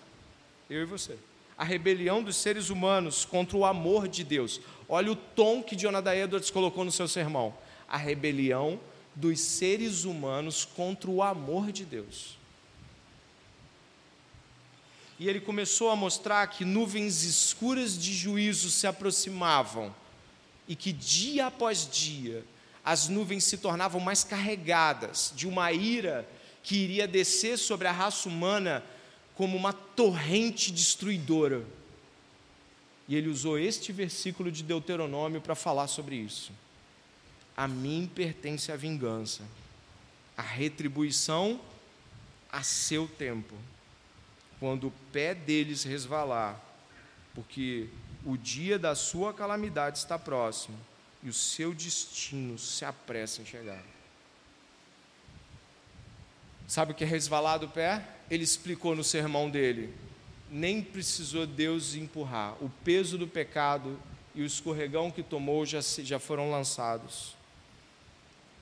eu 0.69 0.81
e 0.81 0.85
você. 0.85 1.17
A 1.57 1.63
rebelião 1.63 2.21
dos 2.21 2.35
seres 2.35 2.69
humanos 2.69 3.23
contra 3.23 3.55
o 3.55 3.63
amor 3.63 4.07
de 4.07 4.23
Deus. 4.23 4.59
Olha 4.89 5.11
o 5.11 5.15
tom 5.15 5.63
que 5.63 5.75
Jonathan 5.75 6.15
Edwards 6.15 6.49
colocou 6.49 6.83
no 6.83 6.91
seu 6.91 7.07
sermão. 7.07 7.53
A 7.87 7.97
rebelião 7.97 8.79
dos 9.15 9.39
seres 9.39 10.03
humanos 10.03 10.65
contra 10.65 11.09
o 11.09 11.23
amor 11.23 11.71
de 11.71 11.85
Deus 11.85 12.35
e 15.19 15.29
ele 15.29 15.39
começou 15.39 15.89
a 15.89 15.95
mostrar 15.95 16.45
que 16.47 16.65
nuvens 16.65 17.23
escuras 17.23 17.97
de 17.97 18.13
juízo 18.13 18.69
se 18.69 18.85
aproximavam 18.85 19.93
e 20.67 20.75
que 20.75 20.91
dia 20.91 21.47
após 21.47 21.89
dia 21.89 22.43
as 22.85 23.07
nuvens 23.07 23.43
se 23.43 23.57
tornavam 23.57 23.99
mais 23.99 24.23
carregadas 24.23 25.33
de 25.35 25.47
uma 25.47 25.71
ira 25.71 26.29
que 26.61 26.75
iria 26.75 27.07
descer 27.07 27.57
sobre 27.57 27.87
a 27.87 27.91
raça 27.91 28.29
humana 28.29 28.83
como 29.33 29.57
uma 29.57 29.73
torrente 29.73 30.71
destruidora. 30.71 31.65
E 33.07 33.15
ele 33.15 33.27
usou 33.27 33.57
este 33.57 33.91
versículo 33.91 34.51
de 34.51 34.61
Deuteronômio 34.61 35.41
para 35.41 35.55
falar 35.55 35.87
sobre 35.87 36.15
isso. 36.15 36.51
A 37.57 37.67
mim 37.67 38.09
pertence 38.13 38.71
a 38.71 38.75
vingança, 38.75 39.41
a 40.37 40.43
retribuição 40.43 41.59
a 42.51 42.61
seu 42.61 43.07
tempo 43.07 43.55
quando 44.59 44.87
o 44.87 44.93
pé 45.11 45.33
deles 45.33 45.83
resvalar, 45.83 46.59
porque 47.33 47.89
o 48.23 48.37
dia 48.37 48.77
da 48.77 48.93
sua 48.93 49.33
calamidade 49.33 49.97
está 49.97 50.17
próximo 50.19 50.77
e 51.25 51.29
o 51.29 51.33
seu 51.33 51.73
destino 51.73 52.55
se 52.59 52.85
apressa 52.85 53.41
em 53.41 53.45
chegar. 53.45 53.83
Sabe 56.67 56.91
o 56.91 56.95
que 56.95 57.03
é 57.03 57.07
resvalar 57.07 57.57
do 57.57 57.67
pé? 57.67 58.07
Ele 58.29 58.43
explicou 58.43 58.95
no 58.95 59.03
sermão 59.03 59.49
dele. 59.49 59.91
Nem 60.51 60.83
precisou 60.83 61.47
Deus 61.47 61.95
empurrar. 61.95 62.53
O 62.63 62.69
peso 62.83 63.17
do 63.17 63.27
pecado 63.27 63.99
e 64.35 64.43
o 64.43 64.45
escorregão 64.45 65.09
que 65.09 65.23
tomou 65.23 65.65
já, 65.65 65.81
já 65.81 66.19
foram 66.19 66.51
lançados. 66.51 67.35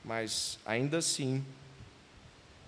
Mas 0.04 0.58
ainda 0.66 1.00
assim, 1.00 1.46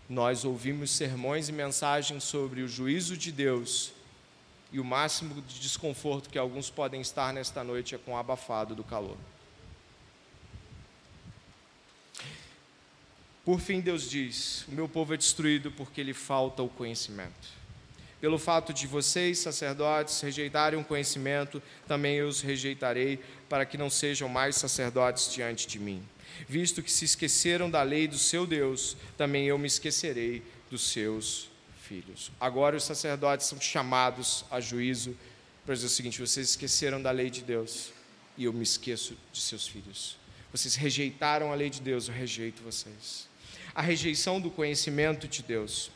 nós 0.10 0.44
ouvimos 0.44 0.92
sermões 0.92 1.48
e 1.48 1.54
mensagens 1.54 2.26
sobre 2.26 2.62
o 2.62 2.68
juízo 2.68 3.16
de 3.16 3.32
Deus 3.32 3.94
e 4.74 4.80
o 4.80 4.84
máximo 4.84 5.42
de 5.42 5.58
desconforto 5.62 6.30
que 6.30 6.38
alguns 6.38 6.70
podem 6.70 7.00
estar 7.00 7.34
nesta 7.34 7.64
noite 7.64 7.96
é 7.96 7.98
com 7.98 8.12
o 8.12 8.18
abafado 8.18 8.76
do 8.76 8.84
calor. 8.84 9.16
Por 13.46 13.60
fim, 13.60 13.80
Deus 13.80 14.10
diz: 14.10 14.66
O 14.68 14.72
meu 14.72 14.90
povo 14.90 15.14
é 15.14 15.18
destruído 15.18 15.72
porque 15.72 16.04
lhe 16.04 16.14
falta 16.14 16.64
o 16.64 16.68
conhecimento. 16.68 17.56
Pelo 18.20 18.40
fato 18.40 18.74
de 18.74 18.88
vocês, 18.88 19.40
sacerdotes, 19.40 20.20
rejeitarem 20.20 20.80
o 20.80 20.84
conhecimento, 20.84 21.62
também 21.88 22.16
eu 22.16 22.28
os 22.28 22.42
rejeitarei, 22.42 23.20
para 23.48 23.66
que 23.66 23.78
não 23.78 23.90
sejam 23.90 24.28
mais 24.28 24.56
sacerdotes 24.56 25.32
diante 25.32 25.68
de 25.68 25.78
mim 25.78 26.04
visto 26.48 26.84
que 26.84 26.92
se 26.92 27.06
esqueceram 27.06 27.70
da 27.70 27.82
lei 27.82 28.08
do 28.08 28.18
seu 28.18 28.46
Deus, 28.46 28.98
também 29.18 29.46
eu 29.46 29.58
me 29.58 29.68
esquecerei 29.68 30.44
dos 30.70 30.90
seus 30.90 31.50
filhos. 31.82 32.32
Agora 32.40 32.76
os 32.76 32.84
sacerdotes 32.84 33.48
são 33.48 33.60
chamados 33.62 34.44
a 34.50 34.60
juízo 34.60 35.16
para 35.66 35.76
dizer 35.76 35.88
o 35.88 35.90
seguinte: 35.90 36.20
vocês 36.20 36.50
esqueceram 36.50 37.02
da 37.02 37.12
lei 37.12 37.30
de 37.30 37.42
Deus 37.42 37.92
e 38.38 38.46
eu 38.46 38.54
me 38.54 38.64
esqueço 38.64 39.16
de 39.32 39.40
seus 39.40 39.68
filhos. 39.68 40.18
Vocês 40.52 40.76
rejeitaram 40.76 41.52
a 41.52 41.56
lei 41.56 41.70
de 41.70 41.82
Deus, 41.82 42.08
eu 42.08 42.14
rejeito 42.14 42.64
vocês. 42.64 43.28
A 43.76 43.82
rejeição 43.82 44.40
do 44.40 44.50
conhecimento 44.50 45.28
de 45.28 45.44
Deus. 45.44 45.92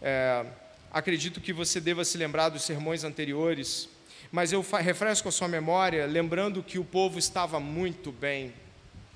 É, 0.00 0.46
acredito 0.90 1.40
que 1.40 1.52
você 1.52 1.80
deva 1.80 2.04
se 2.04 2.16
lembrar 2.16 2.48
dos 2.48 2.62
sermões 2.62 3.04
anteriores, 3.04 3.88
mas 4.30 4.52
eu 4.52 4.64
refresco 4.80 5.28
a 5.28 5.32
sua 5.32 5.48
memória, 5.48 6.06
lembrando 6.06 6.62
que 6.62 6.78
o 6.78 6.84
povo 6.84 7.18
estava 7.18 7.58
muito 7.58 8.12
bem 8.12 8.54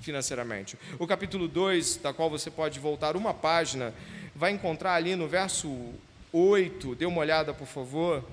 financeiramente. 0.01 0.77
O 0.99 1.07
capítulo 1.07 1.47
2, 1.47 1.97
da 1.97 2.13
qual 2.13 2.29
você 2.29 2.51
pode 2.51 2.79
voltar 2.79 3.15
uma 3.15 3.33
página, 3.33 3.93
vai 4.35 4.51
encontrar 4.51 4.95
ali 4.95 5.15
no 5.15 5.27
verso 5.27 5.93
8, 6.31 6.95
dê 6.95 7.05
uma 7.05 7.21
olhada, 7.21 7.53
por 7.53 7.67
favor. 7.67 8.23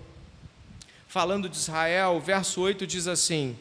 Falando 1.07 1.49
de 1.49 1.57
Israel, 1.57 2.13
o 2.17 2.21
verso 2.21 2.61
8 2.61 2.87
diz 2.87 3.07
assim: 3.07 3.57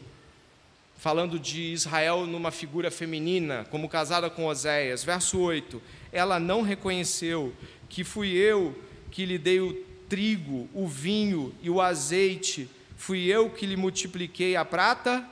falando 1.00 1.39
de 1.39 1.74
Israel 1.74 2.28
numa 2.28 2.52
figura 2.52 2.91
feminina, 2.91 3.66
como 3.72 3.89
casada 3.89 4.30
com 4.30 4.45
Oséias. 4.45 5.04
Verso 5.04 5.39
8: 5.39 5.82
Ela 6.12 6.39
não 6.39 6.62
reconheceu 6.62 7.52
que 7.89 8.04
fui 8.04 8.30
eu 8.34 8.78
que 9.10 9.26
lhe 9.26 9.39
dei 9.39 9.60
o 9.60 9.74
trigo, 10.08 10.70
o 10.74 10.88
vinho 10.88 11.56
e 11.64 11.72
o 11.72 11.82
azeite, 11.82 12.70
fui 12.95 13.26
eu 13.26 13.50
que 13.50 13.66
lhe 13.66 13.76
multipliquei 13.76 14.56
a 14.56 14.64
prata 14.64 15.28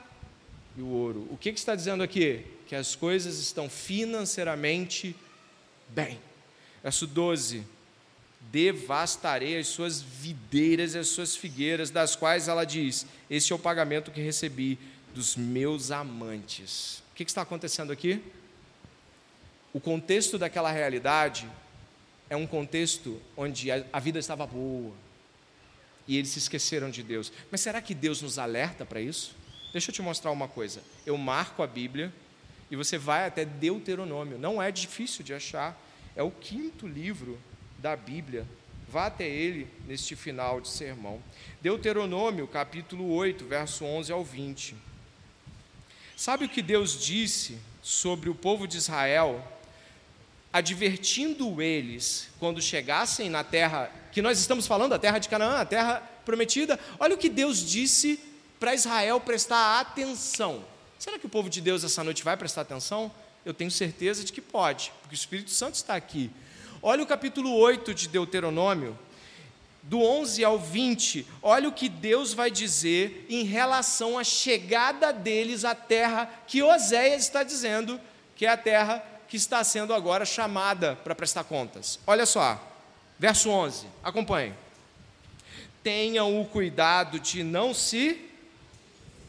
e 0.76 0.82
o 0.82 0.88
ouro. 0.88 1.28
O 1.30 1.36
que, 1.36 1.52
que 1.52 1.58
está 1.58 1.76
dizendo 1.76 2.02
aqui? 2.02 2.44
que 2.68 2.76
as 2.76 2.94
coisas 2.94 3.38
estão 3.38 3.68
financeiramente 3.68 5.16
bem. 5.88 6.20
Verso 6.82 7.06
12: 7.06 7.64
devastarei 8.52 9.58
as 9.58 9.68
suas 9.68 10.02
videiras 10.02 10.94
e 10.94 10.98
as 10.98 11.08
suas 11.08 11.34
figueiras, 11.34 11.90
das 11.90 12.14
quais 12.14 12.46
ela 12.46 12.64
diz: 12.64 13.06
Este 13.30 13.54
é 13.54 13.56
o 13.56 13.58
pagamento 13.58 14.10
que 14.10 14.20
recebi 14.20 14.78
dos 15.18 15.34
meus 15.34 15.90
amantes. 15.90 17.02
O 17.10 17.16
que 17.16 17.24
está 17.24 17.42
acontecendo 17.42 17.92
aqui? 17.92 18.22
O 19.74 19.80
contexto 19.80 20.38
daquela 20.38 20.70
realidade 20.70 21.50
é 22.30 22.36
um 22.36 22.46
contexto 22.46 23.20
onde 23.36 23.68
a 23.68 23.98
vida 23.98 24.20
estava 24.20 24.46
boa 24.46 24.94
e 26.06 26.16
eles 26.16 26.28
se 26.28 26.38
esqueceram 26.38 26.88
de 26.88 27.02
Deus. 27.02 27.32
Mas 27.50 27.60
será 27.60 27.82
que 27.82 27.94
Deus 27.94 28.22
nos 28.22 28.38
alerta 28.38 28.86
para 28.86 29.00
isso? 29.00 29.34
Deixa 29.72 29.90
eu 29.90 29.94
te 29.94 30.00
mostrar 30.00 30.30
uma 30.30 30.46
coisa. 30.46 30.80
Eu 31.04 31.18
marco 31.18 31.64
a 31.64 31.66
Bíblia 31.66 32.12
e 32.70 32.76
você 32.76 32.96
vai 32.96 33.26
até 33.26 33.44
Deuteronômio. 33.44 34.38
Não 34.38 34.62
é 34.62 34.70
difícil 34.70 35.24
de 35.24 35.34
achar. 35.34 35.76
É 36.14 36.22
o 36.22 36.30
quinto 36.30 36.86
livro 36.86 37.36
da 37.76 37.96
Bíblia. 37.96 38.46
Vá 38.88 39.06
até 39.06 39.28
ele 39.28 39.66
neste 39.84 40.14
final 40.14 40.60
de 40.60 40.68
sermão. 40.68 41.20
Deuteronômio, 41.60 42.46
capítulo 42.46 43.12
8, 43.12 43.44
verso 43.46 43.84
11 43.84 44.12
ao 44.12 44.22
20. 44.22 44.86
Sabe 46.18 46.46
o 46.46 46.48
que 46.48 46.60
Deus 46.60 46.98
disse 46.98 47.56
sobre 47.80 48.28
o 48.28 48.34
povo 48.34 48.66
de 48.66 48.76
Israel, 48.76 49.40
advertindo 50.52 51.62
eles 51.62 52.28
quando 52.40 52.60
chegassem 52.60 53.30
na 53.30 53.44
terra 53.44 53.88
que 54.10 54.20
nós 54.20 54.40
estamos 54.40 54.66
falando, 54.66 54.94
a 54.94 54.98
terra 54.98 55.20
de 55.20 55.28
Canaã, 55.28 55.60
a 55.60 55.64
terra 55.64 56.02
prometida? 56.24 56.76
Olha 56.98 57.14
o 57.14 57.18
que 57.18 57.28
Deus 57.28 57.64
disse 57.64 58.18
para 58.58 58.74
Israel 58.74 59.20
prestar 59.20 59.78
atenção. 59.78 60.64
Será 60.98 61.20
que 61.20 61.26
o 61.26 61.28
povo 61.28 61.48
de 61.48 61.60
Deus 61.60 61.84
essa 61.84 62.02
noite 62.02 62.24
vai 62.24 62.36
prestar 62.36 62.62
atenção? 62.62 63.12
Eu 63.44 63.54
tenho 63.54 63.70
certeza 63.70 64.24
de 64.24 64.32
que 64.32 64.40
pode, 64.40 64.92
porque 65.00 65.14
o 65.14 65.20
Espírito 65.20 65.50
Santo 65.50 65.76
está 65.76 65.94
aqui. 65.94 66.32
Olha 66.82 67.04
o 67.04 67.06
capítulo 67.06 67.54
8 67.54 67.94
de 67.94 68.08
Deuteronômio, 68.08 68.98
do 69.82 70.00
11 70.02 70.44
ao 70.44 70.58
20. 70.58 71.26
Olha 71.42 71.68
o 71.68 71.72
que 71.72 71.88
Deus 71.88 72.32
vai 72.32 72.50
dizer 72.50 73.26
em 73.28 73.44
relação 73.44 74.18
à 74.18 74.24
chegada 74.24 75.12
deles 75.12 75.64
à 75.64 75.74
terra 75.74 76.30
que 76.46 76.62
Oséias 76.62 77.22
está 77.22 77.42
dizendo, 77.42 78.00
que 78.36 78.46
é 78.46 78.50
a 78.50 78.56
terra 78.56 79.04
que 79.28 79.36
está 79.36 79.62
sendo 79.64 79.92
agora 79.94 80.24
chamada 80.24 80.96
para 80.96 81.14
prestar 81.14 81.44
contas. 81.44 81.98
Olha 82.06 82.26
só, 82.26 82.60
verso 83.18 83.50
11, 83.50 83.86
acompanhe. 84.02 84.52
Tenham 85.82 86.40
o 86.40 86.44
cuidado 86.44 87.20
de 87.20 87.42
não 87.42 87.72
se 87.72 88.28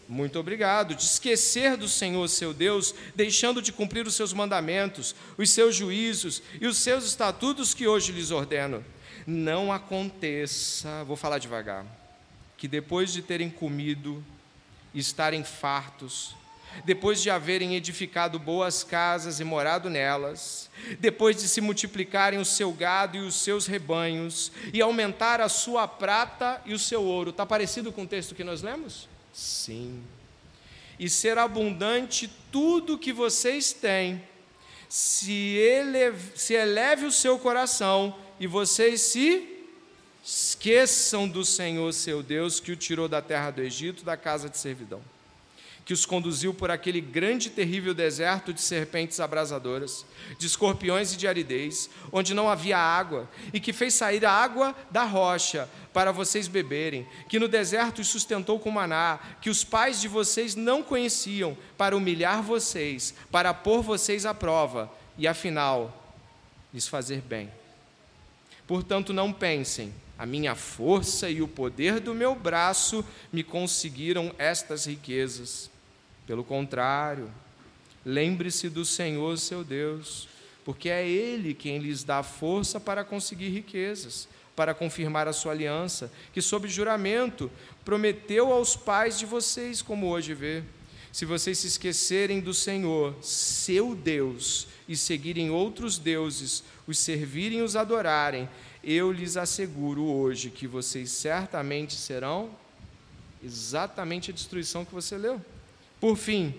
muito 0.10 0.40
obrigado. 0.40 0.96
De 0.96 1.04
esquecer 1.04 1.78
do 1.78 1.88
Senhor 1.88 2.28
seu 2.28 2.52
Deus, 2.52 2.96
deixando 3.16 3.62
de 3.62 3.72
cumprir 3.72 4.08
os 4.08 4.16
seus 4.16 4.34
mandamentos, 4.34 5.16
os 5.38 5.52
seus 5.52 5.76
juízos 5.76 6.42
e 6.60 6.66
os 6.66 6.78
seus 6.78 7.06
estatutos 7.06 7.76
que 7.76 7.88
hoje 7.88 8.12
lhes 8.12 8.32
ordeno. 8.32 8.84
Não 9.32 9.72
aconteça, 9.72 11.04
vou 11.04 11.16
falar 11.16 11.38
devagar, 11.38 11.86
que 12.58 12.68
depois 12.68 13.14
de 13.14 13.22
terem 13.22 13.48
comido 13.48 14.26
estarem 14.92 15.44
fartos, 15.44 16.36
depois 16.84 17.22
de 17.22 17.30
haverem 17.30 17.76
edificado 17.76 18.40
boas 18.40 18.84
casas 18.84 19.40
e 19.40 19.44
morado 19.44 19.88
nelas, 19.88 20.68
depois 21.00 21.36
de 21.36 21.48
se 21.48 21.62
multiplicarem 21.62 22.40
o 22.40 22.46
seu 22.46 22.72
gado 22.74 23.18
e 23.18 23.20
os 23.20 23.36
seus 23.36 23.68
rebanhos, 23.68 24.52
e 24.74 24.82
aumentar 24.82 25.40
a 25.42 25.48
sua 25.48 25.88
prata 25.88 26.60
e 26.66 26.74
o 26.74 26.80
seu 26.80 27.04
ouro. 27.04 27.30
Está 27.30 27.46
parecido 27.46 27.92
com 27.92 28.02
o 28.02 28.08
texto 28.08 28.34
que 28.34 28.44
nós 28.44 28.64
lemos? 28.64 29.08
Sim. 29.32 30.02
E 30.98 31.08
ser 31.08 31.38
abundante 31.38 32.28
tudo 32.52 32.98
que 32.98 33.14
vocês 33.14 33.74
têm, 33.74 34.24
se 34.90 35.56
eleve, 35.56 36.32
se 36.36 36.56
eleve 36.56 37.06
o 37.06 37.12
seu 37.12 37.38
coração 37.38 38.16
e 38.40 38.48
vocês 38.48 39.02
se 39.02 39.66
esqueçam 40.24 41.28
do 41.28 41.44
Senhor 41.44 41.92
seu 41.94 42.22
Deus 42.22 42.60
que 42.60 42.72
o 42.72 42.76
tirou 42.76 43.08
da 43.08 43.22
terra 43.22 43.52
do 43.52 43.62
Egito, 43.62 44.04
da 44.04 44.16
casa 44.16 44.50
de 44.50 44.58
servidão 44.58 45.02
que 45.90 45.94
os 45.94 46.06
conduziu 46.06 46.54
por 46.54 46.70
aquele 46.70 47.02
grande 47.02 47.48
e 47.48 47.50
terrível 47.50 47.96
deserto 47.96 48.54
de 48.54 48.62
serpentes 48.62 49.20
abrasadoras, 49.20 50.06
de 50.38 50.46
escorpiões 50.46 51.12
e 51.12 51.18
de 51.18 51.28
aridez, 51.28 51.90
onde 52.12 52.32
não 52.32 52.48
havia 52.48 52.78
água, 52.78 53.28
e 53.52 53.60
que 53.60 53.74
fez 53.74 53.96
sair 53.96 54.24
a 54.24 54.32
água 54.32 54.76
da 54.92 55.04
rocha 55.04 55.68
para 55.92 56.12
vocês 56.12 56.48
beberem, 56.48 57.08
que 57.28 57.40
no 57.40 57.48
deserto 57.48 58.02
os 58.02 58.08
sustentou 58.08 58.60
com 58.60 58.70
maná, 58.70 59.18
que 59.42 59.50
os 59.50 59.64
pais 59.64 60.00
de 60.00 60.08
vocês 60.08 60.54
não 60.54 60.84
conheciam, 60.84 61.58
para 61.76 61.98
humilhar 61.98 62.44
vocês, 62.44 63.16
para 63.32 63.52
pôr 63.52 63.82
vocês 63.82 64.28
à 64.28 64.34
prova 64.36 64.92
e, 65.18 65.28
afinal, 65.28 66.14
lhes 66.72 66.88
fazer 66.88 67.20
bem. 67.20 67.50
Portanto, 68.70 69.12
não 69.12 69.34
pensem, 69.34 69.92
a 70.16 70.28
minha 70.28 70.54
força 70.54 71.28
e 71.28 71.42
o 71.42 71.48
poder 71.48 72.00
do 72.00 72.14
meu 72.14 72.36
braço 72.36 73.04
me 73.34 73.44
conseguiram 73.44 74.32
estas 74.38 74.86
riquezas. 74.86 75.72
Pelo 76.28 76.44
contrário, 76.44 77.32
lembre-se 78.06 78.70
do 78.70 78.86
Senhor 78.86 79.40
seu 79.40 79.64
Deus, 79.64 80.30
porque 80.64 80.88
é 80.88 81.04
Ele 81.10 81.56
quem 81.56 81.80
lhes 81.80 82.04
dá 82.04 82.22
força 82.22 82.80
para 82.80 83.04
conseguir 83.04 83.50
riquezas, 83.50 84.30
para 84.56 84.76
confirmar 84.76 85.28
a 85.28 85.34
sua 85.34 85.52
aliança, 85.54 86.12
que, 86.32 86.40
sob 86.40 86.68
juramento, 86.68 87.50
prometeu 87.84 88.54
aos 88.54 88.76
pais 88.76 89.18
de 89.18 89.26
vocês, 89.26 89.82
como 89.82 90.10
hoje 90.10 90.36
vê. 90.36 90.62
Se 91.12 91.26
vocês 91.26 91.58
se 91.58 91.68
esquecerem 91.68 92.40
do 92.40 92.54
Senhor, 92.54 93.16
seu 93.22 93.96
Deus, 93.96 94.68
e 94.88 94.96
seguirem 94.96 95.50
outros 95.50 95.98
deuses, 95.98 96.64
os 96.88 96.98
servirem 96.98 97.60
e 97.60 97.62
os 97.62 97.76
adorarem, 97.76 98.48
eu 98.84 99.12
lhes 99.12 99.38
asseguro 99.38 100.04
hoje 100.04 100.50
que 100.50 100.68
vocês 100.68 101.12
certamente 101.12 101.94
serão 101.94 102.50
exatamente 103.44 104.32
a 104.32 104.34
destruição 104.34 104.86
que 104.86 104.94
você 104.94 105.18
leu. 105.18 105.42
Por 106.00 106.16
fim, 106.16 106.54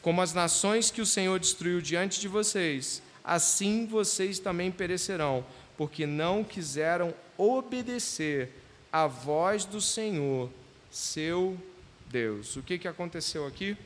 como 0.00 0.22
as 0.22 0.32
nações 0.32 0.90
que 0.90 1.00
o 1.00 1.06
Senhor 1.06 1.38
destruiu 1.38 1.80
diante 1.80 2.20
de 2.20 2.28
vocês, 2.28 3.02
assim 3.22 3.86
vocês 3.86 4.38
também 4.38 4.70
perecerão, 4.70 5.44
porque 5.76 6.06
não 6.06 6.44
quiseram 6.44 7.12
obedecer 7.36 8.50
à 8.92 9.06
voz 9.06 9.64
do 9.64 9.80
Senhor, 9.80 10.50
seu 10.90 11.50
Deus. 11.50 11.77
O 12.56 12.62
que, 12.62 12.78
que 12.78 12.88
aconteceu 12.88 13.46
aqui? 13.46 13.76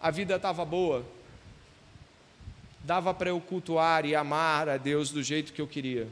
A 0.00 0.10
vida 0.10 0.36
estava 0.36 0.64
boa, 0.64 1.06
dava 2.84 3.14
para 3.14 3.30
eu 3.30 3.40
cultuar 3.40 4.04
e 4.04 4.14
amar 4.14 4.68
a 4.68 4.76
Deus 4.76 5.10
do 5.10 5.22
jeito 5.22 5.52
que 5.52 5.60
eu 5.60 5.66
queria, 5.66 6.08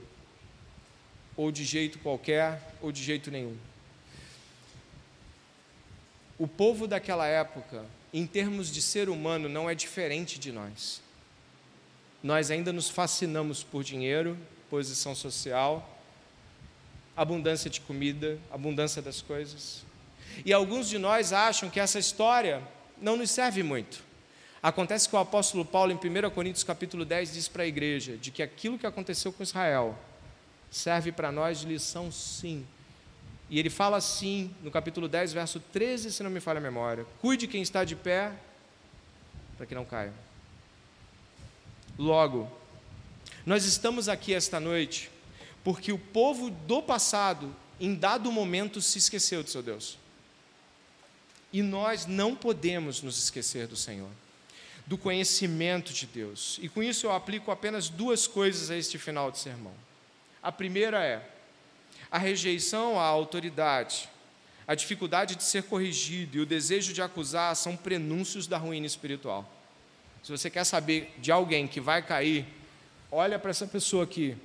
ou 1.36 1.53
de 1.53 1.64
jeito 1.64 1.98
qualquer, 1.98 2.74
ou 2.80 2.90
de 2.90 3.03
jeito 3.03 3.30
nenhum. 3.30 3.57
O 6.38 6.48
povo 6.48 6.86
daquela 6.86 7.26
época, 7.26 7.84
em 8.14 8.26
termos 8.26 8.70
de 8.70 8.80
ser 8.80 9.11
humano, 9.11 9.48
não 9.48 9.68
é 9.68 9.74
diferente 9.74 10.38
de 10.38 10.51
nós. 10.51 11.03
Nós 12.22 12.51
ainda 12.51 12.72
nos 12.72 12.88
fascinamos 12.88 13.62
por 13.62 13.84
dinheiro, 13.84 14.38
posição 14.70 15.14
social, 15.14 16.01
abundância 17.16 17.68
de 17.68 17.80
comida, 17.80 18.38
abundância 18.51 19.03
das 19.03 19.20
coisas. 19.20 19.89
E 20.45 20.53
alguns 20.53 20.89
de 20.89 20.99
nós 20.99 21.33
acham 21.33 21.70
que 21.70 21.81
essa 21.81 21.99
história 21.99 22.62
não 23.01 23.16
nos 23.16 23.31
serve 23.31 23.62
muito. 23.62 24.03
Acontece 24.62 25.09
que 25.09 25.16
o 25.16 25.18
apóstolo 25.18 25.64
Paulo, 25.64 25.93
em 25.93 25.97
1 25.97 26.31
Coríntios 26.31 26.64
capítulo 26.64 27.05
10, 27.05 27.33
diz 27.33 27.49
para 27.49 27.62
a 27.62 27.66
igreja 27.66 28.16
de 28.16 28.31
que 28.31 28.43
aquilo 28.43 28.78
que 28.78 28.87
aconteceu 28.87 29.33
com 29.33 29.43
Israel 29.43 29.99
serve 30.70 31.11
para 31.11 31.33
nós 31.33 31.61
de 31.61 31.66
lição, 31.66 32.12
sim, 32.12 32.66
e 33.51 33.59
ele 33.59 33.68
fala 33.68 33.97
assim, 33.97 34.55
no 34.62 34.70
capítulo 34.70 35.09
10, 35.09 35.33
verso 35.33 35.59
13, 35.59 36.12
se 36.12 36.22
não 36.22 36.31
me 36.31 36.39
falha 36.39 36.59
a 36.59 36.61
memória: 36.62 37.05
Cuide 37.20 37.49
quem 37.49 37.61
está 37.61 37.83
de 37.83 37.97
pé, 37.97 38.33
para 39.57 39.66
que 39.66 39.74
não 39.74 39.85
caia. 39.85 40.12
Logo, 41.99 42.49
nós 43.45 43.64
estamos 43.64 44.09
aqui 44.09 44.33
esta 44.33 44.61
noite 44.61 45.11
porque 45.64 45.93
o 45.93 45.99
povo 45.99 46.49
do 46.49 46.81
passado, 46.81 47.55
em 47.78 47.95
dado 47.95 48.31
momento, 48.31 48.81
se 48.81 48.99
esqueceu 48.99 49.43
de 49.43 49.51
seu 49.51 49.62
Deus. 49.62 49.99
E 51.53 51.62
nós 51.62 52.07
não 52.07 52.36
podemos 52.36 53.03
nos 53.03 53.18
esquecer 53.18 53.66
do 53.66 53.76
Senhor, 53.76 54.11
do 54.86 54.96
conhecimento 54.96 55.92
de 55.92 56.07
Deus. 56.07 56.59
E 56.62 56.68
com 56.68 56.82
isso 56.82 57.07
eu 57.07 57.12
aplico 57.12 57.51
apenas 57.51 57.88
duas 57.88 58.26
coisas 58.26 58.70
a 58.70 58.76
este 58.76 58.98
final 58.98 59.30
de 59.30 59.38
sermão. 59.38 59.74
A 60.42 60.53
primeira 60.53 61.05
é: 61.05 61.28
a 62.11 62.18
rejeição 62.18 62.98
à 62.98 63.05
autoridade, 63.05 64.09
a 64.66 64.74
dificuldade 64.74 65.34
de 65.34 65.42
ser 65.42 65.64
corrigido 65.64 66.36
e 66.36 66.40
o 66.40 66.46
desejo 66.46 66.92
de 66.92 67.03
acusar 67.03 67.55
são 67.57 67.76
prenúncios 67.76 68.46
da 68.46 68.57
ruína 68.57 68.86
espiritual. 68.86 69.51
Se 70.22 70.30
você 70.30 70.51
quer 70.51 70.64
saber 70.64 71.14
de 71.18 71.32
alguém 71.32 71.66
que 71.66 71.80
vai 71.80 72.03
cair, 72.03 72.46
olha 73.11 73.38
para 73.38 73.51
essa 73.51 73.66
pessoa 73.66 74.05
aqui. 74.05 74.36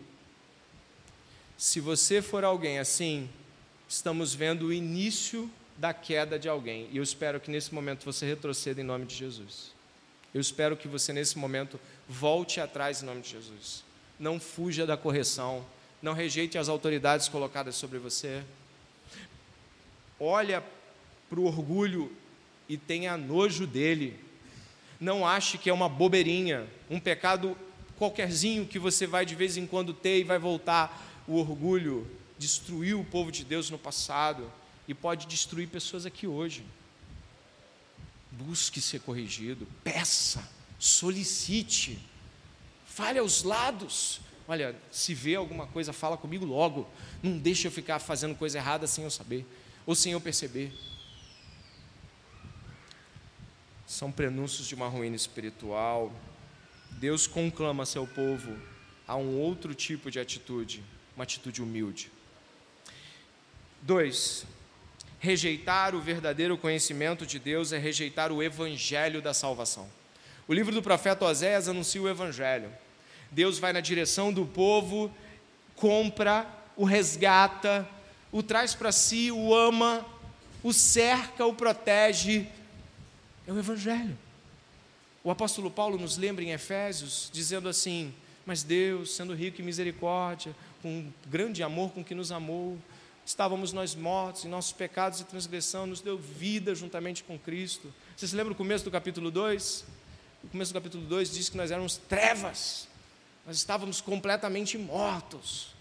Se 1.58 1.80
você 1.80 2.22
for 2.22 2.43
alguém 2.43 2.80
assim, 2.80 3.30
estamos 3.88 4.34
vendo 4.34 4.68
o 4.68 4.74
início 4.74 5.49
da 5.78 5.94
queda 5.94 6.40
de 6.40 6.48
alguém. 6.48 6.88
E 6.92 6.98
eu 6.98 7.04
espero 7.04 7.40
que 7.40 7.52
nesse 7.52 7.74
momento 7.74 8.06
você 8.06 8.26
retroceda 8.26 8.80
em 8.80 8.84
nome 8.84 9.06
de 9.06 9.16
Jesus. 9.16 9.74
Eu 10.34 10.42
espero 10.42 10.76
que 10.76 10.88
você 10.88 11.14
nesse 11.14 11.38
momento 11.38 11.80
volte 12.08 12.60
atrás 12.60 13.02
em 13.02 13.06
nome 13.06 13.22
de 13.22 13.30
Jesus. 13.30 13.84
Não 14.20 14.40
fuja 14.40 14.86
da 14.86 14.98
correção. 14.98 15.66
Não 16.02 16.14
rejeite 16.14 16.58
as 16.58 16.70
autoridades 16.70 17.28
colocadas 17.28 17.76
sobre 17.76 18.00
você. 18.00 18.44
Olha 20.20 20.64
para 21.30 21.40
o 21.40 21.46
orgulho 21.46 22.12
e 22.70 22.78
tenha 22.78 23.18
nojo 23.18 23.68
dele. 23.68 24.20
Não 25.00 25.28
ache 25.28 25.58
que 25.58 25.70
é 25.70 25.74
uma 25.74 25.90
bobeirinha, 25.90 26.68
um 26.90 27.00
pecado 27.00 27.58
qualquerzinho 27.98 28.66
que 28.66 28.80
você 28.80 29.08
vai 29.08 29.26
de 29.26 29.36
vez 29.36 29.58
em 29.58 29.66
quando 29.66 29.94
ter 29.94 30.20
e 30.20 30.24
vai 30.24 30.40
voltar. 30.40 31.24
O 31.28 31.38
orgulho 31.38 32.08
destruiu 32.38 33.00
o 33.00 33.06
povo 33.06 33.32
de 33.32 33.44
Deus 33.44 33.70
no 33.70 33.78
passado 33.78 34.52
e 34.88 34.94
pode 34.94 35.28
destruir 35.28 35.68
pessoas 35.68 36.06
aqui 36.06 36.28
hoje. 36.28 36.66
Busque 38.32 38.82
ser 38.82 39.00
corrigido, 39.00 39.68
peça, 39.84 40.48
solicite, 40.78 42.00
fale 42.86 43.20
aos 43.20 43.44
lados. 43.44 44.22
Olha, 44.48 44.76
se 44.92 45.14
vê 45.14 45.36
alguma 45.36 45.66
coisa, 45.66 45.92
fala 45.92 46.18
comigo 46.18 46.46
logo. 46.46 46.88
Não 47.24 47.38
deixe 47.38 47.68
eu 47.68 47.72
ficar 47.72 48.00
fazendo 48.00 48.36
coisa 48.36 48.58
errada 48.58 48.86
sem 48.86 49.04
eu 49.04 49.10
saber 49.10 49.46
ou 49.86 49.96
sem 49.96 50.12
eu 50.12 50.22
perceber. 50.22 50.72
São 53.88 54.12
prenúncios 54.12 54.68
de 54.68 54.76
uma 54.76 54.88
ruína 54.88 55.16
espiritual. 55.16 56.12
Deus 56.92 57.28
conclama 57.28 57.86
seu 57.86 58.06
povo 58.06 58.58
a 59.08 59.16
um 59.16 59.40
outro 59.40 59.74
tipo 59.74 60.10
de 60.10 60.20
atitude, 60.20 60.84
uma 61.16 61.24
atitude 61.24 61.62
humilde. 61.62 62.12
Dois, 63.82 64.46
Rejeitar 65.26 65.96
o 65.96 66.00
verdadeiro 66.00 66.56
conhecimento 66.56 67.26
de 67.26 67.40
Deus 67.40 67.74
é 67.74 67.80
rejeitar 67.80 68.32
o 68.32 68.44
evangelho 68.44 69.24
da 69.24 69.34
salvação. 69.34 69.90
O 70.48 70.54
livro 70.54 70.72
do 70.72 70.84
profeta 70.84 71.26
Oséias 71.26 71.68
anuncia 71.68 72.00
o 72.00 72.08
evangelho. 72.08 72.72
Deus 73.32 73.58
vai 73.58 73.74
na 73.74 73.80
direção 73.80 74.32
do 74.32 74.46
povo, 74.46 75.12
compra, 75.76 76.46
o 76.78 76.86
resgata, 76.86 77.90
o 78.32 78.44
traz 78.44 78.76
para 78.76 78.92
si, 78.92 79.32
o 79.32 79.52
ama, 79.52 80.06
o 80.62 80.72
cerca, 80.72 81.44
o 81.44 81.56
protege. 81.56 82.48
É 83.48 83.52
o 83.52 83.58
evangelho. 83.58 84.16
O 85.24 85.32
apóstolo 85.32 85.72
Paulo 85.72 85.98
nos 85.98 86.18
lembra 86.18 86.44
em 86.44 86.52
Efésios, 86.52 87.32
dizendo 87.34 87.68
assim: 87.68 88.14
Mas 88.46 88.62
Deus, 88.62 89.16
sendo 89.16 89.34
rico 89.34 89.60
em 89.60 89.66
misericórdia, 89.66 90.56
com 90.84 91.12
grande 91.26 91.64
amor 91.64 91.90
com 91.94 92.04
que 92.04 92.14
nos 92.14 92.32
amou, 92.32 92.78
estávamos 93.26 93.74
nós 93.74 93.96
mortos 93.96 94.46
em 94.46 94.48
nossos 94.48 94.72
pecados 94.72 95.20
e 95.20 95.24
transgressão, 95.24 95.88
nos 95.88 96.00
deu 96.00 96.18
vida 96.18 96.76
juntamente 96.76 97.24
com 97.24 97.40
Cristo. 97.40 97.92
Você 98.16 98.28
se 98.28 98.36
lembra 98.36 98.54
o 98.54 98.56
começo 98.56 98.86
do 98.86 98.92
capítulo 98.92 99.32
2? 99.32 99.86
O 100.44 100.48
começo 100.50 100.72
do 100.72 100.76
capítulo 100.76 101.06
2 101.06 101.34
diz 101.34 101.50
que 101.50 101.58
nós 101.58 101.72
éramos 101.72 101.98
trevas, 101.98 102.88
nós 103.46 103.58
estávamos 103.58 104.00
completamente 104.00 104.78
mortos. 104.78 105.74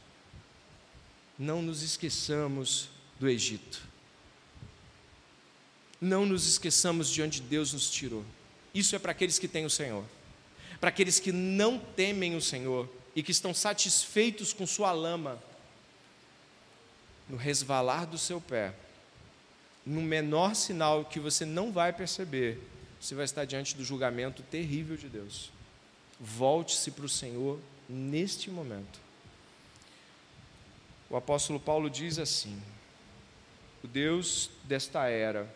Não 1.38 1.60
nos 1.60 1.82
esqueçamos 1.82 2.88
do 3.20 3.28
Egito. 3.28 3.82
Não 6.00 6.24
nos 6.24 6.46
esqueçamos 6.46 7.10
de 7.10 7.22
onde 7.22 7.40
Deus 7.40 7.72
nos 7.72 7.90
tirou. 7.90 8.24
Isso 8.74 8.96
é 8.96 8.98
para 8.98 9.12
aqueles 9.12 9.38
que 9.38 9.48
têm 9.48 9.64
o 9.64 9.70
Senhor. 9.70 10.04
Para 10.80 10.88
aqueles 10.88 11.18
que 11.18 11.32
não 11.32 11.78
temem 11.78 12.36
o 12.36 12.40
Senhor 12.40 12.88
e 13.14 13.22
que 13.22 13.30
estão 13.30 13.54
satisfeitos 13.54 14.52
com 14.52 14.66
sua 14.66 14.92
lama, 14.92 15.42
no 17.28 17.36
resvalar 17.36 18.06
do 18.06 18.18
seu 18.18 18.40
pé, 18.40 18.74
no 19.84 20.00
menor 20.00 20.54
sinal 20.54 21.04
que 21.04 21.20
você 21.20 21.44
não 21.44 21.70
vai 21.70 21.92
perceber, 21.92 22.60
você 23.00 23.14
vai 23.14 23.24
estar 23.24 23.44
diante 23.44 23.76
do 23.76 23.84
julgamento 23.84 24.42
terrível 24.42 24.96
de 24.96 25.08
Deus. 25.08 25.50
Volte-se 26.18 26.90
para 26.90 27.04
o 27.04 27.08
Senhor 27.08 27.60
neste 27.88 28.50
momento. 28.50 28.98
O 31.10 31.16
apóstolo 31.16 31.60
Paulo 31.60 31.90
diz 31.90 32.18
assim: 32.18 32.60
O 33.82 33.86
Deus 33.88 34.50
desta 34.64 35.08
era 35.08 35.52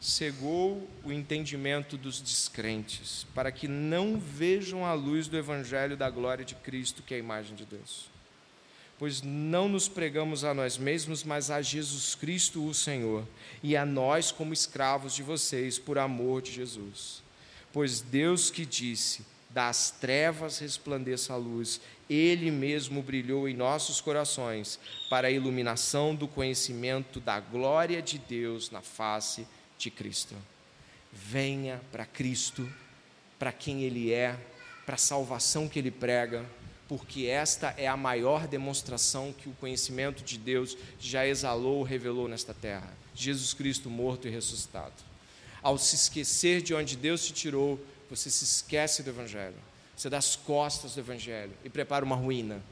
cegou 0.00 0.88
o 1.02 1.10
entendimento 1.10 1.96
dos 1.96 2.20
descrentes, 2.20 3.26
para 3.34 3.50
que 3.50 3.66
não 3.66 4.18
vejam 4.18 4.84
a 4.84 4.92
luz 4.92 5.28
do 5.28 5.36
evangelho 5.36 5.96
da 5.96 6.10
glória 6.10 6.44
de 6.44 6.54
Cristo, 6.54 7.02
que 7.02 7.14
é 7.14 7.16
a 7.16 7.20
imagem 7.20 7.56
de 7.56 7.64
Deus 7.64 8.13
pois 8.98 9.22
não 9.22 9.68
nos 9.68 9.88
pregamos 9.88 10.44
a 10.44 10.54
nós 10.54 10.78
mesmos, 10.78 11.24
mas 11.24 11.50
a 11.50 11.60
Jesus 11.60 12.14
Cristo, 12.14 12.66
o 12.66 12.74
Senhor, 12.74 13.26
e 13.62 13.76
a 13.76 13.84
nós 13.84 14.30
como 14.30 14.52
escravos 14.52 15.14
de 15.14 15.22
vocês, 15.22 15.78
por 15.78 15.98
amor 15.98 16.42
de 16.42 16.52
Jesus. 16.52 17.22
Pois 17.72 18.00
Deus 18.00 18.50
que 18.50 18.64
disse: 18.64 19.24
das 19.50 19.90
trevas 19.90 20.58
resplandeça 20.58 21.32
a 21.32 21.36
luz, 21.36 21.80
Ele 22.10 22.50
mesmo 22.50 23.02
brilhou 23.02 23.48
em 23.48 23.54
nossos 23.54 24.00
corações 24.00 24.80
para 25.08 25.28
a 25.28 25.30
iluminação 25.30 26.14
do 26.14 26.26
conhecimento 26.26 27.20
da 27.20 27.38
glória 27.38 28.02
de 28.02 28.18
Deus 28.18 28.70
na 28.70 28.80
face 28.80 29.46
de 29.78 29.90
Cristo. 29.90 30.34
Venha 31.12 31.80
para 31.92 32.04
Cristo, 32.04 32.68
para 33.38 33.52
quem 33.52 33.82
Ele 33.82 34.12
é, 34.12 34.36
para 34.84 34.96
a 34.96 34.98
salvação 34.98 35.68
que 35.68 35.78
Ele 35.78 35.90
prega 35.90 36.44
porque 36.96 37.26
esta 37.26 37.74
é 37.76 37.88
a 37.88 37.96
maior 37.96 38.46
demonstração 38.46 39.32
que 39.32 39.48
o 39.48 39.54
conhecimento 39.54 40.22
de 40.22 40.38
Deus 40.38 40.78
já 41.00 41.26
exalou, 41.26 41.82
revelou 41.82 42.28
nesta 42.28 42.54
terra. 42.54 42.88
Jesus 43.12 43.52
Cristo 43.52 43.90
morto 43.90 44.28
e 44.28 44.30
ressuscitado. 44.30 44.94
Ao 45.60 45.76
se 45.76 45.96
esquecer 45.96 46.62
de 46.62 46.72
onde 46.72 46.94
Deus 46.94 47.26
te 47.26 47.32
tirou, 47.32 47.84
você 48.08 48.30
se 48.30 48.44
esquece 48.44 49.02
do 49.02 49.10
Evangelho, 49.10 49.56
você 49.96 50.08
dá 50.08 50.18
as 50.18 50.36
costas 50.36 50.94
do 50.94 51.00
Evangelho 51.00 51.50
e 51.64 51.68
prepara 51.68 52.04
uma 52.04 52.14
ruína. 52.14 52.62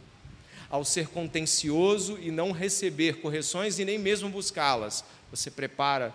Ao 0.70 0.84
ser 0.84 1.08
contencioso 1.08 2.16
e 2.16 2.30
não 2.30 2.52
receber 2.52 3.20
correções 3.20 3.80
e 3.80 3.84
nem 3.84 3.98
mesmo 3.98 4.30
buscá-las, 4.30 5.04
você 5.32 5.50
prepara 5.50 6.14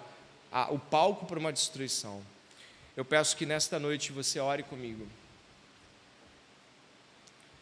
a, 0.50 0.72
o 0.72 0.80
palco 0.80 1.26
para 1.26 1.38
uma 1.38 1.52
destruição. 1.52 2.22
Eu 2.96 3.04
peço 3.04 3.36
que 3.36 3.46
nesta 3.46 3.78
noite 3.78 4.14
você 4.14 4.40
ore 4.40 4.64
comigo 4.64 5.06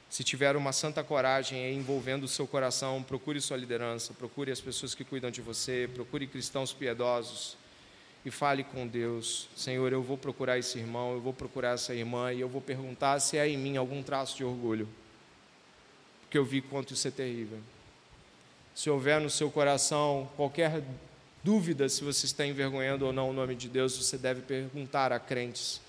se 0.09 0.23
tiver 0.23 0.55
uma 0.55 0.71
santa 0.71 1.03
coragem 1.03 1.73
envolvendo 1.73 2.23
o 2.23 2.27
seu 2.27 2.47
coração, 2.47 3.03
procure 3.03 3.41
sua 3.41 3.57
liderança, 3.57 4.13
procure 4.13 4.51
as 4.51 4.61
pessoas 4.61 4.95
que 4.95 5.03
cuidam 5.03 5.31
de 5.31 5.41
você, 5.41 5.89
procure 5.93 6.27
cristãos 6.27 6.71
piedosos 6.71 7.57
e 8.25 8.31
fale 8.31 8.63
com 8.63 8.87
Deus: 8.87 9.49
Senhor, 9.55 9.91
eu 9.91 10.01
vou 10.01 10.17
procurar 10.17 10.57
esse 10.57 10.77
irmão, 10.77 11.13
eu 11.13 11.21
vou 11.21 11.33
procurar 11.33 11.73
essa 11.73 11.93
irmã 11.93 12.31
e 12.31 12.41
eu 12.41 12.49
vou 12.49 12.61
perguntar 12.61 13.19
se 13.19 13.37
há 13.37 13.47
em 13.47 13.57
mim 13.57 13.77
algum 13.77 14.01
traço 14.01 14.37
de 14.37 14.43
orgulho, 14.43 14.87
porque 16.21 16.37
eu 16.37 16.45
vi 16.45 16.61
quanto 16.61 16.93
isso 16.93 17.07
é 17.07 17.11
terrível. 17.11 17.59
Se 18.73 18.89
houver 18.89 19.19
no 19.21 19.29
seu 19.29 19.49
coração 19.49 20.29
qualquer 20.35 20.83
dúvida 21.43 21.87
se 21.87 22.03
você 22.03 22.25
está 22.25 22.45
envergonhando 22.45 23.05
ou 23.05 23.13
não 23.13 23.29
o 23.29 23.33
nome 23.33 23.55
de 23.55 23.69
Deus, 23.69 23.95
você 23.95 24.17
deve 24.17 24.41
perguntar 24.41 25.11
a 25.11 25.19
crentes 25.19 25.79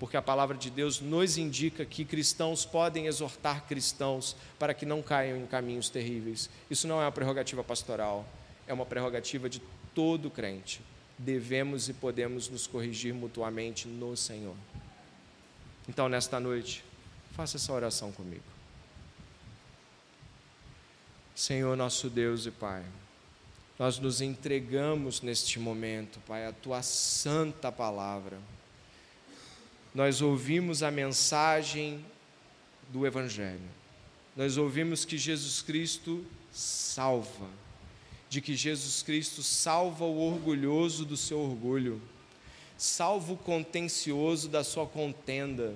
porque 0.00 0.16
a 0.16 0.22
palavra 0.22 0.56
de 0.56 0.70
Deus 0.70 0.98
nos 0.98 1.36
indica 1.36 1.84
que 1.84 2.06
cristãos 2.06 2.64
podem 2.64 3.06
exortar 3.06 3.66
cristãos 3.66 4.34
para 4.58 4.72
que 4.72 4.86
não 4.86 5.02
caiam 5.02 5.36
em 5.36 5.44
caminhos 5.46 5.90
terríveis. 5.90 6.48
Isso 6.70 6.88
não 6.88 7.02
é 7.02 7.04
uma 7.04 7.12
prerrogativa 7.12 7.62
pastoral, 7.62 8.26
é 8.66 8.72
uma 8.72 8.86
prerrogativa 8.86 9.46
de 9.46 9.60
todo 9.94 10.30
crente. 10.30 10.80
Devemos 11.18 11.90
e 11.90 11.92
podemos 11.92 12.48
nos 12.48 12.66
corrigir 12.66 13.12
mutuamente 13.12 13.86
no 13.86 14.16
Senhor. 14.16 14.56
Então, 15.86 16.08
nesta 16.08 16.40
noite, 16.40 16.82
faça 17.32 17.58
essa 17.58 17.70
oração 17.70 18.10
comigo. 18.10 18.42
Senhor, 21.34 21.76
nosso 21.76 22.08
Deus 22.08 22.46
e 22.46 22.50
Pai, 22.50 22.82
nós 23.78 23.98
nos 23.98 24.22
entregamos 24.22 25.20
neste 25.20 25.58
momento, 25.58 26.20
Pai, 26.26 26.46
a 26.46 26.52
tua 26.52 26.82
santa 26.82 27.70
palavra 27.70 28.38
nós 29.94 30.22
ouvimos 30.22 30.82
a 30.82 30.90
mensagem 30.90 32.04
do 32.90 33.06
Evangelho. 33.06 33.60
Nós 34.36 34.56
ouvimos 34.56 35.04
que 35.04 35.18
Jesus 35.18 35.60
Cristo 35.60 36.24
salva, 36.52 37.48
de 38.28 38.40
que 38.40 38.54
Jesus 38.54 39.02
Cristo 39.02 39.42
salva 39.42 40.04
o 40.04 40.20
orgulhoso 40.20 41.04
do 41.04 41.16
seu 41.16 41.40
orgulho, 41.40 42.00
salva 42.78 43.32
o 43.32 43.36
contencioso 43.36 44.48
da 44.48 44.62
sua 44.62 44.86
contenda, 44.86 45.74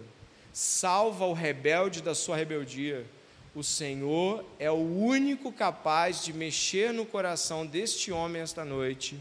salva 0.53 1.27
o 1.27 1.33
rebelde 1.33 2.01
da 2.01 2.15
sua 2.15 2.37
rebeldia. 2.37 3.05
O 3.53 3.65
Senhor 3.65 4.45
é 4.61 4.71
o 4.71 4.75
único 4.75 5.53
capaz 5.53 6.25
de 6.25 6.33
mexer 6.33 6.93
no 6.93 7.05
coração 7.05 7.67
deste 7.67 8.13
homem 8.13 8.43
esta 8.43 8.65
noite, 8.65 9.19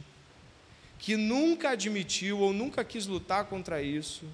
que 1.00 1.18
nunca 1.18 1.72
admitiu 1.72 2.40
ou 2.40 2.54
nunca 2.54 2.84
quis 2.84 3.08
lutar 3.08 3.46
contra 3.46 3.82
isso 3.82 4.26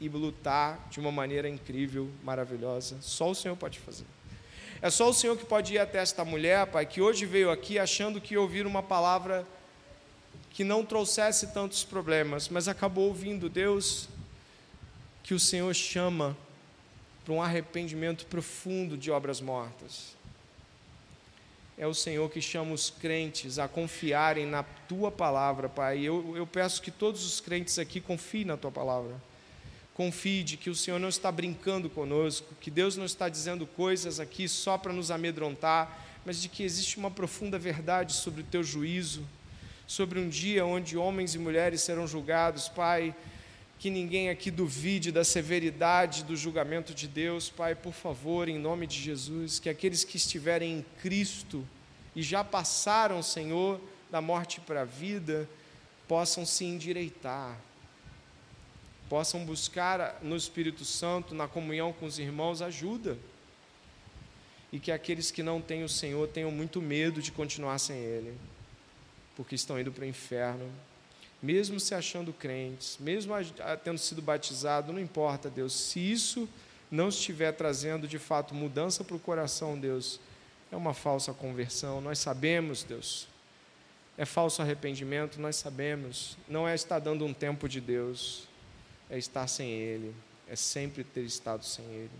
e 0.00 0.08
lutar 0.08 0.88
de 0.90 1.00
uma 1.00 1.10
maneira 1.10 1.48
incrível, 1.48 2.10
maravilhosa. 2.22 2.96
Só 3.00 3.30
o 3.30 3.34
Senhor 3.34 3.56
pode 3.56 3.78
fazer. 3.78 4.04
É 4.80 4.90
só 4.90 5.08
o 5.08 5.12
Senhor 5.12 5.36
que 5.36 5.44
pode 5.44 5.74
ir 5.74 5.78
até 5.78 5.98
esta 5.98 6.24
mulher, 6.24 6.66
Pai, 6.66 6.86
que 6.86 7.00
hoje 7.00 7.26
veio 7.26 7.50
aqui 7.50 7.78
achando 7.78 8.20
que 8.20 8.36
ouvir 8.36 8.64
uma 8.64 8.82
palavra 8.82 9.44
que 10.50 10.62
não 10.62 10.84
trouxesse 10.84 11.48
tantos 11.48 11.84
problemas, 11.84 12.48
mas 12.48 12.68
acabou 12.68 13.08
ouvindo 13.08 13.48
Deus 13.48 14.08
que 15.22 15.34
o 15.34 15.40
Senhor 15.40 15.74
chama 15.74 16.36
para 17.24 17.34
um 17.34 17.42
arrependimento 17.42 18.24
profundo 18.26 18.96
de 18.96 19.10
obras 19.10 19.40
mortas. 19.40 20.16
É 21.76 21.86
o 21.86 21.94
Senhor 21.94 22.28
que 22.30 22.40
chama 22.40 22.72
os 22.72 22.90
crentes 22.90 23.58
a 23.58 23.68
confiarem 23.68 24.46
na 24.46 24.62
tua 24.62 25.12
palavra, 25.12 25.68
Pai. 25.68 26.00
Eu, 26.00 26.36
eu 26.36 26.46
peço 26.46 26.80
que 26.80 26.90
todos 26.90 27.24
os 27.24 27.40
crentes 27.40 27.78
aqui 27.78 28.00
confiem 28.00 28.44
na 28.44 28.56
tua 28.56 28.72
palavra. 28.72 29.14
Confie 29.98 30.44
de 30.44 30.56
que 30.56 30.70
o 30.70 30.76
Senhor 30.76 31.00
não 31.00 31.08
está 31.08 31.32
brincando 31.32 31.90
conosco, 31.90 32.54
que 32.60 32.70
Deus 32.70 32.96
não 32.96 33.04
está 33.04 33.28
dizendo 33.28 33.66
coisas 33.66 34.20
aqui 34.20 34.48
só 34.48 34.78
para 34.78 34.92
nos 34.92 35.10
amedrontar, 35.10 36.06
mas 36.24 36.40
de 36.40 36.48
que 36.48 36.62
existe 36.62 36.98
uma 36.98 37.10
profunda 37.10 37.58
verdade 37.58 38.12
sobre 38.12 38.42
o 38.42 38.44
teu 38.44 38.62
juízo, 38.62 39.26
sobre 39.88 40.20
um 40.20 40.28
dia 40.28 40.64
onde 40.64 40.96
homens 40.96 41.34
e 41.34 41.38
mulheres 41.40 41.80
serão 41.80 42.06
julgados, 42.06 42.68
Pai. 42.68 43.12
Que 43.80 43.90
ninguém 43.90 44.30
aqui 44.30 44.52
duvide 44.52 45.10
da 45.10 45.24
severidade 45.24 46.22
do 46.22 46.36
julgamento 46.36 46.94
de 46.94 47.08
Deus, 47.08 47.50
Pai, 47.50 47.74
por 47.74 47.92
favor, 47.92 48.48
em 48.48 48.56
nome 48.56 48.86
de 48.86 49.00
Jesus, 49.00 49.58
que 49.58 49.68
aqueles 49.68 50.04
que 50.04 50.16
estiverem 50.16 50.78
em 50.78 50.86
Cristo 51.02 51.66
e 52.14 52.22
já 52.22 52.44
passaram, 52.44 53.20
Senhor, 53.20 53.80
da 54.12 54.20
morte 54.20 54.60
para 54.60 54.82
a 54.82 54.84
vida, 54.84 55.48
possam 56.06 56.46
se 56.46 56.64
endireitar, 56.64 57.58
possam 59.08 59.44
buscar 59.44 60.18
no 60.22 60.36
Espírito 60.36 60.84
Santo, 60.84 61.34
na 61.34 61.48
comunhão 61.48 61.92
com 61.92 62.06
os 62.06 62.18
irmãos, 62.18 62.60
ajuda. 62.60 63.16
E 64.70 64.78
que 64.78 64.92
aqueles 64.92 65.30
que 65.30 65.42
não 65.42 65.60
têm 65.60 65.82
o 65.82 65.88
Senhor 65.88 66.28
tenham 66.28 66.50
muito 66.50 66.80
medo 66.80 67.22
de 67.22 67.32
continuar 67.32 67.78
sem 67.78 67.96
Ele, 67.98 68.36
porque 69.34 69.54
estão 69.54 69.80
indo 69.80 69.90
para 69.90 70.02
o 70.02 70.08
inferno, 70.08 70.70
mesmo 71.42 71.80
se 71.80 71.94
achando 71.94 72.32
crentes, 72.32 72.98
mesmo 73.00 73.32
tendo 73.82 73.98
sido 73.98 74.20
batizado, 74.20 74.92
não 74.92 75.00
importa, 75.00 75.48
Deus, 75.48 75.72
se 75.72 76.00
isso 76.00 76.48
não 76.90 77.08
estiver 77.08 77.52
trazendo 77.52 78.08
de 78.08 78.18
fato 78.18 78.54
mudança 78.54 79.04
para 79.04 79.16
o 79.16 79.20
coração, 79.20 79.78
Deus, 79.78 80.20
é 80.70 80.76
uma 80.76 80.92
falsa 80.92 81.32
conversão, 81.32 82.00
nós 82.00 82.18
sabemos, 82.18 82.82
Deus, 82.82 83.26
é 84.18 84.26
falso 84.26 84.60
arrependimento, 84.60 85.40
nós 85.40 85.56
sabemos, 85.56 86.36
não 86.48 86.68
é 86.68 86.74
estar 86.74 86.98
dando 86.98 87.24
um 87.24 87.32
tempo 87.32 87.68
de 87.68 87.80
Deus, 87.80 88.47
é 89.10 89.18
estar 89.18 89.46
sem 89.46 89.70
Ele, 89.70 90.14
é 90.48 90.56
sempre 90.56 91.04
ter 91.04 91.22
estado 91.22 91.64
sem 91.64 91.84
Ele. 91.86 92.10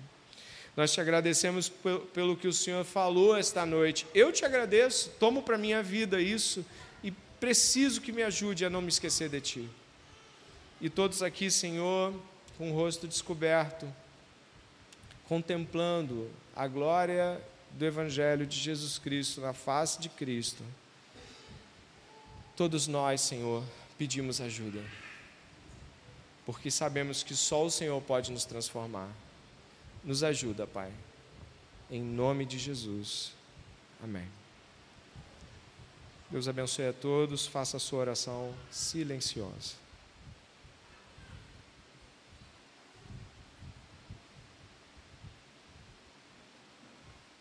Nós 0.77 0.93
te 0.93 1.01
agradecemos 1.01 1.73
pelo 2.15 2.37
que 2.37 2.47
o 2.47 2.53
Senhor 2.53 2.85
falou 2.85 3.37
esta 3.37 3.67
noite. 3.67 4.07
Eu 4.15 4.33
te 4.33 4.45
agradeço, 4.45 5.11
tomo 5.19 5.43
para 5.43 5.59
minha 5.59 5.83
vida 5.83 6.21
isso 6.21 6.65
e 7.03 7.11
preciso 7.11 8.01
que 8.01 8.13
me 8.13 8.23
ajude 8.23 8.65
a 8.65 8.71
não 8.71 8.81
me 8.81 8.89
esquecer 8.89 9.29
de 9.29 9.41
ti. 9.41 9.69
E 10.81 10.89
todos 10.89 11.21
aqui, 11.21 11.51
Senhor, 11.51 12.15
com 12.57 12.71
o 12.71 12.75
rosto 12.75 13.09
descoberto, 13.09 13.93
contemplando 15.29 16.31
a 16.55 16.69
glória 16.69 17.41
do 17.73 17.85
Evangelho 17.85 18.47
de 18.47 18.57
Jesus 18.57 18.99
Cristo 18.99 19.41
na 19.41 19.53
face 19.53 20.01
de 20.01 20.09
Cristo. 20.09 20.63
Todos 22.57 22.87
nós, 22.87 23.21
Senhor, 23.21 23.65
pedimos 23.99 24.41
ajuda, 24.41 24.81
porque 26.49 26.71
sabemos 26.71 27.23
que 27.23 27.37
só 27.37 27.67
o 27.67 27.71
Senhor 27.71 28.01
pode 28.01 28.33
nos 28.33 28.47
transformar. 28.47 29.11
Nos 30.03 30.25
ajuda, 30.25 30.67
Pai. 30.67 30.91
Em 31.91 32.03
nome 32.03 32.47
de 32.47 32.59
Jesus. 32.59 33.35
Amém. 34.03 34.27
Deus 36.31 36.49
abençoe 36.49 36.87
a 36.87 36.93
todos. 36.95 37.47
Faça 37.47 37.77
a 37.77 37.81
sua 37.81 37.99
oração 37.99 38.55
silenciosa. 38.71 39.75